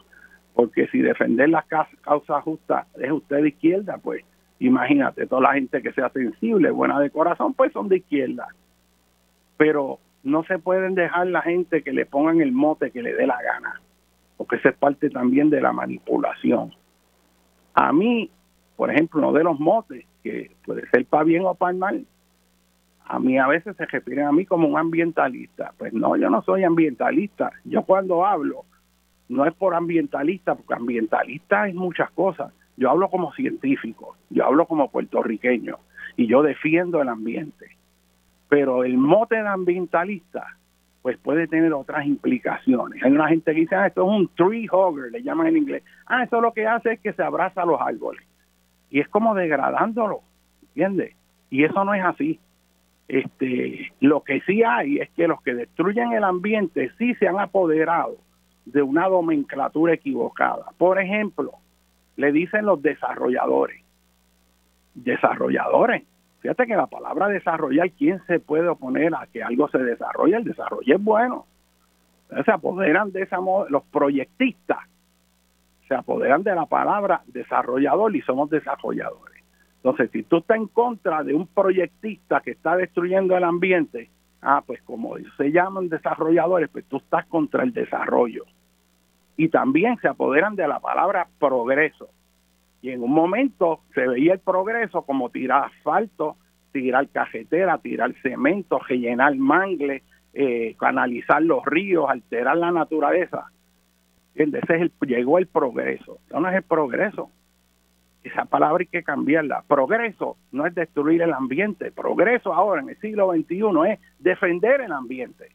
[0.54, 4.24] porque si defender las causas justas es usted de izquierda, pues
[4.62, 8.46] Imagínate, toda la gente que sea sensible, buena de corazón, pues son de izquierda.
[9.56, 13.26] Pero no se pueden dejar la gente que le pongan el mote que le dé
[13.26, 13.80] la gana,
[14.36, 16.72] porque esa es parte también de la manipulación.
[17.74, 18.30] A mí,
[18.76, 22.06] por ejemplo, uno de los motes, que puede ser para bien o para mal,
[23.04, 25.74] a mí a veces se refieren a mí como un ambientalista.
[25.76, 27.50] Pues no, yo no soy ambientalista.
[27.64, 28.64] Yo cuando hablo,
[29.32, 32.52] no es por ambientalista, porque ambientalista es muchas cosas.
[32.76, 35.78] Yo hablo como científico, yo hablo como puertorriqueño
[36.16, 37.76] y yo defiendo el ambiente.
[38.48, 40.58] Pero el mote de ambientalista,
[41.00, 43.02] pues puede tener otras implicaciones.
[43.02, 45.82] Hay una gente que dice, ah, esto es un tree hugger, le llaman en inglés.
[46.06, 48.22] Ah, eso lo que hace es que se abraza a los árboles.
[48.90, 50.20] Y es como degradándolo,
[50.62, 51.16] ¿entiendes?
[51.48, 52.38] Y eso no es así.
[53.08, 57.38] Este, lo que sí hay es que los que destruyen el ambiente sí se han
[57.38, 58.16] apoderado
[58.64, 60.66] de una nomenclatura equivocada.
[60.78, 61.52] Por ejemplo,
[62.16, 63.82] le dicen los desarrolladores.
[64.94, 66.04] Desarrolladores.
[66.40, 70.36] Fíjate que la palabra desarrollar, ¿quién se puede oponer a que algo se desarrolle?
[70.36, 71.46] El desarrollo es bueno.
[72.44, 73.38] se apoderan de esa
[73.68, 74.78] los proyectistas
[75.92, 79.44] se apoderan de la palabra desarrollador y somos desarrolladores.
[79.76, 84.08] Entonces, si tú estás en contra de un proyectista que está destruyendo el ambiente,
[84.42, 88.44] ah, pues como se llaman desarrolladores, pues tú estás contra el desarrollo.
[89.36, 92.10] Y también se apoderan de la palabra progreso.
[92.82, 96.36] Y en un momento se veía el progreso como tirar asfalto,
[96.72, 100.02] tirar cajetera, tirar cemento, rellenar mangle,
[100.34, 103.46] eh, canalizar los ríos, alterar la naturaleza.
[104.34, 106.18] Ese es el, llegó el progreso.
[106.26, 107.30] Eso no es el progreso.
[108.24, 109.64] Esa palabra hay que cambiarla.
[109.66, 111.90] Progreso no es destruir el ambiente.
[111.90, 115.48] Progreso ahora en el siglo XXI es defender el ambiente.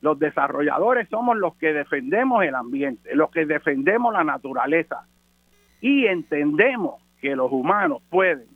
[0.00, 5.06] Los desarrolladores somos los que defendemos el ambiente, los que defendemos la naturaleza
[5.80, 8.46] y entendemos que los humanos pueden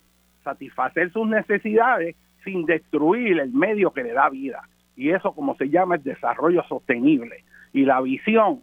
[0.44, 4.62] satisfacer sus necesidades sin destruir el medio que le da vida.
[4.96, 7.44] Y eso, como se llama, es desarrollo sostenible.
[7.72, 8.62] Y la visión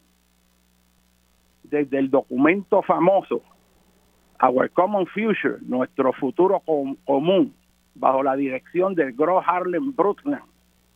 [1.63, 3.41] desde el documento famoso,
[4.41, 6.61] Our Common Future, nuestro futuro
[7.05, 7.53] común,
[7.95, 10.43] bajo la dirección del Gro Harlem Brundtland,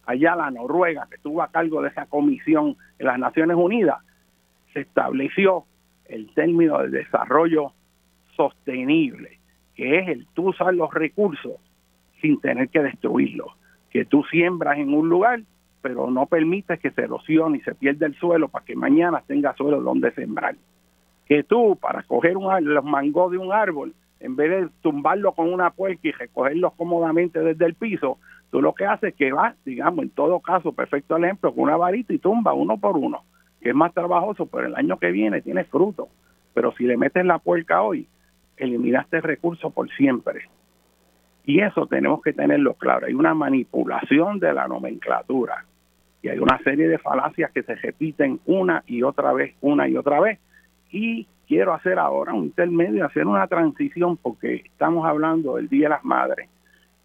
[0.06, 4.00] allá la Noruega, que estuvo a cargo de esa comisión en las Naciones Unidas,
[4.74, 5.64] se estableció
[6.06, 7.74] el término de desarrollo
[8.36, 9.40] sostenible,
[9.76, 11.54] que es el tú usar los recursos
[12.22, 13.54] sin tener que destruirlos,
[13.92, 15.42] que tú siembras en un lugar,
[15.82, 19.56] pero no permites que se erosione y se pierda el suelo para que mañana tenga
[19.56, 20.56] suelo donde sembrar.
[21.30, 25.54] Que tú, para coger un, los mangos de un árbol, en vez de tumbarlo con
[25.54, 28.18] una puerca y recogerlos cómodamente desde el piso,
[28.52, 31.78] tú lo que haces es que vas, digamos, en todo caso, perfecto ejemplo, con una
[31.78, 33.24] varita y tumba uno por uno
[33.62, 36.10] que es más trabajoso, pero el año que viene tiene fruto.
[36.54, 38.08] Pero si le metes la puerca hoy,
[38.58, 40.50] eliminaste el recurso por siempre.
[41.46, 43.08] Y eso tenemos que tenerlo claro.
[43.08, 45.66] Hay una manipulación de la nomenclatura
[46.22, 49.98] y hay una serie de falacias que se repiten una y otra vez, una y
[49.98, 50.40] otra vez.
[50.92, 55.96] Y quiero hacer ahora un intermedio, hacer una transición porque estamos hablando del Día de
[55.96, 56.50] las Madres.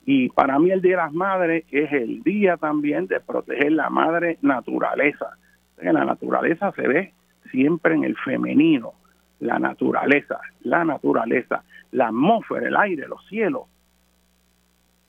[0.07, 3.89] Y para mí el Día de las Madres es el día también de proteger la
[3.91, 5.37] madre naturaleza
[5.79, 7.13] en la naturaleza se ve
[7.51, 8.93] siempre en el femenino,
[9.41, 11.63] la naturaleza, la naturaleza,
[11.93, 13.63] la atmósfera, el aire, los cielos.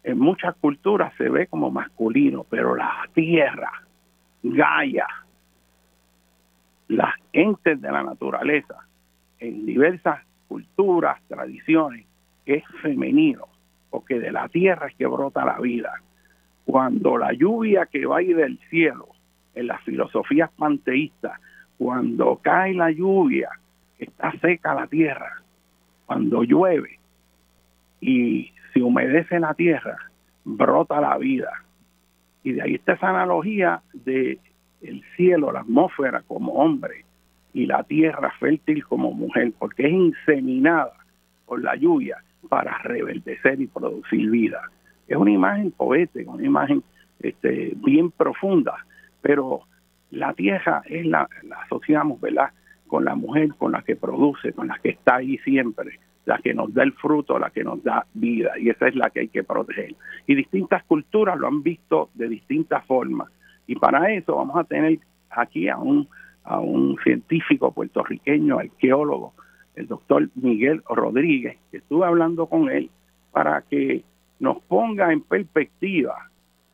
[0.04, 3.72] En muchas culturas se ve como masculino, pero la tierra,
[4.44, 5.08] Gaia,
[6.88, 8.76] las entes de la naturaleza,
[9.40, 12.06] en diversas culturas, tradiciones,
[12.46, 13.48] es femenino,
[13.90, 16.02] porque de la tierra es que brota la vida.
[16.66, 19.08] Cuando la lluvia que va del cielo
[19.54, 21.40] en las filosofías panteístas,
[21.78, 23.50] cuando cae la lluvia,
[24.00, 25.42] está seca la tierra,
[26.06, 27.00] cuando llueve
[28.02, 29.98] y se humedece la tierra,
[30.44, 31.64] brota la vida.
[32.44, 34.40] Y de ahí está esa analogía de
[34.88, 37.06] el cielo, la atmósfera como hombre
[37.54, 40.94] y la tierra fértil como mujer, porque es inseminada
[41.46, 42.18] por la lluvia
[42.50, 44.62] para reverdecer y producir vida.
[45.08, 46.84] Es una imagen poética, una imagen
[47.20, 48.86] este, bien profunda
[49.26, 49.62] pero
[50.12, 51.28] la tierra es la,
[51.64, 52.52] asociamos, ¿verdad?
[52.86, 56.54] Con la mujer, con la que produce, con la que está ahí siempre, la que
[56.54, 59.30] nos da el fruto, la que nos da vida, y esa es la que hay
[59.30, 59.96] que proteger.
[60.28, 63.30] Y distintas culturas lo han visto de distintas formas,
[63.68, 65.00] y para eso vamos a tener
[65.30, 66.08] aquí a un,
[66.44, 69.34] a un científico puertorriqueño, arqueólogo,
[69.76, 72.90] el doctor Miguel Rodríguez, que estuve hablando con él
[73.32, 74.04] para que
[74.40, 76.30] nos ponga en perspectiva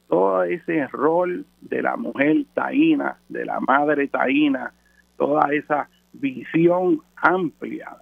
[0.08, 4.74] todo ese rol de la mujer taína, de la madre taína,
[5.18, 7.96] toda esa visión amplia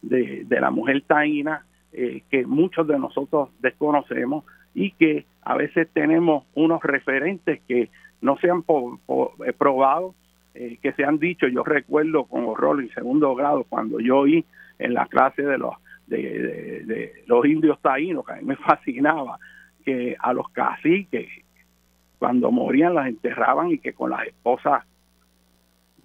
[0.00, 4.44] De, la mujer taína eh, que muchos de nosotros desconocemos
[4.74, 7.90] y que a veces tenemos unos referentes que
[8.24, 10.14] no se han eh, probado,
[10.54, 11.46] eh, que se han dicho.
[11.46, 14.44] Yo recuerdo con horror en segundo grado cuando yo oí
[14.78, 15.74] en la clase de los
[16.06, 19.38] de, los indios taínos, que a mí me fascinaba,
[19.84, 21.28] que a los caciques,
[22.18, 24.84] cuando morían, las enterraban y que con las esposas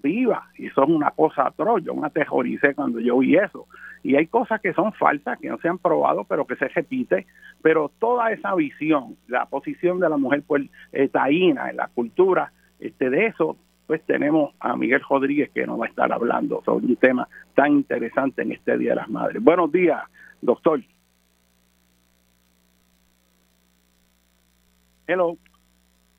[0.01, 0.43] vivas.
[0.57, 1.83] Y eso es una cosa atroz.
[1.83, 3.67] Yo me aterroricé cuando yo vi eso.
[4.03, 7.27] Y hay cosas que son falsas, que no se han probado, pero que se repite.
[7.61, 10.69] Pero toda esa visión, la posición de la mujer pues,
[11.11, 13.57] taína en la cultura, este, de eso
[13.89, 17.71] pues tenemos a Miguel Rodríguez que nos va a estar hablando sobre un tema tan
[17.71, 19.43] interesante en este Día de las Madres.
[19.43, 19.99] Buenos días,
[20.43, 20.79] doctor.
[25.07, 25.35] Hello.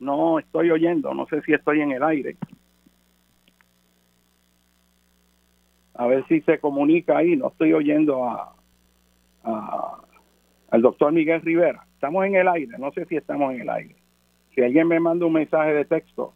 [0.01, 2.37] No estoy oyendo, no sé si estoy en el aire.
[6.01, 8.55] A ver si se comunica ahí, no estoy oyendo a,
[10.70, 11.84] al doctor Miguel Rivera.
[11.92, 13.96] Estamos en el aire, no sé si estamos en el aire.
[14.55, 16.32] Si alguien me manda un mensaje de texto,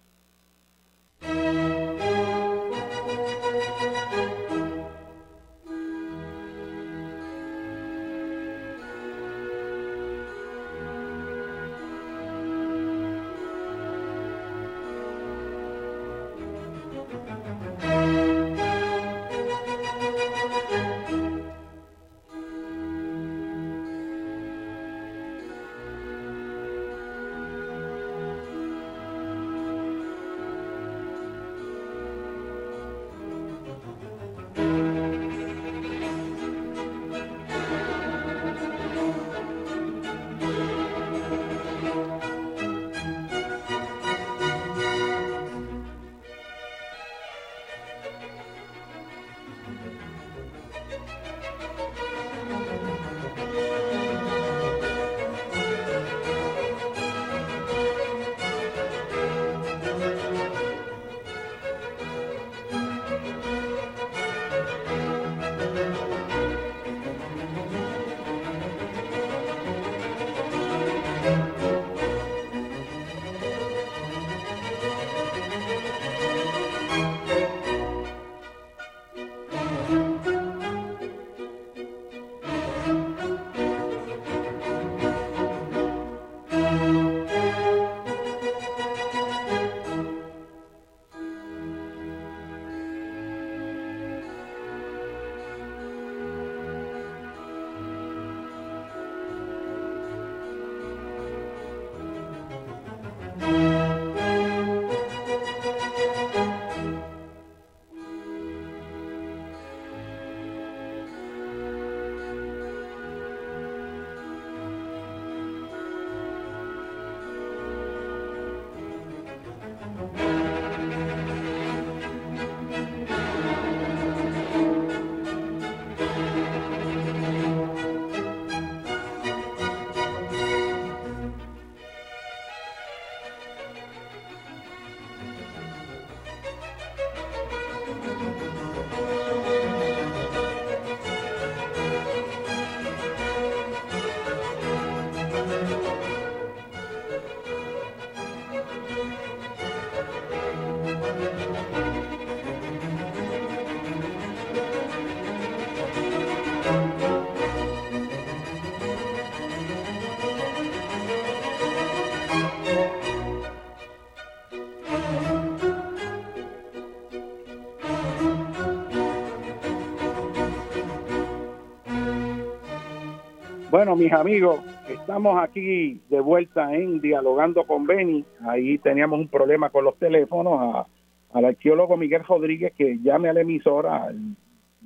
[173.85, 178.24] Bueno, mis amigos, estamos aquí de vuelta en Dialogando con Beni.
[178.40, 180.59] Ahí teníamos un problema con los teléfonos.
[180.59, 180.86] A,
[181.35, 184.36] al arqueólogo Miguel Rodríguez que llame a la emisora al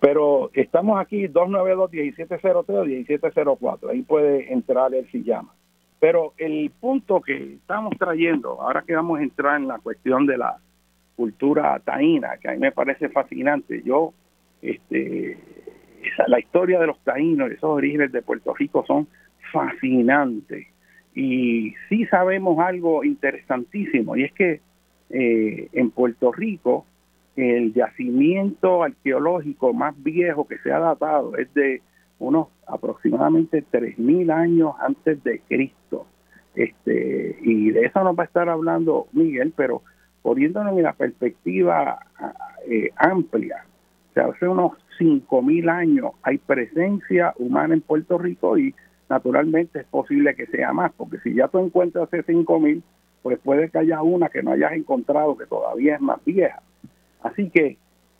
[0.00, 5.54] pero estamos aquí 292-1703 Ahí puede entrar él si llama.
[6.00, 10.36] Pero el punto que estamos trayendo, ahora que vamos a entrar en la cuestión de
[10.36, 10.58] la
[11.14, 13.82] cultura taína, que a mí me parece fascinante.
[13.84, 14.12] Yo,
[14.60, 15.38] este,
[16.26, 19.06] la historia de los taínos, esos orígenes de Puerto Rico son
[19.52, 20.66] fascinantes.
[21.14, 24.60] Y sí sabemos algo interesantísimo, y es que
[25.10, 26.84] eh, en Puerto Rico
[27.36, 31.82] el yacimiento arqueológico más viejo que se ha datado es de
[32.18, 36.06] unos aproximadamente 3.000 años antes de Cristo.
[36.54, 39.82] Este, y de eso nos va a estar hablando Miguel, pero
[40.22, 41.98] poniéndonos en la perspectiva
[42.68, 43.64] eh, amplia,
[44.20, 48.74] hace unos 5.000 años hay presencia humana en Puerto Rico y
[49.08, 52.82] naturalmente es posible que sea más, porque si ya tú encuentras hace 5.000,
[53.22, 56.60] pues puede que haya una que no hayas encontrado que todavía es más vieja.
[57.22, 57.76] Así que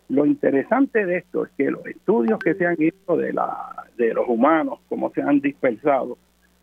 [0.08, 4.12] lo interesante de esto es que los estudios que se han hecho de, la, de
[4.14, 6.18] los humanos, cómo se han dispersado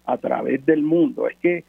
[0.06, 1.64] a través del mundo, es que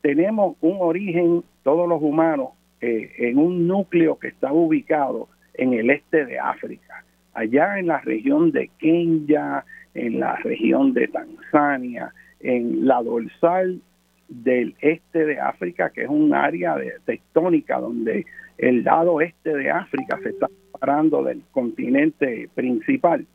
[0.00, 2.50] tenemos un origen, todos los humanos,
[2.80, 7.04] eh, en un núcleo que está ubicado en el este de África,
[7.34, 13.80] allá en la región de Kenya, en la región de Tanzania, en la dorsal
[14.28, 18.26] del este de África, que es un área de, tectónica donde
[18.58, 23.26] el lado este de África se está separando del continente principal.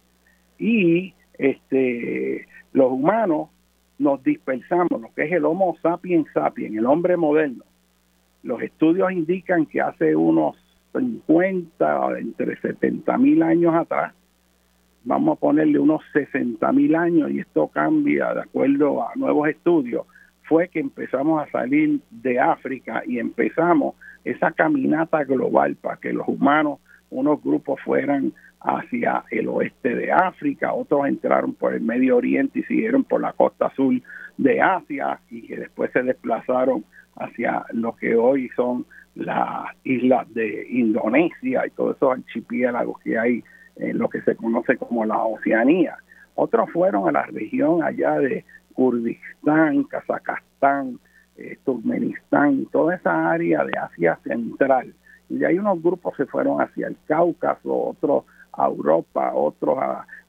[0.58, 3.50] Y este, los humanos
[4.00, 7.64] nos dispersamos, lo que es el Homo sapiens sapiens, el hombre moderno.
[8.44, 10.58] Los estudios indican que hace unos
[10.94, 14.14] 50, entre 70 mil años atrás,
[15.04, 20.06] vamos a ponerle unos 60 mil años, y esto cambia de acuerdo a nuevos estudios,
[20.52, 23.96] fue que empezamos a salir de África y empezamos
[24.26, 26.80] esa caminata global para que los humanos,
[27.10, 32.64] unos grupos fueran hacia el oeste de África, otros entraron por el Medio Oriente y
[32.64, 33.94] siguieron por la costa sur
[34.38, 36.84] de Asia y que después se desplazaron
[37.16, 43.42] hacia lo que hoy son las islas de Indonesia y todos esos archipiélagos que hay
[43.78, 45.96] en lo que se conoce como la Oceanía.
[46.36, 48.44] Otros fueron a la región allá de
[48.82, 51.00] Kurdistán, Kazajstán,
[51.38, 54.92] eh, Turkmenistán, toda esa área de Asia Central.
[55.30, 59.78] Y de ahí unos grupos se fueron hacia el Cáucaso, otros a Europa, otros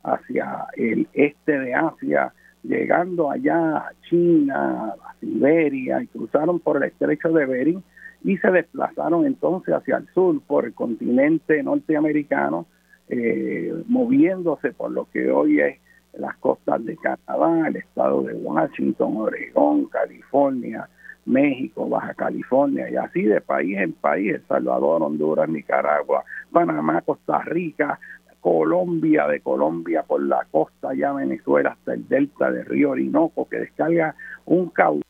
[0.03, 6.83] hacia el este de Asia, llegando allá a China, a Siberia, y cruzaron por el
[6.91, 7.83] estrecho de Bering
[8.23, 12.67] y se desplazaron entonces hacia el sur por el continente norteamericano,
[13.09, 15.82] eh, moviéndose por lo que hoy es
[16.15, 20.89] las costas de Canadá, el estado de Washington, Oregón, California,
[21.25, 27.39] México, Baja California y así de país en país, El Salvador, Honduras, Nicaragua, Panamá, Costa
[27.43, 27.99] Rica,
[28.41, 33.59] Colombia, de Colombia por la costa ya Venezuela hasta el delta del río Orinoco que
[33.59, 34.17] descarga
[34.47, 35.05] un caudal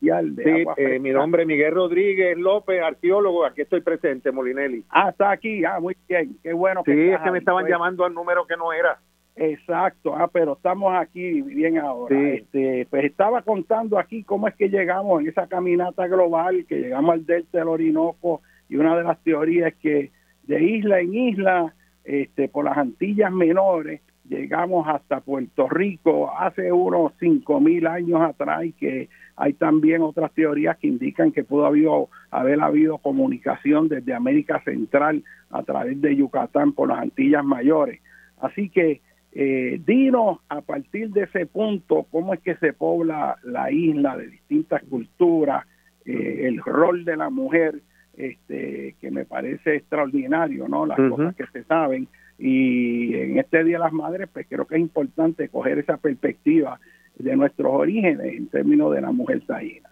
[0.00, 4.84] de sí, eh, mi nombre es Miguel Rodríguez López, arqueólogo, aquí estoy presente, Molinelli.
[4.90, 6.84] Ah, está aquí, ah, muy bien, qué bueno.
[6.84, 7.72] Que sí, es que me estaban pues.
[7.72, 8.98] llamando al número que no era.
[9.40, 12.18] Exacto, ah, pero estamos aquí bien ahora.
[12.18, 17.12] Este, pues estaba contando aquí cómo es que llegamos en esa caminata global, que llegamos
[17.12, 20.10] al delta del Orinoco y una de las teorías es que
[20.42, 27.12] de isla en isla, este, por las Antillas menores, llegamos hasta Puerto Rico hace unos
[27.20, 31.86] cinco mil años atrás y que hay también otras teorías que indican que pudo haber,
[32.32, 38.00] haber habido comunicación desde América Central a través de Yucatán por las Antillas mayores.
[38.40, 39.00] Así que
[39.32, 44.28] eh, dinos a partir de ese punto cómo es que se pobla la isla de
[44.28, 45.66] distintas culturas,
[46.04, 47.80] eh, el rol de la mujer,
[48.16, 50.86] este, que me parece extraordinario, ¿no?
[50.86, 52.08] Las cosas que se saben.
[52.38, 56.80] Y en este Día de las Madres, pues creo que es importante coger esa perspectiva
[57.18, 59.90] de nuestros orígenes en términos de la mujer taína.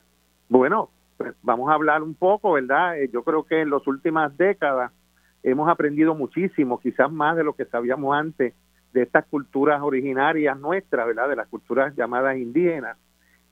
[0.48, 2.98] Bueno, pues vamos a hablar un poco, ¿verdad?
[3.00, 4.92] Eh, yo creo que en las últimas décadas
[5.42, 8.54] hemos aprendido muchísimo, quizás más de lo que sabíamos antes,
[8.92, 11.28] de estas culturas originarias nuestras, ¿verdad?
[11.28, 12.96] De las culturas llamadas indígenas.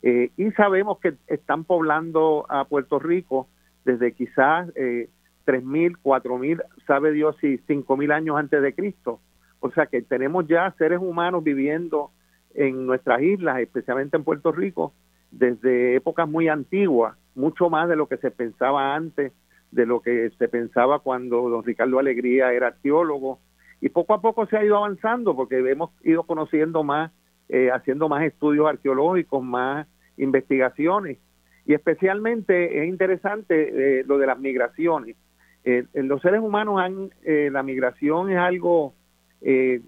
[0.03, 3.49] Eh, y sabemos que están poblando a Puerto Rico
[3.85, 5.09] desde quizás eh,
[5.47, 9.21] 3.000, 4.000, sabe Dios si 5.000 años antes de Cristo.
[9.61, 12.11] O sea que tenemos ya seres humanos viviendo
[12.55, 14.93] en nuestras islas, especialmente en Puerto Rico,
[15.31, 19.33] desde épocas muy antiguas, mucho más de lo que se pensaba antes,
[19.71, 23.41] de lo que se pensaba cuando don Ricardo Alegría era teólogo,
[23.85, 27.13] y poco a poco se ha ido avanzando porque hemos ido conociendo más,
[27.51, 29.87] eh, haciendo más estudios arqueológicos, más
[30.17, 31.19] investigaciones
[31.67, 35.17] y especialmente es interesante eh, lo de las migraciones.
[35.65, 37.11] Eh, los seres humanos han,
[37.53, 38.95] la migración es algo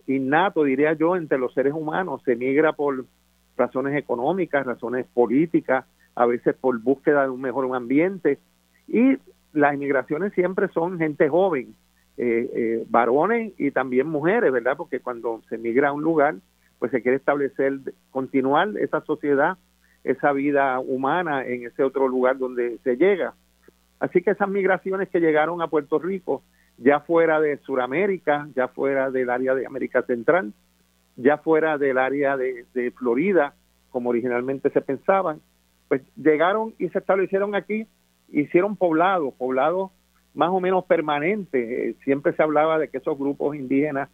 [0.06, 2.20] innato, diría yo, entre los seres humanos.
[2.26, 3.06] Se migra por
[3.56, 8.40] razones económicas, razones políticas, a veces por búsqueda de un mejor ambiente.
[8.88, 9.16] Y
[9.54, 11.74] las inmigraciones siempre son gente joven,
[12.18, 14.76] eh, eh, varones y también mujeres, ¿verdad?
[14.76, 16.36] Porque cuando se migra a un lugar,
[16.78, 17.78] pues se quiere establecer,
[18.10, 19.58] continuar esa sociedad,
[20.02, 23.34] esa vida humana en ese otro lugar donde se llega.
[24.00, 26.42] Así que esas migraciones que llegaron a Puerto Rico,
[26.78, 30.52] ya fuera de Sudamérica, ya fuera del área de América Central,
[31.16, 33.54] ya fuera del área de, de Florida,
[33.90, 35.40] como originalmente se pensaban,
[35.88, 37.86] pues llegaron y se establecieron aquí,
[38.28, 39.90] hicieron poblados, poblados
[40.36, 41.96] más o menos permanentes.
[42.04, 44.10] Siempre se hablaba de que esos grupos indígenas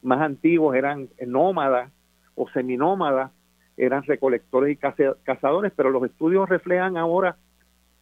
[0.00, 1.92] más antiguos eran nómadas
[2.36, 3.32] o seminómadas,
[3.76, 7.36] eran recolectores y cazadores, pero los estudios reflejan ahora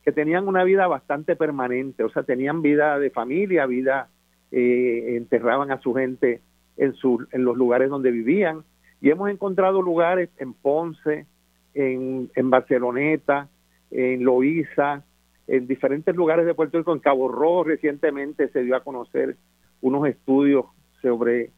[0.04, 4.08] que tenían una vida bastante permanente, o sea, tenían vida de familia, vida,
[4.52, 6.42] eh, enterraban a su gente
[6.76, 8.62] en, su, en los lugares donde vivían,
[9.00, 11.26] y hemos encontrado lugares en Ponce,
[11.72, 13.48] en, en Barceloneta,
[13.90, 15.02] en Loíza,
[15.46, 19.36] en diferentes lugares de Puerto Rico, en Cabo Rojo recientemente se dio a conocer
[19.80, 20.66] unos estudios
[21.02, 21.50] sobre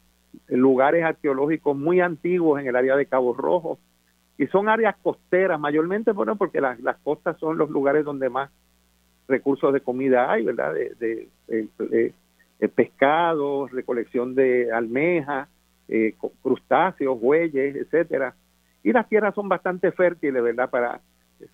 [0.48, 3.78] lugares arqueológicos muy antiguos en el área de Cabo Rojo.
[4.38, 8.50] Y son áreas costeras mayormente bueno porque las, las costas son los lugares donde más
[9.28, 12.12] recursos de comida hay verdad de, de,
[12.74, 15.48] pescados recolección de almejas
[15.88, 18.34] eh, crustáceos bueyes etcétera.
[18.82, 21.00] Y las tierras son bastante fértiles verdad para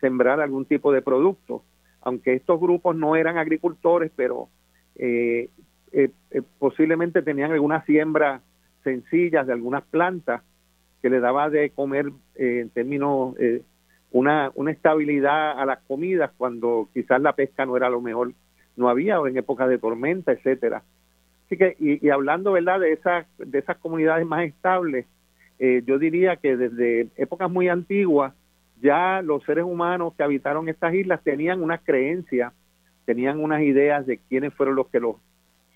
[0.00, 1.62] sembrar algún tipo de producto
[2.03, 4.49] aunque estos grupos no eran agricultores pero
[4.97, 5.49] eh,
[5.93, 6.11] eh,
[6.59, 8.43] posiblemente tenían alguna siembra
[8.83, 10.43] sencillas de algunas plantas
[11.03, 13.62] que le daba de comer eh, en términos eh,
[14.12, 18.33] una, una estabilidad a las comidas cuando quizás la pesca no era lo mejor,
[18.77, 20.83] no había o en épocas de tormenta, etcétera.
[21.47, 25.07] Así que, y, hablando verdad de esas, de esas comunidades más estables,
[25.59, 28.33] eh, yo diría que desde épocas muy antiguas
[28.82, 32.52] ya los seres humanos que habitaron estas islas tenían unas creencias,
[33.04, 35.16] tenían unas ideas de quiénes fueron los que los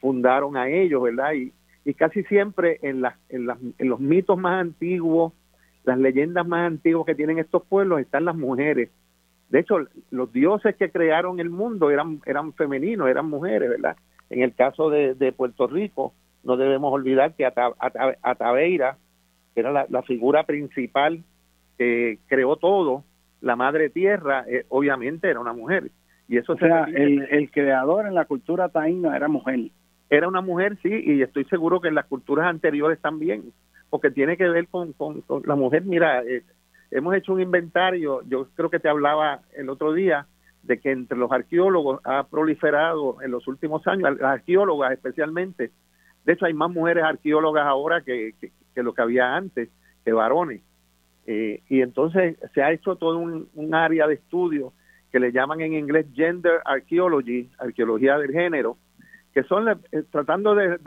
[0.00, 1.32] fundaron a ellos, ¿verdad?
[1.32, 1.52] Y,
[1.84, 5.32] y casi siempre en, las, en, las, en los mitos más antiguos,
[5.84, 8.90] las leyendas más antiguas que tienen estos pueblos están las mujeres.
[9.48, 13.96] De hecho, los dioses que crearon el mundo eran, eran femeninos, eran mujeres, ¿verdad?
[14.28, 16.12] En el caso de, de Puerto Rico,
[16.42, 18.98] no debemos olvidar que Ataveira,
[19.54, 21.22] era la, figura principal
[21.78, 23.04] que creó todo,
[23.40, 25.90] la madre tierra, eh, obviamente era una mujer.
[26.28, 29.70] Y eso o sea, el, el creador en la cultura taína era mujer
[30.08, 33.52] era una mujer, sí, y estoy seguro que en las culturas anteriores también,
[33.90, 35.84] porque tiene que ver con, con, la mujer.
[35.84, 36.42] Mira, eh,
[36.90, 40.26] hemos hecho un inventario, yo creo que te hablaba el otro día,
[40.62, 45.70] de que entre los arqueólogos ha proliferado en los últimos años, las arqueólogas especialmente,
[46.24, 49.70] de hecho hay más mujeres arqueólogas ahora que, que, lo que había antes,
[50.04, 50.62] que varones.
[51.26, 54.72] Eh, y entonces se ha hecho todo un, un área de estudio
[55.10, 58.76] que le llaman en inglés gender archaeology, arqueología del género,
[59.34, 60.78] que son eh, tratando de,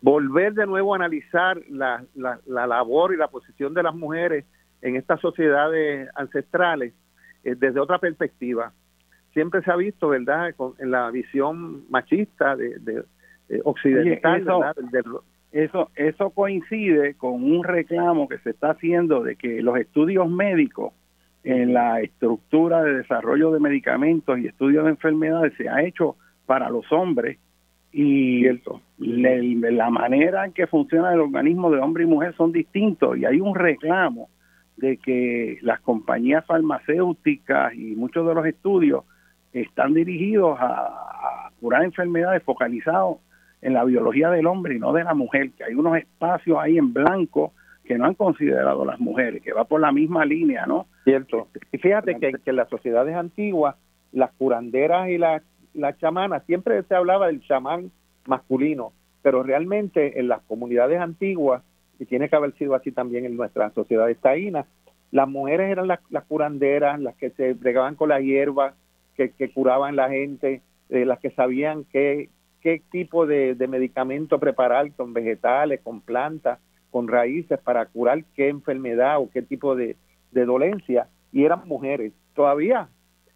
[0.00, 4.44] volver de nuevo a analizar la, la, labor y la posición de las mujeres
[4.80, 6.94] en estas sociedades ancestrales
[7.42, 8.72] eh, desde otra perspectiva.
[9.32, 13.04] Siempre se ha visto, ¿verdad?, en la visión machista de,
[13.64, 19.78] occidental, eso, eso, eso coincide con un reclamo que se está haciendo de que los
[19.78, 20.92] estudios médicos
[21.44, 26.16] en la estructura de desarrollo de medicamentos y estudios de enfermedades se ha hecho
[26.46, 27.38] para los hombres
[27.92, 28.44] y
[28.98, 33.40] la manera en que funciona el organismo de hombre y mujer son distintos y hay
[33.40, 34.28] un reclamo
[34.76, 39.04] de que las compañías farmacéuticas y muchos de los estudios
[39.52, 43.18] están dirigidos a, curar enfermedades focalizados
[43.60, 46.78] en la biología del hombre y no de la mujer, que hay unos espacios ahí
[46.78, 47.52] en blanco
[47.84, 50.86] que no han considerado las mujeres, que va por la misma línea, ¿no?
[51.04, 51.48] Cierto.
[51.72, 53.76] Y fíjate que, que en las sociedades antiguas,
[54.12, 57.90] las curanderas y las, las chamanas, siempre se hablaba del chamán
[58.26, 61.62] masculino, pero realmente en las comunidades antiguas,
[61.98, 64.66] y tiene que haber sido así también en nuestras sociedades taínas,
[65.10, 68.74] las mujeres eran las, curanderas, las que se bregaban con la hierba,
[69.16, 70.60] que, que curaban la gente,
[70.90, 72.28] eh, las que sabían qué,
[72.60, 76.58] qué tipo de, de medicamento preparar con vegetales, con plantas,
[76.90, 79.96] con raíces para curar qué enfermedad o qué tipo de,
[80.32, 82.12] de dolencia y eran mujeres.
[82.34, 82.88] Todavía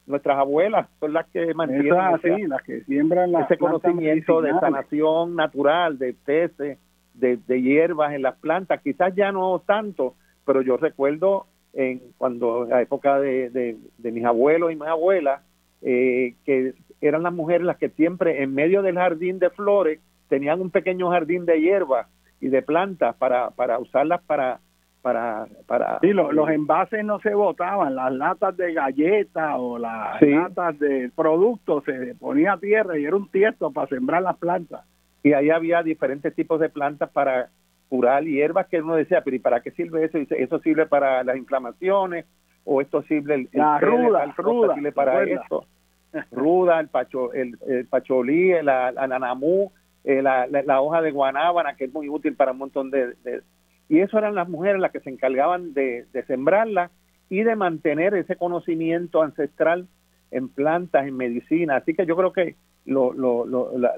[0.06, 6.14] nuestras abuelas son las que mantienen las que siembran ese conocimiento de sanación natural, de
[6.14, 6.78] peces,
[7.14, 8.80] de, de, hierbas en las plantas.
[8.82, 14.72] Quizás ya no tanto, pero yo recuerdo en cuando la época de, de, mis abuelos
[14.72, 15.42] y mis abuelas,
[15.82, 20.60] eh, que eran las mujeres las que siempre en medio del jardín de flores tenían
[20.60, 22.06] un pequeño jardín de hierbas
[22.40, 24.60] y de plantas para, para usarlas para
[25.02, 30.78] para para sí los envases no se botaban las latas de galletas o las latas
[30.78, 34.82] de productos se ponía a tierra y era un tiesto para sembrar las plantas.
[35.24, 37.48] Y ahí había diferentes tipos de plantas para
[37.88, 41.24] curar hierbas que uno decía pero y para qué sirve eso dice eso sirve para
[41.24, 42.26] las inflamaciones
[42.64, 45.66] o esto sirve el, la ruda, ruda sirve para esto
[46.30, 47.58] ruda el pacho el,
[47.88, 49.72] pacholí el, ananamú
[50.04, 53.14] eh, la, la, hoja de guanábana, que es muy útil para un montón de,
[53.88, 56.90] Y eso eran las mujeres las que se encargaban de, de sembrarla
[57.28, 59.86] y de mantener ese conocimiento ancestral
[60.32, 61.76] en plantas, en medicina.
[61.76, 63.46] Así que yo creo que lo,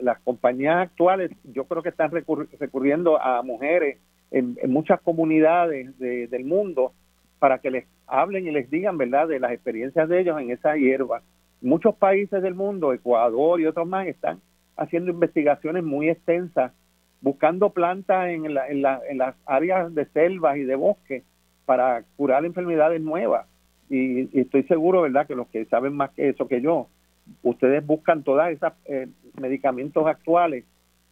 [0.01, 3.99] las compañías actuales, yo creo que están recurriendo a mujeres
[4.31, 6.93] en, muchas comunidades del mundo
[7.39, 10.77] para que les hablen y les digan, ¿verdad?, de las experiencias de ellos en esa
[10.77, 11.23] hierba.
[11.65, 14.39] Muchos países del mundo, Ecuador y otros más, están
[14.77, 16.73] haciendo investigaciones muy extensas,
[17.23, 21.23] buscando plantas en, en, las áreas de selvas y de bosque
[21.65, 23.47] para curar enfermedades nuevas.
[23.89, 26.89] Y, estoy seguro, ¿verdad?, que los que saben más que eso que yo,
[27.43, 29.09] ustedes buscan todos esos eh,
[29.41, 30.67] medicamentos actuales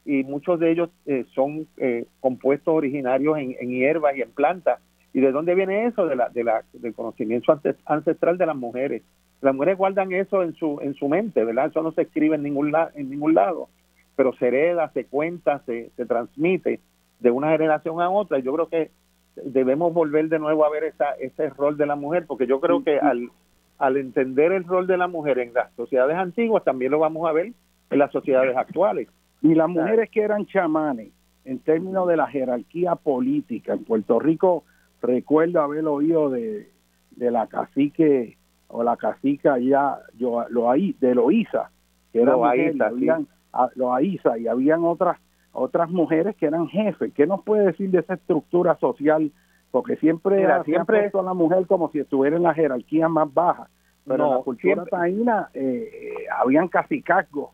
[0.04, 4.80] y muchos de ellos eh, son eh, compuestos originarios en, en, hierbas y en plantas.
[5.14, 6.06] ¿Y de dónde viene eso?
[6.06, 9.02] De la, de la, del conocimiento ancestral de las mujeres.
[9.42, 11.66] Las mujeres guardan eso en su, en su mente, ¿verdad?
[11.66, 13.68] Eso no se escribe en ningún, en ningún lado,
[14.14, 16.78] pero se hereda, se cuenta, se, se transmite
[17.18, 18.38] de una generación a otra.
[18.38, 18.92] Y yo creo que
[19.34, 22.84] debemos volver de nuevo a ver esa, ese rol de la mujer, porque yo creo
[22.84, 23.30] que al,
[23.78, 27.32] al entender el rol de la mujer en las sociedades antiguas, también lo vamos a
[27.32, 27.52] ver
[27.90, 29.08] en las sociedades actuales.
[29.42, 31.10] Y las mujeres que eran chamanes,
[31.44, 34.62] en términos de la jerarquía política, en Puerto Rico
[35.02, 36.70] recuerdo haber oído de,
[37.10, 38.36] de la cacique
[38.72, 41.70] o la cacica ya yo, lo ahí de Loíza,
[42.12, 43.28] que era Loaiza, habían,
[43.76, 45.18] Loaiza, y habían otras
[45.52, 47.12] otras mujeres que eran jefes.
[47.14, 49.30] ¿Qué nos puede decir de esa estructura social?
[49.70, 53.68] Porque siempre, siempre puesto a la mujer como si estuviera en la jerarquía más baja.
[54.06, 57.50] Pero en la cultura taína eh, habían cacicazgos.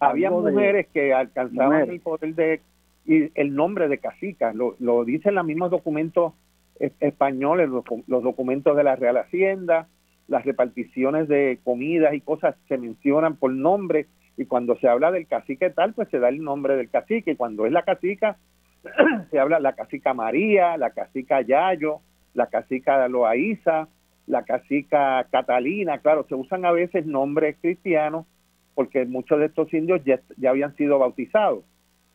[0.00, 2.60] Había mujeres que alcanzaban el poder de
[3.04, 4.54] y el nombre de cacica.
[4.54, 6.32] Lo, lo dicen los mismos documentos
[6.78, 9.88] españoles, los, los documentos de la Real Hacienda,
[10.28, 15.26] las reparticiones de comidas y cosas se mencionan por nombre y cuando se habla del
[15.26, 17.32] cacique tal, pues se da el nombre del cacique.
[17.32, 18.36] Y cuando es la cacica,
[19.30, 22.00] se habla la cacica María, la cacica Yayo,
[22.34, 23.88] la cacica Loaiza,
[24.26, 25.98] la cacica Catalina.
[25.98, 28.26] Claro, se usan a veces nombres cristianos
[28.74, 31.64] porque muchos de estos indios ya, ya habían sido bautizados,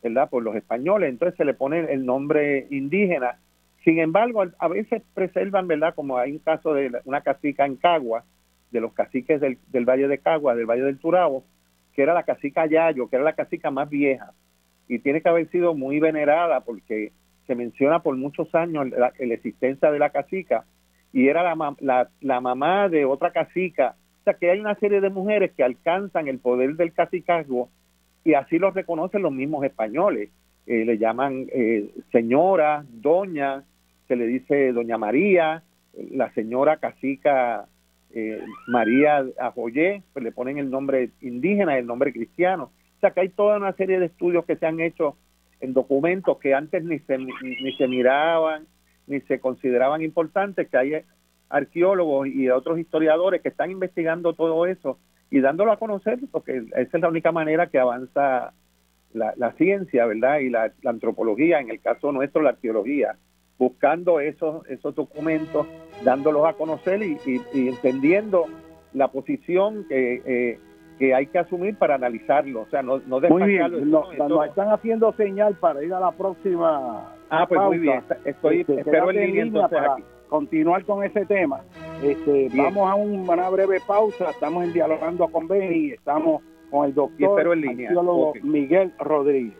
[0.00, 0.30] ¿verdad?
[0.30, 1.10] Por los españoles.
[1.10, 3.38] Entonces se le pone el nombre indígena.
[3.84, 5.94] Sin embargo, a veces preservan, ¿verdad?
[5.94, 8.24] Como hay un caso de una cacica en Cagua,
[8.70, 11.44] de los caciques del, Valle de Cagua, del Valle del Turabo,
[11.94, 14.32] que era la cacica Yayo, que era la cacica más vieja,
[14.88, 17.12] y tiene que haber sido muy venerada porque
[17.46, 20.64] se menciona por muchos años la, existencia de la cacica,
[21.12, 23.96] y era la, la, la, mamá de otra cacica.
[24.20, 27.68] O sea que hay una serie de mujeres que alcanzan el poder del cacicazgo
[28.24, 30.30] y así lo reconocen los mismos españoles.
[30.66, 33.64] Eh, le llaman eh, señora, doña,
[34.08, 35.62] se le dice doña María,
[36.10, 37.66] la señora cacica
[38.14, 42.70] eh, María Ajoyé, pues le ponen el nombre indígena el nombre cristiano.
[42.96, 45.16] O sea que hay toda una serie de estudios que se han hecho
[45.60, 48.66] en documentos que antes ni se, ni, se miraban,
[49.06, 50.92] ni se consideraban importantes, que hay
[51.48, 54.98] arqueólogos y otros historiadores que están investigando todo eso
[55.30, 58.52] y dándolo a conocer, porque esa es la única manera que avanza
[59.14, 60.40] la, ciencia, ¿verdad?
[60.40, 63.16] Y la, la, antropología, en el caso nuestro, la arqueología,
[63.58, 65.66] buscando esos, esos documentos
[66.04, 67.18] dándolos a conocer y,
[67.54, 68.46] entendiendo
[68.92, 70.58] la posición que, eh,
[70.98, 72.62] que hay que asumir para analizarlo.
[72.62, 77.14] O sea, no, no Muy bien, nos están haciendo señal para ir a la próxima.
[77.30, 79.96] Ah, pues muy bien, estoy, este, espero en línea, para
[80.28, 81.62] continuar con ese tema.
[82.02, 86.94] Este, vamos a una breve pausa, estamos en dialogando con Ben y estamos con el
[86.94, 87.56] doctor
[88.42, 89.56] Miguel Rodríguez.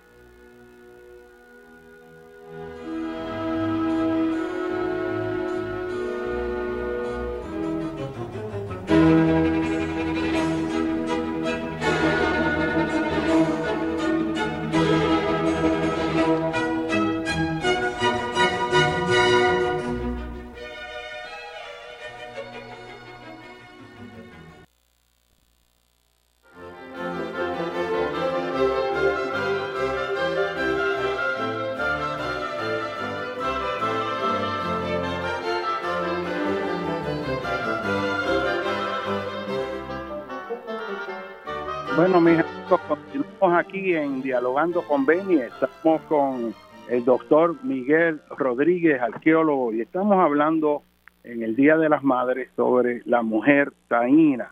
[43.91, 45.41] En Dialogando con Beni.
[45.41, 46.55] Estamos con
[46.89, 50.83] el doctor Miguel Rodríguez, arqueólogo, y estamos hablando
[51.25, 54.51] en el Día de las Madres sobre la mujer taína.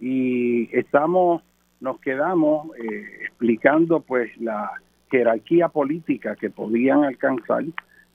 [0.00, 1.42] Y estamos,
[1.80, 4.70] nos quedamos eh, explicando pues la
[5.10, 7.64] jerarquía política que podían alcanzar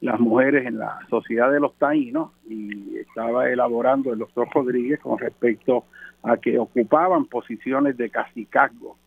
[0.01, 5.19] las mujeres en la sociedad de los taínos y estaba elaborando el doctor Rodríguez con
[5.19, 5.85] respecto
[6.23, 8.97] a que ocupaban posiciones de cacicazgo.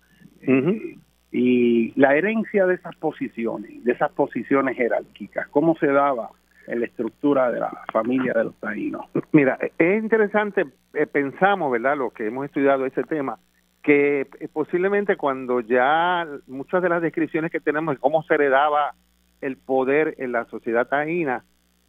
[0.42, 0.96] Eh,
[1.32, 6.30] y la herencia de esas posiciones, de esas posiciones jerárquicas, ¿cómo se daba
[6.66, 9.06] en la estructura de la familia de los taínos?
[9.32, 11.96] Mira, es interesante, eh, pensamos, ¿verdad?
[11.96, 13.38] Lo que hemos estudiado ese tema,
[13.82, 18.94] que eh, posiblemente cuando ya muchas de las descripciones que tenemos de cómo se heredaba
[19.40, 21.44] el poder en la sociedad taína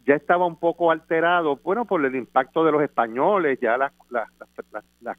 [0.06, 4.28] ya estaba un poco alterado, bueno, por el impacto de los españoles, ya las, las,
[4.72, 5.16] las, las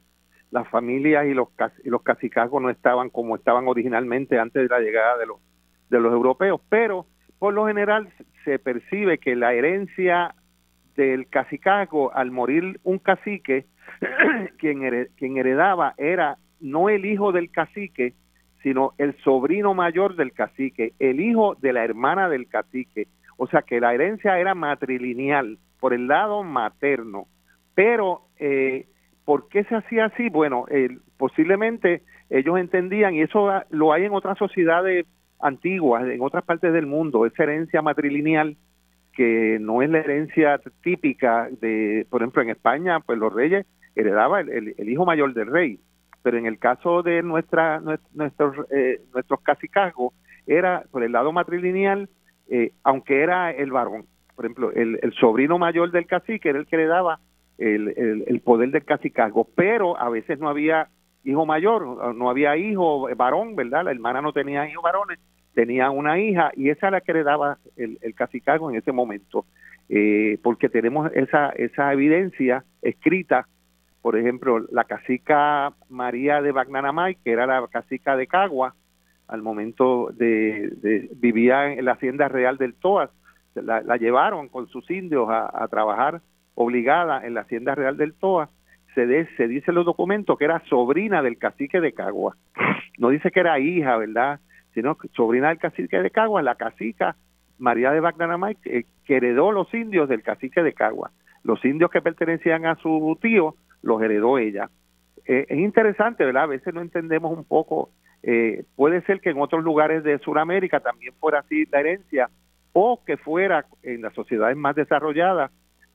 [0.62, 1.48] familias y los,
[1.84, 5.38] y los cacicazgos no estaban como estaban originalmente antes de la llegada de los,
[5.90, 7.06] de los europeos, pero
[7.38, 8.08] por lo general
[8.44, 10.34] se percibe que la herencia
[10.96, 13.66] del cacicazgo, al morir un cacique,
[14.58, 18.14] quien, quien heredaba era no el hijo del cacique,
[18.62, 23.08] sino el sobrino mayor del cacique, el hijo de la hermana del cacique.
[23.36, 27.26] O sea que la herencia era matrilineal por el lado materno.
[27.74, 28.86] Pero, eh,
[29.24, 30.28] ¿por qué se hacía así?
[30.28, 30.66] Bueno,
[31.16, 35.06] posiblemente ellos entendían, y eso lo hay en otras sociedades
[35.40, 38.56] antiguas, en otras partes del mundo, esa herencia matrilineal
[39.12, 44.48] que no es la herencia típica de, por ejemplo, en España, pues los reyes heredaban
[44.48, 45.78] el hijo mayor del rey
[46.24, 47.82] pero en el caso de nuestra,
[48.14, 50.14] nuestros, eh, nuestros cacicazgos,
[50.46, 52.08] era por el lado matrilineal,
[52.48, 54.06] eh, aunque era el varón.
[54.34, 57.20] Por ejemplo, el, sobrino mayor del cacique era el que le daba
[57.58, 60.88] el, el, poder del cacicazgo, pero a veces no había
[61.24, 63.84] hijo mayor, no había hijo varón, ¿verdad?
[63.84, 65.18] La hermana no tenía hijos varones,
[65.54, 68.92] tenía una hija y esa es la que le daba el, el cacicazgo en ese
[68.92, 69.46] momento,
[69.88, 73.46] eh, porque tenemos esa, esa evidencia escrita
[74.04, 78.74] por ejemplo, la cacica María de Bagnanamay, que era la cacica de Cagua,
[79.28, 83.08] al momento de, vivía en la hacienda real del Toas,
[83.54, 86.20] la, llevaron con sus indios a, trabajar
[86.54, 88.50] obligada en la hacienda real del Toa,
[88.94, 92.36] se, se dice en los documentos que era sobrina del cacique de Cagua.
[92.98, 94.40] No dice que era hija, ¿verdad?
[94.72, 97.16] Sino sobrina del cacique de Cagua, la cacica
[97.58, 98.84] María de Bagnanamay, que
[99.16, 101.10] heredó los indios del cacique de Cagua.
[101.42, 104.70] Los indios que pertenecían a su tío los heredó ella.
[105.26, 106.44] Eh, es interesante, ¿verdad?
[106.44, 107.90] A veces no entendemos un poco,
[108.22, 112.30] eh, puede ser que en otros lugares de Sudamérica también fuera así la herencia,
[112.72, 115.50] o que fuera en las sociedades más desarrolladas,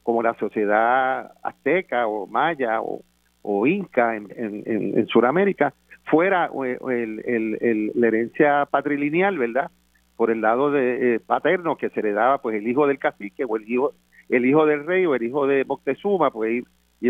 [0.10, 4.27] como la sociedad azteca o maya o, inca en,
[4.65, 5.76] en, Sudamérica,
[6.06, 9.69] fuera el, la herencia patrilineal, ¿verdad?
[10.15, 13.56] Por el lado de eh, paterno que se heredaba pues el hijo del cacique o
[13.56, 13.94] el hijo
[14.30, 16.64] el hijo del rey o el hijo de Moctezuma, pues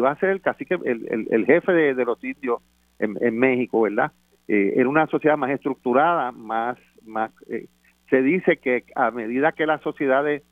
[0.04, 2.62] va a ser el cacique, el, el, jefe de, los indios
[3.00, 4.12] en, México, ¿verdad?
[4.50, 7.68] Eh, era una sociedad más estructurada, más, más eh,
[8.10, 10.44] se dice que a medida que las sociedades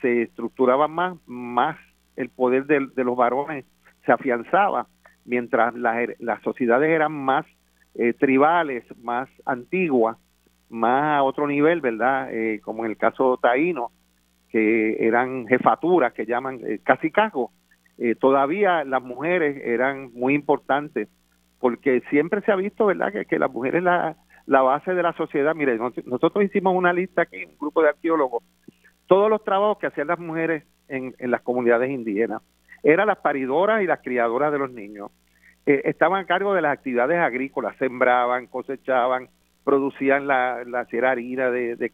[0.00, 1.76] se estructuraban más, más
[2.16, 3.64] el poder de, los varones
[4.04, 4.86] se afianzaba,
[5.24, 7.46] mientras las, las sociedades eran más
[7.94, 10.16] eh, tribales, más antiguas,
[10.68, 12.28] más a otro nivel, ¿verdad?
[12.62, 13.90] como en el caso taíno,
[14.50, 17.50] que eran jefaturas que llaman eh, cacicazgos,
[17.98, 21.08] eh, todavía las mujeres eran muy importantes,
[21.58, 24.16] porque siempre se ha visto, ¿verdad?, que, que las mujeres la,
[24.46, 25.54] la base de la sociedad.
[25.54, 28.44] Mire, nosotros hicimos una lista aquí, un grupo de arqueólogos,
[29.06, 32.42] todos los trabajos que hacían las mujeres en, en las comunidades indígenas.
[32.82, 35.10] Eran las paridoras y las criadoras de los niños.
[35.66, 39.28] Eh, estaban a cargo de las actividades agrícolas, sembraban, cosechaban,
[39.64, 41.92] producían la, la harina de, de,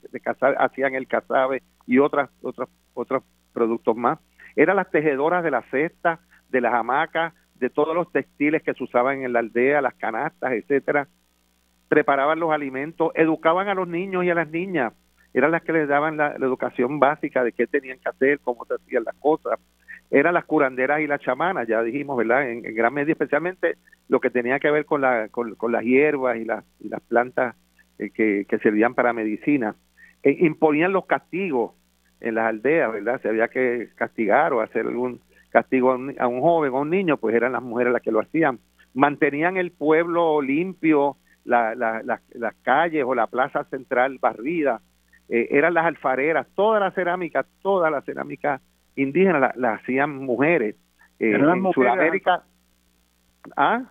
[0.58, 4.18] hacían el cazabe y otras, otras, otros productos más
[4.56, 8.84] eran las tejedoras de las cestas, de las hamacas, de todos los textiles que se
[8.84, 11.08] usaban en la aldea, las canastas, etcétera.
[11.88, 14.92] Preparaban los alimentos, educaban a los niños y a las niñas.
[15.34, 18.74] Eran las que les daban la, educación básica de qué tenían que hacer, cómo se
[18.74, 19.58] hacían las cosas.
[20.10, 22.50] Eran las curanderas y las chamanas, ya dijimos, ¿verdad?
[22.50, 23.76] En, gran medida, especialmente
[24.08, 27.56] lo que tenía que ver con, la, con, las hierbas y, las, y las plantas
[27.98, 29.74] eh, que, que servían para medicina.
[30.22, 31.72] E imponían los castigos
[32.20, 33.20] en las aldeas, ¿verdad?
[33.20, 37.16] Si había que castigar o hacer algún castigo a un, joven o a un niño,
[37.16, 38.58] pues eran las mujeres las que lo hacían.
[38.94, 44.80] Mantenían el pueblo limpio, la, las calles o la plaza central barrida,
[45.32, 48.60] eh, eran las alfareras, toda la cerámica, toda la cerámica
[48.96, 50.76] indígena la, hacían mujeres.
[51.18, 52.42] Eh, en Sudamérica.
[53.56, 53.84] ¿Ah?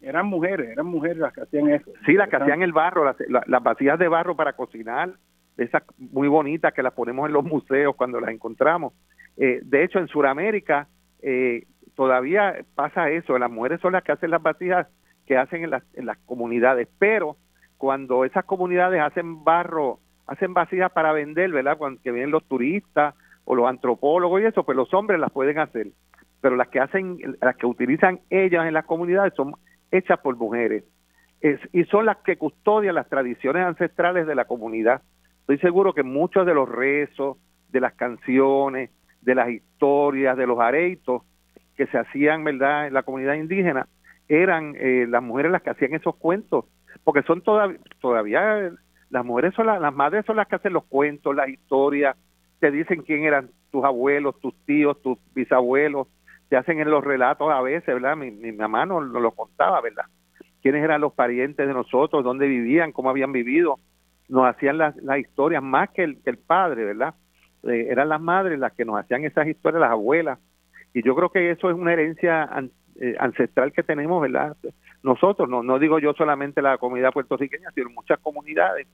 [0.00, 1.90] Eran mujeres, eran mujeres las que hacían eso.
[2.06, 5.14] Sí, las que hacían el barro, las, las vacías de barro para cocinar,
[5.56, 8.92] esas muy bonitas que las ponemos en los museos cuando las encontramos.
[9.36, 10.86] Eh, de hecho, en Sudamérica
[11.20, 11.64] eh,
[11.96, 14.86] todavía pasa eso, las mujeres son las que hacen las vasijas
[15.26, 17.36] que hacen en las, en las comunidades, pero
[17.76, 19.98] cuando esas comunidades hacen barro,
[20.28, 21.78] hacen vasijas para vender, ¿verdad?
[21.78, 23.14] Cuando que vienen los turistas
[23.44, 25.88] o los antropólogos y eso, pues los hombres las pueden hacer,
[26.40, 29.54] pero las que hacen, las que utilizan ellas en las comunidades son
[29.90, 30.84] hechas por mujeres.
[31.40, 35.02] es, y son las que custodian las tradiciones ancestrales de la comunidad.
[35.40, 37.38] Estoy seguro que muchos de los rezos,
[37.70, 38.90] de las canciones,
[39.22, 41.22] de las historias, de los areitos
[41.76, 43.86] que se hacían, ¿verdad?, en la comunidad indígena,
[44.28, 46.66] eran eh, las mujeres las que hacían esos cuentos,
[47.02, 48.72] porque son todavía
[49.10, 52.16] las mujeres son las, madres son las que hacen los cuentos, las historias,
[52.60, 56.08] te dicen quién eran tus abuelos, tus tíos, tus bisabuelos,
[56.48, 58.16] te hacen en los relatos a veces, ¿verdad?
[58.16, 60.04] Mi, mamá nos, lo contaba, ¿verdad?
[60.62, 63.76] Quiénes eran los parientes de nosotros, dónde vivían, cómo habían vivido,
[64.28, 67.14] nos hacían las, las historias más que el, que el padre, ¿verdad?
[67.64, 70.38] Eh, eran las madres las que nos hacían esas historias, las abuelas,
[70.94, 72.48] y yo creo que eso es una herencia
[73.00, 74.56] eh, ancestral que tenemos, ¿verdad?
[75.02, 78.86] Nosotros, no, no digo yo solamente la comunidad puertorriqueña, sino muchas comunidades,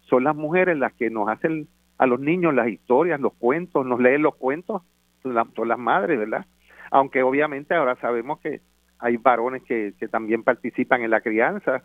[0.00, 1.68] son las mujeres las que nos hacen
[1.98, 4.82] a los niños las historias, los cuentos, nos leen los cuentos,
[5.22, 6.44] son, la, son las madres, ¿verdad?
[6.90, 8.60] Aunque obviamente ahora sabemos que
[8.98, 11.82] hay varones que, que también participan en la crianza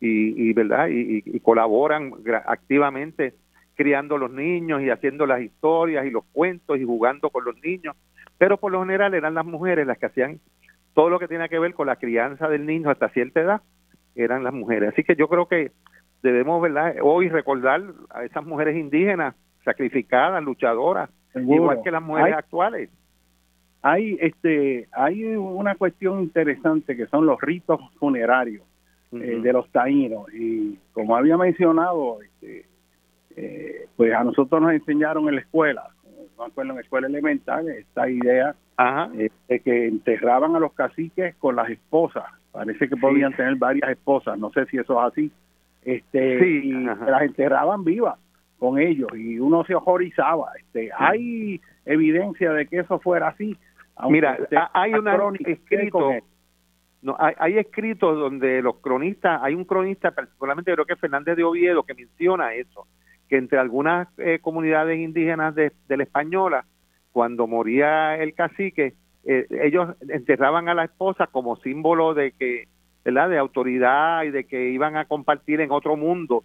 [0.00, 2.12] y, y verdad y, y colaboran
[2.46, 3.34] activamente
[3.74, 7.94] criando los niños y haciendo las historias y los cuentos y jugando con los niños,
[8.36, 10.40] pero por lo general eran las mujeres las que hacían
[10.98, 13.62] todo lo que tiene que ver con la crianza del niño hasta cierta edad,
[14.16, 14.92] eran las mujeres.
[14.92, 15.70] Así que yo creo que
[16.24, 16.96] debemos, ¿verdad?
[17.00, 17.80] Hoy recordar
[18.10, 21.54] a esas mujeres indígenas sacrificadas, luchadoras, Seguro.
[21.54, 22.90] igual que las mujeres hay, actuales.
[23.80, 28.64] Hay este hay una cuestión interesante que son los ritos funerarios
[29.12, 29.22] uh -huh.
[29.22, 32.66] eh, de los taínos y como había mencionado este,
[33.36, 35.90] eh, pues a nosotros nos enseñaron en la escuela,
[36.38, 38.54] no acuerdo en la escuela elemental, esta idea
[39.14, 42.24] eh, de que enterraban a los caciques con las esposas.
[42.52, 45.32] Parece que podían tener varias esposas, no sé si eso es así.
[45.82, 48.18] Este, sí, y las enterraban vivas
[48.58, 50.52] con ellos y uno se horrorizaba.
[50.58, 50.90] Este, sí.
[50.96, 53.56] Hay evidencia de que eso fuera así.
[54.08, 54.38] Mira,
[54.72, 56.12] hay un escrito,
[57.02, 61.36] no, hay, hay, escritos donde los cronistas, hay un cronista, particularmente creo que es Fernández
[61.36, 62.86] de Oviedo, que menciona eso,
[63.28, 66.64] que entre algunas eh, comunidades indígenas de, de, la española,
[67.12, 68.94] cuando moría el cacique,
[69.24, 72.64] eh, ellos enterraban a la esposa como símbolo de que,
[73.04, 76.44] ¿verdad?, de autoridad y de que iban a compartir en otro mundo.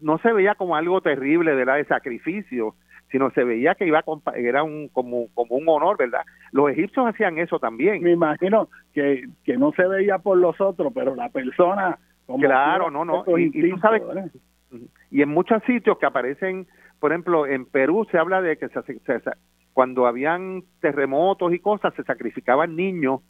[0.00, 2.74] No se veía como algo terrible, ¿verdad?, de sacrificio,
[3.10, 6.22] sino se veía que iba a era un como, como un honor, ¿verdad?
[6.50, 8.02] Los egipcios hacían eso también.
[8.02, 11.98] Me imagino que, que no se veía por los otros, pero la persona...
[12.26, 13.24] Como claro, no, no.
[13.38, 14.28] Y, y, tú sabes, ¿verdad?
[15.10, 16.66] Y en muchos sitios que aparecen,
[17.00, 19.30] por ejemplo, en Perú se habla de que se, se, se,
[19.72, 23.20] cuando habían terremotos y cosas se sacrificaban niños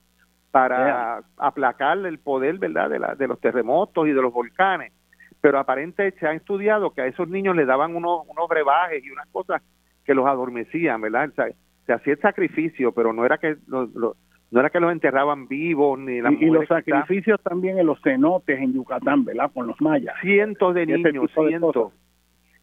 [0.50, 1.20] para yeah.
[1.36, 4.92] aplacar el poder, ¿verdad?, de, la, de los terremotos y de los volcanes.
[5.40, 9.10] Pero aparentemente se ha estudiado que a esos niños les daban unos, unos brebajes y
[9.10, 9.62] unas cosas
[10.04, 11.28] que los adormecían, ¿verdad?
[11.28, 11.48] O sea,
[11.84, 14.16] se hacía el sacrificio, pero no era que los, los
[14.50, 18.00] no era que los enterraban vivos ni las y, y los sacrificios también en los
[18.02, 19.50] cenotes en Yucatán, ¿verdad?
[19.52, 20.14] Con los mayas.
[20.20, 21.92] Cientos de niños, cientos.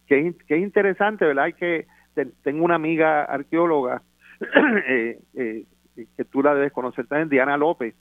[0.08, 1.46] Que que es interesante, ¿verdad?
[1.46, 1.88] Hay que
[2.44, 4.02] tengo una amiga arqueóloga
[4.88, 5.66] eh, eh,
[5.96, 7.96] que tú la debes conocer también, Diana López,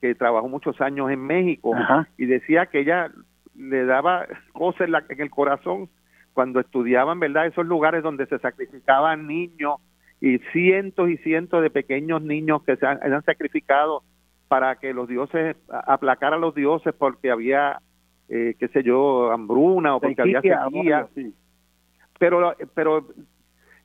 [0.00, 2.08] que trabajó muchos años en México Ajá.
[2.16, 3.10] y decía que ella
[3.56, 5.88] le daba cosas en, la, en el corazón
[6.32, 7.46] cuando estudiaban, ¿verdad?
[7.46, 9.80] Esos lugares donde se sacrificaban niños
[10.20, 14.02] y cientos y cientos de pequeños niños que se han, han sacrificado
[14.48, 17.80] para que los dioses, aplacar a los dioses porque había,
[18.28, 21.06] eh, qué sé yo, hambruna o porque había sequía.
[21.14, 21.34] Sí.
[22.18, 23.06] Pero, pero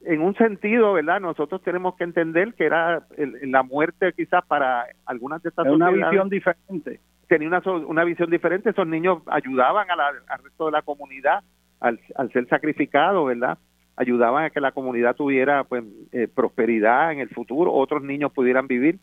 [0.06, 1.20] en un sentido, ¿verdad?
[1.20, 5.72] Nosotros tenemos que entender que era el, la muerte quizás para algunas de estas es
[5.72, 7.00] una visión diferente.
[7.28, 11.44] Tenía una, una visión diferente, esos niños ayudaban a la, al resto de la comunidad
[11.80, 13.58] al, al ser sacrificados, ¿verdad?
[13.96, 18.68] Ayudaban a que la comunidad tuviera pues eh, prosperidad en el futuro, otros niños pudieran
[18.68, 19.00] vivir.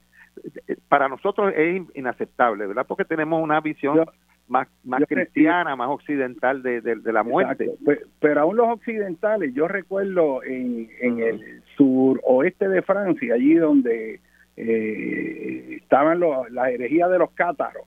[0.89, 2.87] Para nosotros es inaceptable, ¿verdad?
[2.87, 4.05] Porque tenemos una visión yo,
[4.49, 7.73] más, más cristiana, más occidental de, de, de la muerte.
[7.85, 13.55] Pero, pero aún los occidentales, yo recuerdo en, en el sur oeste de Francia, allí
[13.55, 14.21] donde
[14.57, 17.85] eh, estaban los, la herejía de los cátaros,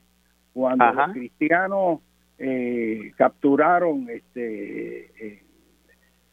[0.54, 1.08] cuando Ajá.
[1.08, 2.00] los cristianos
[2.38, 5.43] eh, capturaron este eh,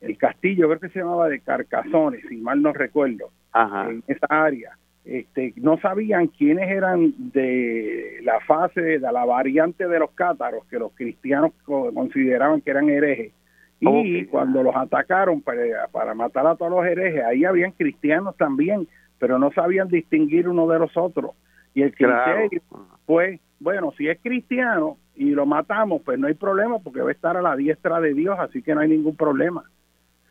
[0.00, 3.90] el castillo, creo que se llamaba de Carcazones, si mal no recuerdo, Ajá.
[3.90, 4.76] en esa área.
[5.04, 10.78] Este, no sabían quiénes eran de la fase, de la variante de los cátaros, que
[10.78, 13.32] los cristianos consideraban que eran herejes.
[13.80, 14.26] Y okay.
[14.26, 18.86] cuando los atacaron para, para matar a todos los herejes, ahí habían cristianos también,
[19.18, 21.32] pero no sabían distinguir uno de los otros.
[21.72, 22.86] Y el criterio claro.
[23.06, 27.12] fue, bueno, si es cristiano y lo matamos, pues no hay problema porque va a
[27.12, 29.64] estar a la diestra de Dios, así que no hay ningún problema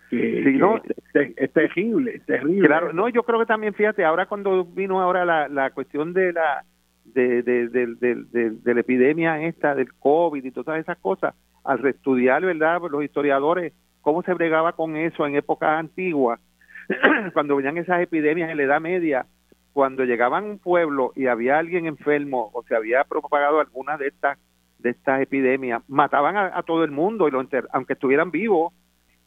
[0.09, 2.67] que, sí, no, es, es, terrible, es terrible.
[2.67, 6.33] Claro, no, yo creo que también, fíjate, ahora cuando vino ahora la, la cuestión de
[6.33, 6.63] la
[7.05, 12.81] de, de, de, la epidemia esta del COVID y todas esas cosas, al reestudiar, ¿verdad?
[12.89, 16.39] Los historiadores, cómo se bregaba con eso en épocas antiguas,
[17.33, 19.25] cuando venían esas epidemias en la Edad Media,
[19.73, 24.07] cuando llegaban a un pueblo y había alguien enfermo o se había propagado alguna de
[24.07, 24.37] estas
[24.79, 28.73] de estas epidemias, mataban a, todo el mundo y lo aunque estuvieran vivos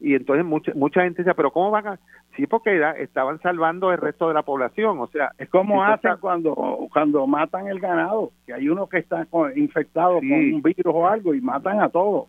[0.03, 2.01] y entonces mucha mucha gente decía, pero ¿cómo van a...?
[2.37, 5.31] Sí, porque estaban salvando el resto de la población, o sea...
[5.39, 6.55] Es como hacen cuando
[6.93, 11.35] cuando matan el ganado, que hay uno que está infectado con un virus o algo
[11.35, 12.29] y matan a todos.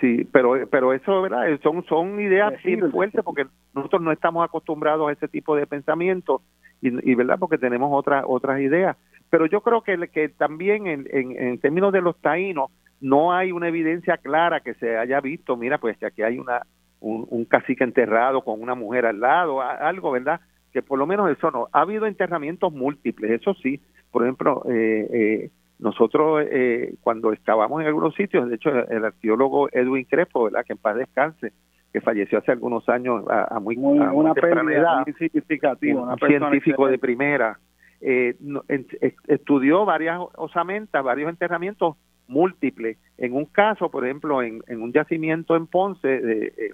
[0.00, 1.46] Sí, pero pero eso, ¿verdad?
[1.62, 6.40] Son, son ideas bien fuertes porque nosotros no estamos acostumbrados a ese tipo de pensamiento
[6.80, 7.38] y, ¿verdad?
[7.38, 8.96] Porque tenemos otras otras ideas.
[9.28, 12.70] Pero yo creo que, que también en, en, en términos de los taínos
[13.00, 16.62] no hay una evidencia clara que se haya visto, mira, pues que aquí hay una
[17.02, 20.40] un, cacique enterrado con una mujer al lado, algo, ¿verdad?
[20.72, 21.68] Que por lo menos eso no.
[21.72, 23.80] Ha habido enterramientos múltiples, eso sí.
[24.10, 29.68] Por ejemplo, eh, eh, nosotros eh, cuando excavamos en algunos sitios, de hecho el arqueólogo
[29.72, 30.64] Edwin Crespo, ¿verdad?
[30.64, 31.52] Que en paz descanse,
[31.92, 37.58] que falleció hace algunos años a, muy, una pérdida significativa, un científico de primera,
[38.00, 41.96] estudió varias osamentas, varios enterramientos
[42.28, 42.96] múltiples.
[43.18, 46.72] En un caso, por ejemplo, en, en un yacimiento en Ponce, de,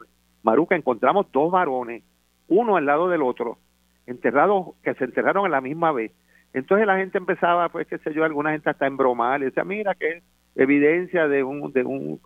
[0.48, 2.02] Maruca, encontramos dos varones,
[2.48, 3.58] uno al lado del otro,
[4.06, 6.12] enterrados, que se enterraron a la misma vez.
[6.54, 9.94] Entonces la gente empezaba, pues, qué sé yo, alguna gente hasta en bromar, decía, mira,
[9.94, 10.22] que
[10.56, 12.18] evidencia de un, de un,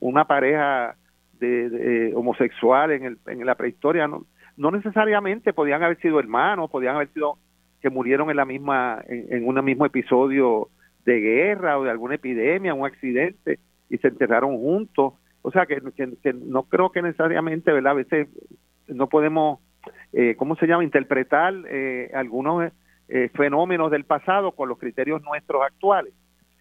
[0.00, 0.94] una pareja
[1.40, 4.06] de, homosexual en, el, en la prehistoria.
[4.06, 4.24] No,
[4.56, 7.38] no necesariamente podían haber sido hermanos, podían haber sido
[7.82, 10.68] que murieron en la misma, en, en un mismo episodio
[11.04, 13.58] de guerra o de alguna epidemia, un accidente,
[13.90, 15.14] y se enterraron juntos.
[15.46, 15.78] O sea, que,
[16.34, 17.92] no creo que necesariamente, ¿verdad?
[17.92, 18.28] A veces
[18.88, 19.60] no podemos,
[20.14, 22.72] eh, ¿cómo se llama?, interpretar eh, algunos
[23.08, 26.14] eh, fenómenos del pasado con los criterios nuestros actuales.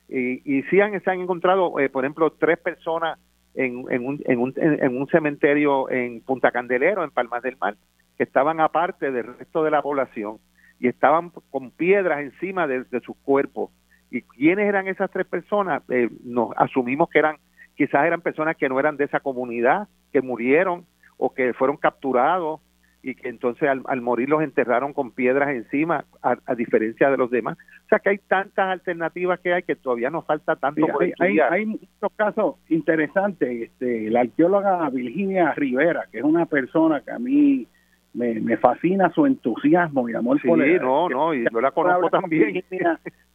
[0.09, 3.17] Y, y sí han, se han encontrado, eh, por ejemplo, tres personas
[3.55, 7.77] en, en, un, en, un, en un cementerio en Punta Candelero, en Palmas del Mar,
[8.17, 10.39] que estaban aparte del resto de la población
[10.81, 13.71] y estaban con piedras encima de, de sus cuerpos
[14.13, 15.81] ¿Y quiénes eran esas tres personas?
[15.89, 17.37] Eh, nos asumimos que eran,
[17.75, 20.85] quizás eran personas que no eran de esa comunidad, que murieron
[21.17, 22.61] o que fueron capturados
[23.01, 27.57] y que entonces al, morir los enterraron con piedras encima, a, diferencia de los demás.
[27.85, 31.39] O sea que hay tantas alternativas que hay que todavía nos falta tanto por hay,
[31.39, 33.49] hay, muchos casos interesantes.
[33.69, 37.67] Este, la arqueóloga Virginia Rivera, que es una persona que a mí
[38.13, 42.09] me, me fascina su entusiasmo y amor por el, no, no, y yo la conozco
[42.09, 42.63] también.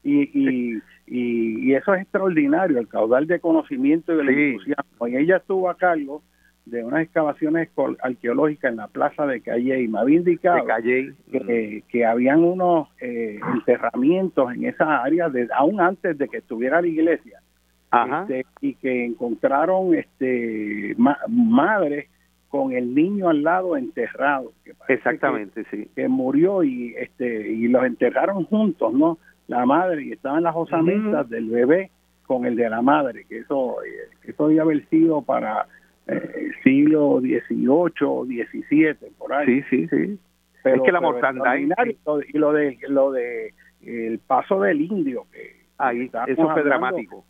[0.05, 5.09] Y, y, y, eso es extraordinario, el caudal de conocimiento y el entusiasmo.
[5.09, 6.23] Y ella estuvo a cargo
[6.65, 7.69] de unas excavaciones
[8.01, 10.65] arqueológicas en la plaza de Calle y me había indicado
[11.31, 16.81] que, que, habían unos eh, enterramientos en esa área de, aún antes de que estuviera
[16.81, 17.41] la iglesia
[17.91, 22.09] este, y que encontraron este madres
[22.49, 24.53] con el niño al lado enterrado.
[24.89, 25.89] Exactamente, sí.
[25.95, 29.19] Que murió y este y los enterraron juntos, ¿no?
[29.47, 31.91] La madre y estaban las osamentas del bebé
[32.27, 35.67] con el de la madre, que eso eh, eso debe haber sido para
[36.07, 37.69] eh, siglo XVIII
[38.05, 39.47] o XVII, por ahí.
[39.47, 40.19] Sí, sí, sí.
[40.63, 45.65] Pero, es que la mortandad y lo de lo de el paso del indio que
[45.79, 47.25] ahí eso fue dramático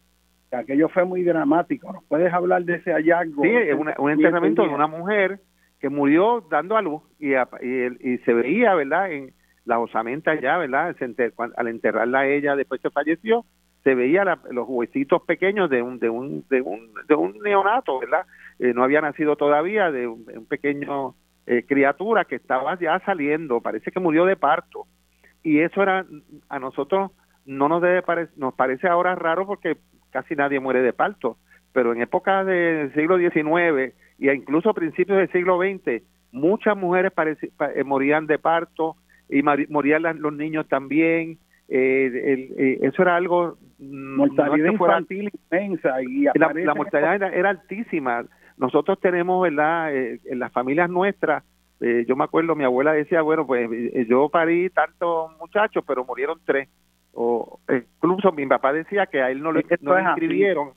[0.51, 1.93] aquello fue muy dramático.
[1.93, 3.43] ¿Nos puedes hablar de ese hallazgo?
[3.43, 3.51] Sí,
[3.99, 5.41] un enterramiento de una mujer
[5.81, 9.13] que murió dando a luz y, y, se veía, ¿verdad?
[9.13, 9.33] En
[9.65, 10.97] la osamenta ya, ¿verdad?
[11.57, 13.45] al enterrarla a ella después que falleció,
[13.85, 18.27] se veía los huesitos pequeños de un de un de un, de un neonato, ¿verdad?
[18.59, 21.15] Eh, no había nacido todavía de un, pequeño
[21.47, 24.87] eh, criatura que estaba ya saliendo, parece que murió de parto.
[25.45, 26.05] Y eso era
[26.49, 27.13] a nosotros
[27.47, 28.03] no nos debe
[28.37, 29.79] nos parece ahora raro porque
[30.11, 31.37] casi nadie muere de parto,
[31.73, 36.03] pero en épocas del siglo XIX e incluso a principios del siglo XX,
[36.33, 37.13] muchas mujeres
[37.75, 38.97] eh, morían de parto
[39.29, 41.39] y morían los niños también.
[41.69, 42.11] Eh,
[42.57, 48.25] eh, eso era algo mm, mortalidad infantil inmensa y la, mortalidad era, altísima.
[48.57, 51.45] Nosotros tenemos verdad en las familias nuestras
[51.81, 53.71] yo me acuerdo mi abuela decía bueno pues
[54.09, 56.69] yo parí tantos muchachos pero murieron tres
[57.15, 60.73] o incluso mi papá decía que a él no, le, inscribieron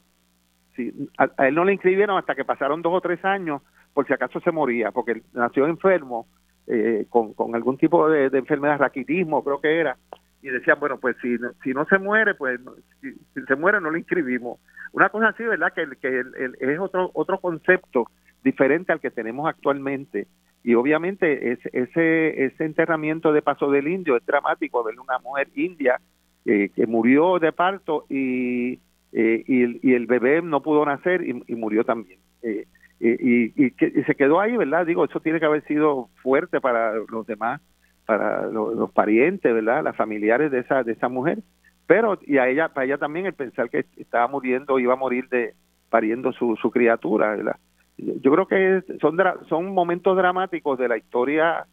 [1.17, 3.61] a, él no le inscribieron hasta que pasaron dos o tres años
[3.93, 6.27] por si acaso se moría porque nació enfermo
[6.67, 9.97] eh, con, con algún tipo de, enfermedad raquitismo creo que era
[10.41, 12.59] y decían bueno pues si, si no se muere pues
[13.01, 13.13] si,
[13.45, 14.59] se muere no le inscribimos
[14.93, 16.23] una cosa así verdad que, que
[16.59, 18.07] es otro otro concepto
[18.43, 20.27] diferente al que tenemos actualmente
[20.63, 25.49] y obviamente ese ese, ese enterramiento de paso del indio es dramático ver una mujer
[25.55, 25.99] india
[26.45, 28.79] eh, que murió de parto y,
[29.11, 32.19] eh, y, el bebé no pudo nacer y, murió también.
[32.41, 32.65] Eh,
[32.99, 34.85] y, y, que, se quedó ahí, ¿verdad?
[34.85, 37.61] Digo, eso tiene que haber sido fuerte para los demás,
[38.05, 39.83] para los, parientes, ¿verdad?
[39.83, 41.39] Las familiares de esa, de esa mujer.
[41.87, 45.27] Pero, y a ella, para ella también el pensar que estaba muriendo, iba a morir
[45.29, 45.53] de
[45.89, 47.57] pariendo su, su criatura, ¿verdad?
[47.97, 51.65] Yo creo que son, son momentos dramáticos de la historia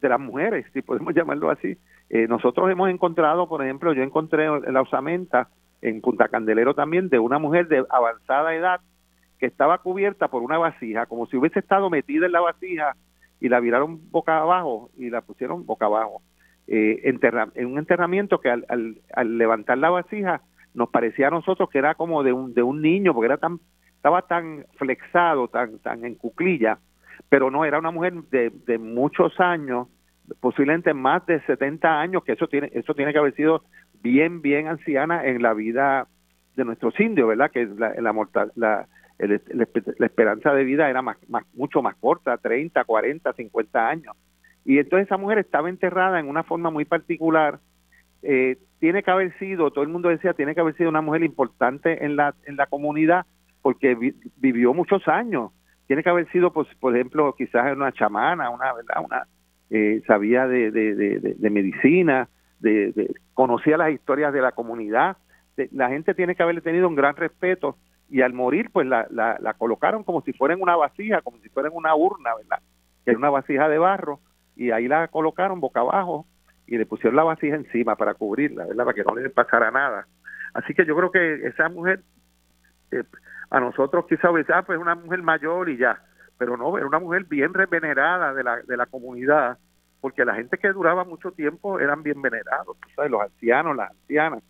[0.00, 1.76] de las mujeres, si podemos llamarlo así.
[2.14, 5.48] Eh, nosotros hemos encontrado, por ejemplo, yo encontré la osamenta
[5.82, 8.80] en Punta Candelero también de una mujer de avanzada edad
[9.40, 12.94] que estaba cubierta por una vasija, como si hubiese estado metida en la vasija
[13.40, 16.22] y la viraron boca abajo y la pusieron boca abajo.
[16.68, 20.40] Eh, en un enterramiento que al, al, levantar la vasija
[20.72, 23.58] nos parecía a nosotros que era como de un, de un niño, porque era tan
[23.96, 26.78] estaba tan flexado, tan, tan en cuclilla,
[27.28, 29.88] pero no, era una mujer de, de muchos años,
[30.40, 33.64] posiblemente más de 70 años, que eso tiene, eso tiene que haber sido
[34.02, 36.06] bien, bien anciana en la vida
[36.56, 37.50] de nuestros indios, ¿verdad?
[37.50, 38.12] Que la, la,
[38.54, 38.88] la,
[39.18, 44.16] la, esperanza de vida era más, más, mucho más corta, 30, 40, 50 años.
[44.64, 47.60] Y entonces esa mujer estaba enterrada en una forma muy particular.
[48.22, 51.22] Eh, tiene que haber sido, todo el mundo decía, tiene que haber sido una mujer
[51.22, 53.26] importante en la, en la comunidad
[53.62, 53.96] porque
[54.36, 55.52] vivió muchos años.
[55.86, 59.02] Tiene que haber sido, pues, por ejemplo, quizás una chamana, una, ¿verdad?
[59.04, 59.26] Una,
[59.76, 62.28] eh, sabía de, de, de, medicina,
[63.32, 65.16] conocía las historias de la comunidad.
[65.72, 67.76] la gente tiene que haberle tenido un gran respeto
[68.08, 71.70] y al morir, pues la, colocaron como si fuera en una vasija, como si fuera
[71.70, 72.60] en una urna, ¿verdad?
[73.04, 74.20] Que era una vasija de barro
[74.54, 76.24] y ahí la colocaron boca abajo
[76.68, 78.84] y le pusieron la vasija encima para cubrirla, ¿verdad?
[78.84, 80.06] Para que no le pasara nada.
[80.52, 82.00] Así que yo creo que esa mujer
[82.92, 83.02] eh,
[83.50, 86.00] a nosotros quizá ah, pues una mujer mayor y ya,
[86.44, 89.56] pero no, era una mujer bien revenerada de la, de la comunidad,
[90.02, 93.10] porque la gente que duraba mucho tiempo eran bien venerados, ¿sabes?
[93.10, 94.42] los ancianos, las ancianas,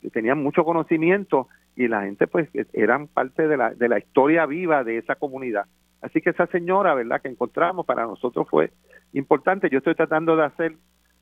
[0.00, 3.98] que tenían mucho conocimiento y la gente pues e, eran parte de la, de la
[3.98, 5.66] historia viva de esa comunidad.
[6.00, 8.72] Así que esa señora, ¿verdad?, que encontramos para nosotros fue
[9.12, 9.68] importante.
[9.68, 10.76] Yo estoy tratando de hacer,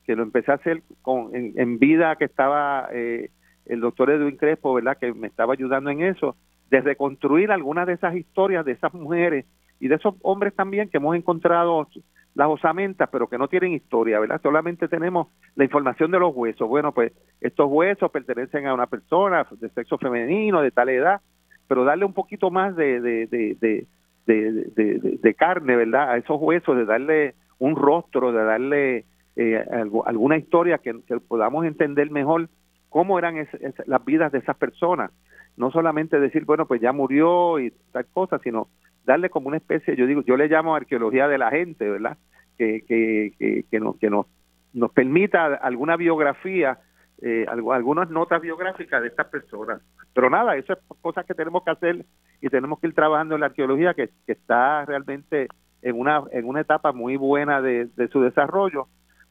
[0.07, 3.31] que lo empecé a hacer con, en, vida que estaba eh,
[3.67, 6.37] el doctor Edwin Crespo, ¿verdad?, que me estaba ayudando en eso,
[6.71, 9.45] de reconstruir algunas de esas historias de esas mujeres
[9.81, 11.89] y de esos hombres también que hemos encontrado
[12.35, 14.41] las osamentas, pero que no tienen historia, ¿verdad?
[14.43, 16.69] Solamente tenemos la información de los huesos.
[16.69, 21.21] Bueno, pues estos huesos pertenecen a una persona de sexo femenino, de tal edad,
[21.67, 23.87] pero darle un poquito más de, de, de,
[24.27, 26.11] de, carne, ¿verdad?
[26.11, 29.05] A esos huesos, de darle un rostro, de darle
[29.37, 29.65] eh,
[30.05, 30.95] alguna historia que,
[31.27, 32.49] podamos entender mejor
[32.91, 33.49] cómo eran
[33.87, 35.11] las vidas de esas personas
[35.57, 38.69] no solamente decir, bueno, pues ya murió y tal cosa, sino
[39.05, 42.19] darle como una especie, yo digo, yo le llamo arqueología de la gente, ¿verdad?
[42.57, 44.27] Que, que, que, nos, que nos,
[44.73, 46.79] nos permita alguna biografía,
[47.23, 49.81] eh, algunas notas biográficas de estas personas.
[50.13, 52.05] Pero nada, eso es cosas que tenemos que hacer
[52.41, 55.49] y tenemos que ir trabajando en la arqueología que, que está realmente
[55.83, 58.89] en una, en una etapa muy buena de, de su desarrollo,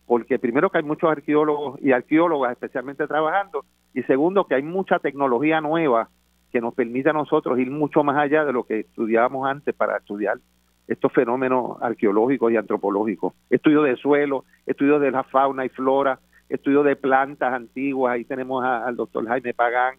[0.07, 4.99] porque primero que hay muchos arqueólogos y arqueólogas especialmente trabajando, y segundo que hay mucha
[4.99, 6.09] tecnología nueva
[6.51, 9.97] que nos permite a nosotros ir mucho más allá de lo que estudiábamos antes para
[9.97, 10.37] estudiar
[10.87, 13.33] estos fenómenos arqueológicos y antropológicos.
[13.49, 16.19] Estudio de suelo, estudio de la fauna y flora,
[16.49, 19.95] estudio de plantas antiguas, ahí tenemos al doctor Jaime Pagán,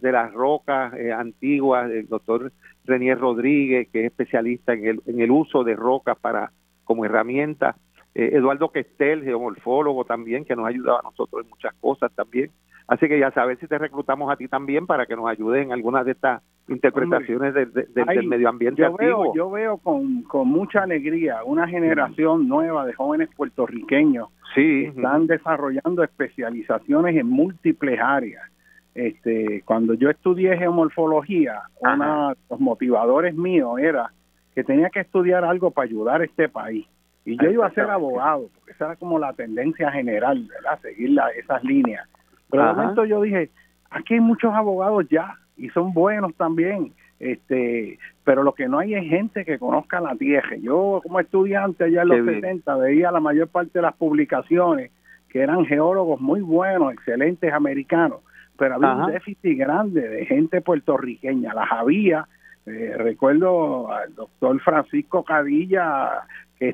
[0.00, 2.52] de las rocas eh, antiguas, el doctor
[2.84, 6.52] Renier Rodríguez, que es especialista en el, en el uso de rocas para
[6.84, 7.76] como herramienta,
[8.14, 12.50] eh, Eduardo Questel, geomorfólogo también, que nos ha ayudado a nosotros en muchas cosas también.
[12.88, 15.72] Así que ya sabes si te reclutamos a ti también para que nos ayude en
[15.72, 21.42] algunas de estas interpretaciones del medio ambiente yo Veo, yo veo con, con mucha alegría
[21.44, 24.60] una generación nueva de jóvenes puertorriqueños sí.
[24.60, 28.48] que están desarrollando especializaciones en múltiples áreas.
[28.94, 34.12] Este, cuando yo estudié geomorfología, uno de los motivadores míos era
[34.54, 36.86] que tenía que estudiar algo para ayudar a este país.
[37.24, 40.78] Y yo iba a ser abogado, porque esa era como la tendencia general, ¿verdad?
[40.80, 42.06] Seguir esas líneas.
[42.52, 43.48] Pero de momento yo dije,
[43.90, 48.94] aquí hay muchos abogados ya y son buenos también, este, pero lo que no hay
[48.94, 50.56] es gente que conozca la tierra.
[50.56, 54.90] Yo como estudiante allá en los 70 veía la mayor parte de las publicaciones
[55.30, 58.18] que eran geólogos muy buenos, excelentes americanos,
[58.58, 62.28] pero había un déficit grande de gente puertorriqueña, las había.
[62.66, 66.26] Eh, recuerdo al doctor Francisco Cadilla,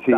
[0.04, 0.12] sí,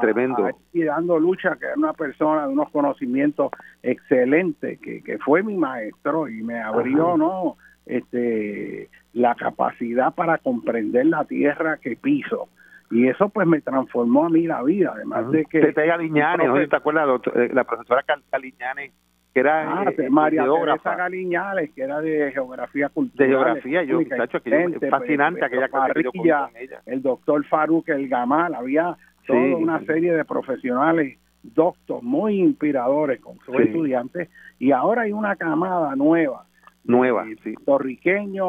[0.00, 0.50] tremendo.
[0.72, 3.50] y dando lucha, que es una persona de unos conocimientos
[3.82, 7.56] excelentes, que, que fue mi maestro y me abrió, ¿no?
[7.86, 12.48] Este, la capacidad para comprender la tierra que piso.
[12.90, 15.60] Y eso pues me transformó a mí la vida, además de que...
[15.60, 16.68] Te, ¿no?
[16.68, 17.20] ¿Te acuerdas?
[17.34, 18.92] Eh, la profesora Caliñane
[19.34, 20.44] que era ah, eh, María.
[20.44, 23.28] Teresa Galiñales, que era de geografía cultural.
[23.28, 26.80] de geografía, yo, muchacho, que yo- es fascinante aquella que yo con ella.
[26.86, 28.96] el doctor Faruk El Gamal, había
[29.26, 29.52] toda Sí.
[29.54, 33.62] una serie de profesionales doctos muy inspiradores con sus Sí.
[33.64, 34.28] estudiantes
[34.58, 36.46] y ahora hay una camada nueva
[36.86, 37.54] Nueva, de sí.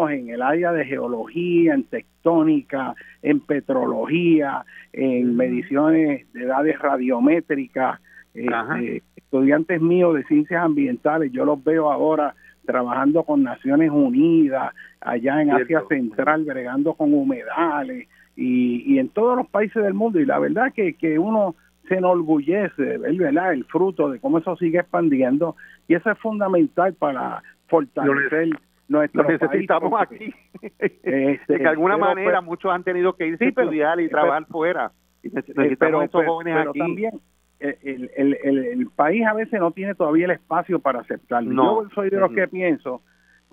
[0.09, 8.01] en el área de geología, en tectónica, en petrología, en mediciones de edades radiométricas,
[8.33, 12.35] este, estudiantes míos de ciencias ambientales, yo los veo ahora
[12.65, 15.83] trabajando con Naciones Unidas, allá en Asia.
[15.87, 20.19] Central, bregando con humedales y, y en todos los países del mundo.
[20.19, 21.55] Y la verdad que, que uno
[21.87, 23.53] se enorgullece de ver ¿verdad?
[23.53, 25.55] el fruto de cómo eso sigue expandiendo
[25.87, 28.49] y eso es fundamental para fortalecer
[28.87, 30.69] nuestro Lo necesitamos país, aquí.
[30.79, 33.99] Este, de que alguna pero, manera pues, muchos han tenido que irse Sí, a estudiar
[33.99, 34.91] y pero- trabajar fuera.
[35.23, 36.79] Y Eh, necesitamos pero, esos pero- jóvenes pero aquí.
[36.79, 37.11] también
[37.59, 41.51] eh, el, el, el, el país a veces no tiene todavía el espacio para aceptarlo.
[41.51, 41.83] No.
[41.83, 43.01] Yo soy de los que pienso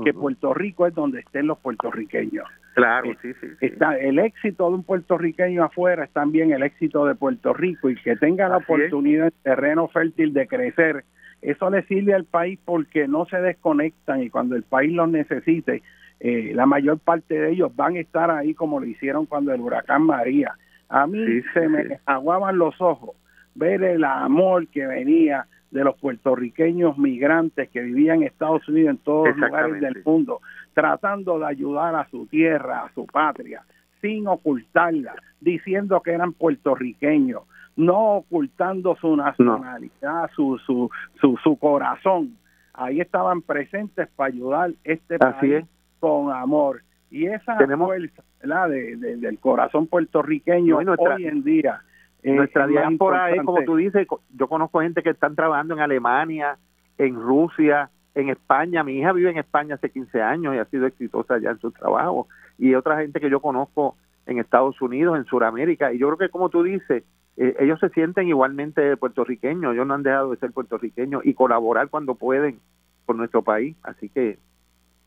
[0.05, 0.13] que.
[0.13, 2.47] Puerto Rico es donde estén los puertorriqueños.
[2.75, 3.47] Claro, eh, sí, sí.
[3.61, 3.67] sí.
[3.67, 7.97] Está el éxito de un puertorriqueño afuera es también el éxito de Puerto Rico y
[7.97, 11.05] que tenga la Así oportunidad en terreno fértil de crecer.
[11.43, 15.83] Eso le sirve al país porque no se desconectan y cuando el país los necesite,
[16.21, 19.61] eh, la mayor parte de ellos van a estar ahí como lo hicieron cuando el
[19.61, 20.55] huracán María.
[20.89, 21.95] A mí Sí, se sí, me sí.
[22.07, 23.17] aguaban los ojos
[23.55, 28.99] ver el amor que venía de los puertorriqueños migrantes que vivían en Estados Unidos en
[28.99, 30.41] todos los lugares del mundo,
[30.75, 33.63] tratando de ayudar a su tierra, a su patria,
[34.01, 37.43] sin ocultarla, diciendo que eran puertorriqueños,
[37.77, 40.91] no ocultando su nacionalidad, su, su,
[41.21, 42.37] su, su corazón.
[42.75, 45.65] Ahí estaban presentes para ayudar este Así país es.
[46.01, 46.83] con amor.
[47.11, 48.23] Y esa Tenemos- fuerza
[48.69, 51.81] de- de- del corazón puertorriqueño No, nuestra- hoy en día.
[52.23, 56.57] eh, Nuestra diáspora es, como tú dices, yo conozco gente que están trabajando en Alemania,
[56.99, 58.85] en Rusia, en España.
[58.85, 61.71] Mi hija vive en España hace 15 años y ha sido exitosa ya en su
[61.71, 62.29] trabajo.
[62.59, 65.93] Y otra gente que yo conozco en Estados Unidos, en Sudamérica.
[65.93, 67.05] Y yo creo que, como tú dices,
[67.37, 69.75] eh, ellos se sienten igualmente puertorriqueños.
[69.75, 72.59] Ellos no han dejado de ser puertorriqueños y colaborar cuando pueden
[73.07, 73.77] con nuestro país.
[73.83, 74.39] Así que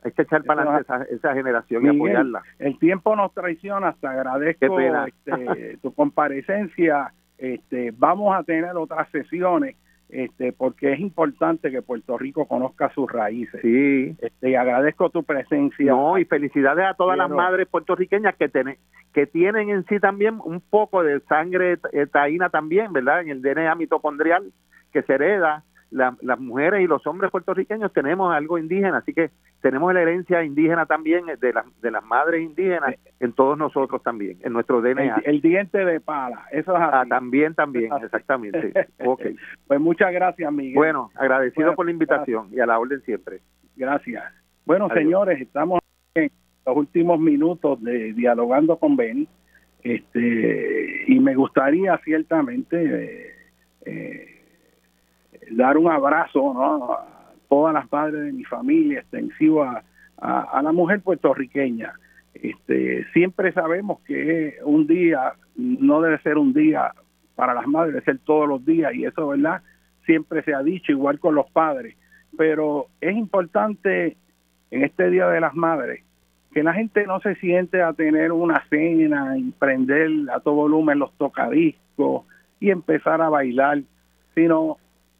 [0.03, 2.43] hay que echar para adelante esa, esa generación y apoyarla.
[2.59, 7.11] El tiempo nos traiciona, te agradezco este, tu comparecencia.
[7.37, 9.75] Este, vamos a tener otras sesiones
[10.09, 13.59] este, porque es importante que Puerto Rico conozca sus raíces.
[13.61, 14.15] Sí.
[14.19, 15.91] Este, y agradezco tu presencia.
[15.91, 18.77] No, y felicidades a todas las madres puertorriqueñas que, tienen
[19.13, 23.21] que tienen en sí también un poco de sangre eh, taína también, ¿verdad?
[23.21, 24.51] En el DNA mitocondrial
[24.91, 25.63] que se hereda.
[25.95, 29.29] La- las mujeres y los hombres puertorriqueños tenemos algo indígena, así que
[29.61, 34.03] tenemos la herencia indígena también eh, de, las de las madres indígenas en todos nosotros
[34.03, 35.21] también, en nuestro DNA.
[35.23, 36.91] el diente de pala, eso es así.
[36.93, 38.73] Ah, también, también, exactamente.
[39.05, 39.21] Ok.
[39.67, 40.75] Pues muchas gracias, Miguel.
[40.75, 43.39] Bueno, agradecido Bueno, por la invitación y a la orden siempre.
[43.77, 44.23] Gracias.
[44.65, 44.97] Bueno, Adiós.
[44.99, 45.79] señores, estamos
[46.15, 46.29] en
[46.65, 49.27] los últimos minutos de dialogando con Beni.
[49.81, 53.33] Este, y me gustaría ciertamente eh,
[53.85, 54.34] eh,
[55.51, 56.93] dar un abrazo ¿no?
[56.93, 59.83] a todas las madres de mi familia, extensivo a,
[60.17, 61.93] a, a la mujer puertorriqueña.
[62.33, 66.91] Este, siempre sabemos que un día no debe ser un día
[67.35, 69.61] para las madres, debe ser todos los días, y eso, ¿verdad?
[70.05, 71.95] Siempre se ha dicho, igual con los padres
[72.37, 74.17] pero es importante
[74.71, 76.03] en este Día de las Madres
[76.53, 80.99] que la gente no se siente a tener una cena y prender a todo volumen
[80.99, 82.23] los tocadiscos
[82.61, 83.81] y empezar a bailar,
[84.35, 84.77] sino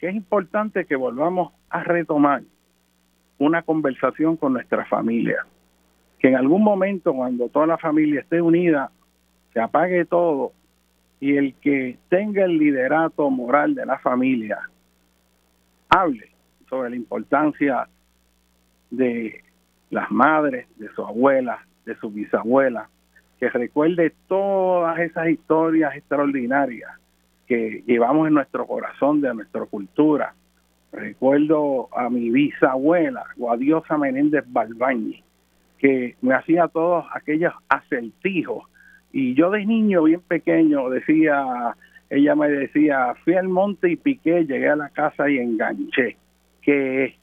[0.08, 2.42] es importante que volvamos a retomar
[3.38, 5.46] una conversación con nuestra familia,
[6.20, 8.92] que en algún momento cuando toda la familia esté unida,
[9.54, 10.54] se apague todo
[11.20, 14.60] y el que tenga el liderato moral de la familia
[15.90, 16.30] hable
[16.70, 17.88] sobre la importancia
[18.92, 19.44] de
[19.90, 22.90] las madres, de sus abuelas, de sus bisabuelas,
[23.40, 26.92] que recuerde todas esas historias extraordinarias
[27.48, 30.34] que llevamos en nuestro corazón, de nuestra cultura.
[30.92, 35.22] Recuerdo a mi bisabuela, Guadiosa Menéndez Balbañi,
[35.78, 38.64] que me hacía todos aquellos acertijos.
[39.12, 41.76] Y yo de niño, bien pequeño, decía,
[42.10, 46.18] ella me decía, fui al monte y piqué, llegué a la casa y enganché.
[46.62, 47.16] Que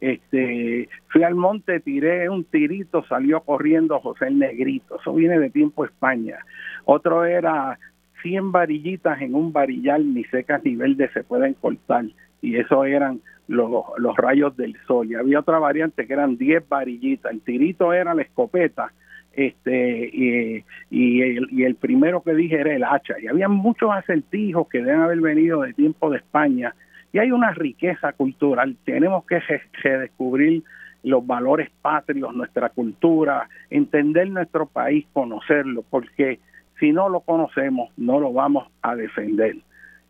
[0.00, 5.00] este, fui al monte, tiré un tirito, salió corriendo José el Negrito.
[5.00, 6.38] Eso viene de tiempo España.
[6.84, 7.78] Otro era
[8.24, 12.06] 100 varillitas en un varillal, ni secas ni verdes se pueden cortar.
[12.40, 15.10] Y eso eran los, los rayos del sol.
[15.10, 17.30] Y había otra variante que eran 10 varillitas.
[17.30, 18.92] El tirito era la escopeta
[19.36, 23.90] este y, y, el, y el primero que dije era el hacha y había muchos
[23.90, 26.72] acertijos que deben haber venido de tiempo de España
[27.12, 29.40] Y hay una riqueza cultural, tenemos que
[29.82, 30.62] redescubrir
[31.02, 36.38] los valores patrios, nuestra cultura, entender nuestro país, conocerlo, porque
[36.78, 39.56] si no lo conocemos, no lo vamos a defender.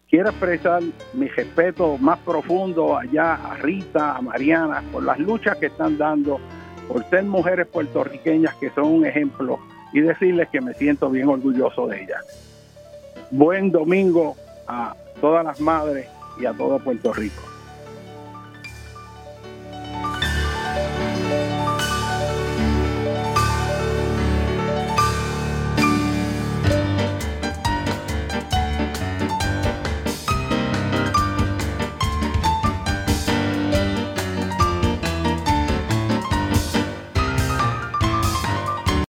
[0.08, 0.82] Quiero expresar
[1.12, 6.38] mi respeto más profundo allá a Rita, a Mariana, por las luchas que están dando,
[6.88, 9.58] por ser mujeres puertorriqueñas que son un ejemplo
[9.92, 12.24] y decirles que me siento bien orgulloso de ellas.
[13.30, 14.36] Buen domingo
[14.66, 16.08] a todas las madres
[16.38, 17.53] y a todo Puerto Rico.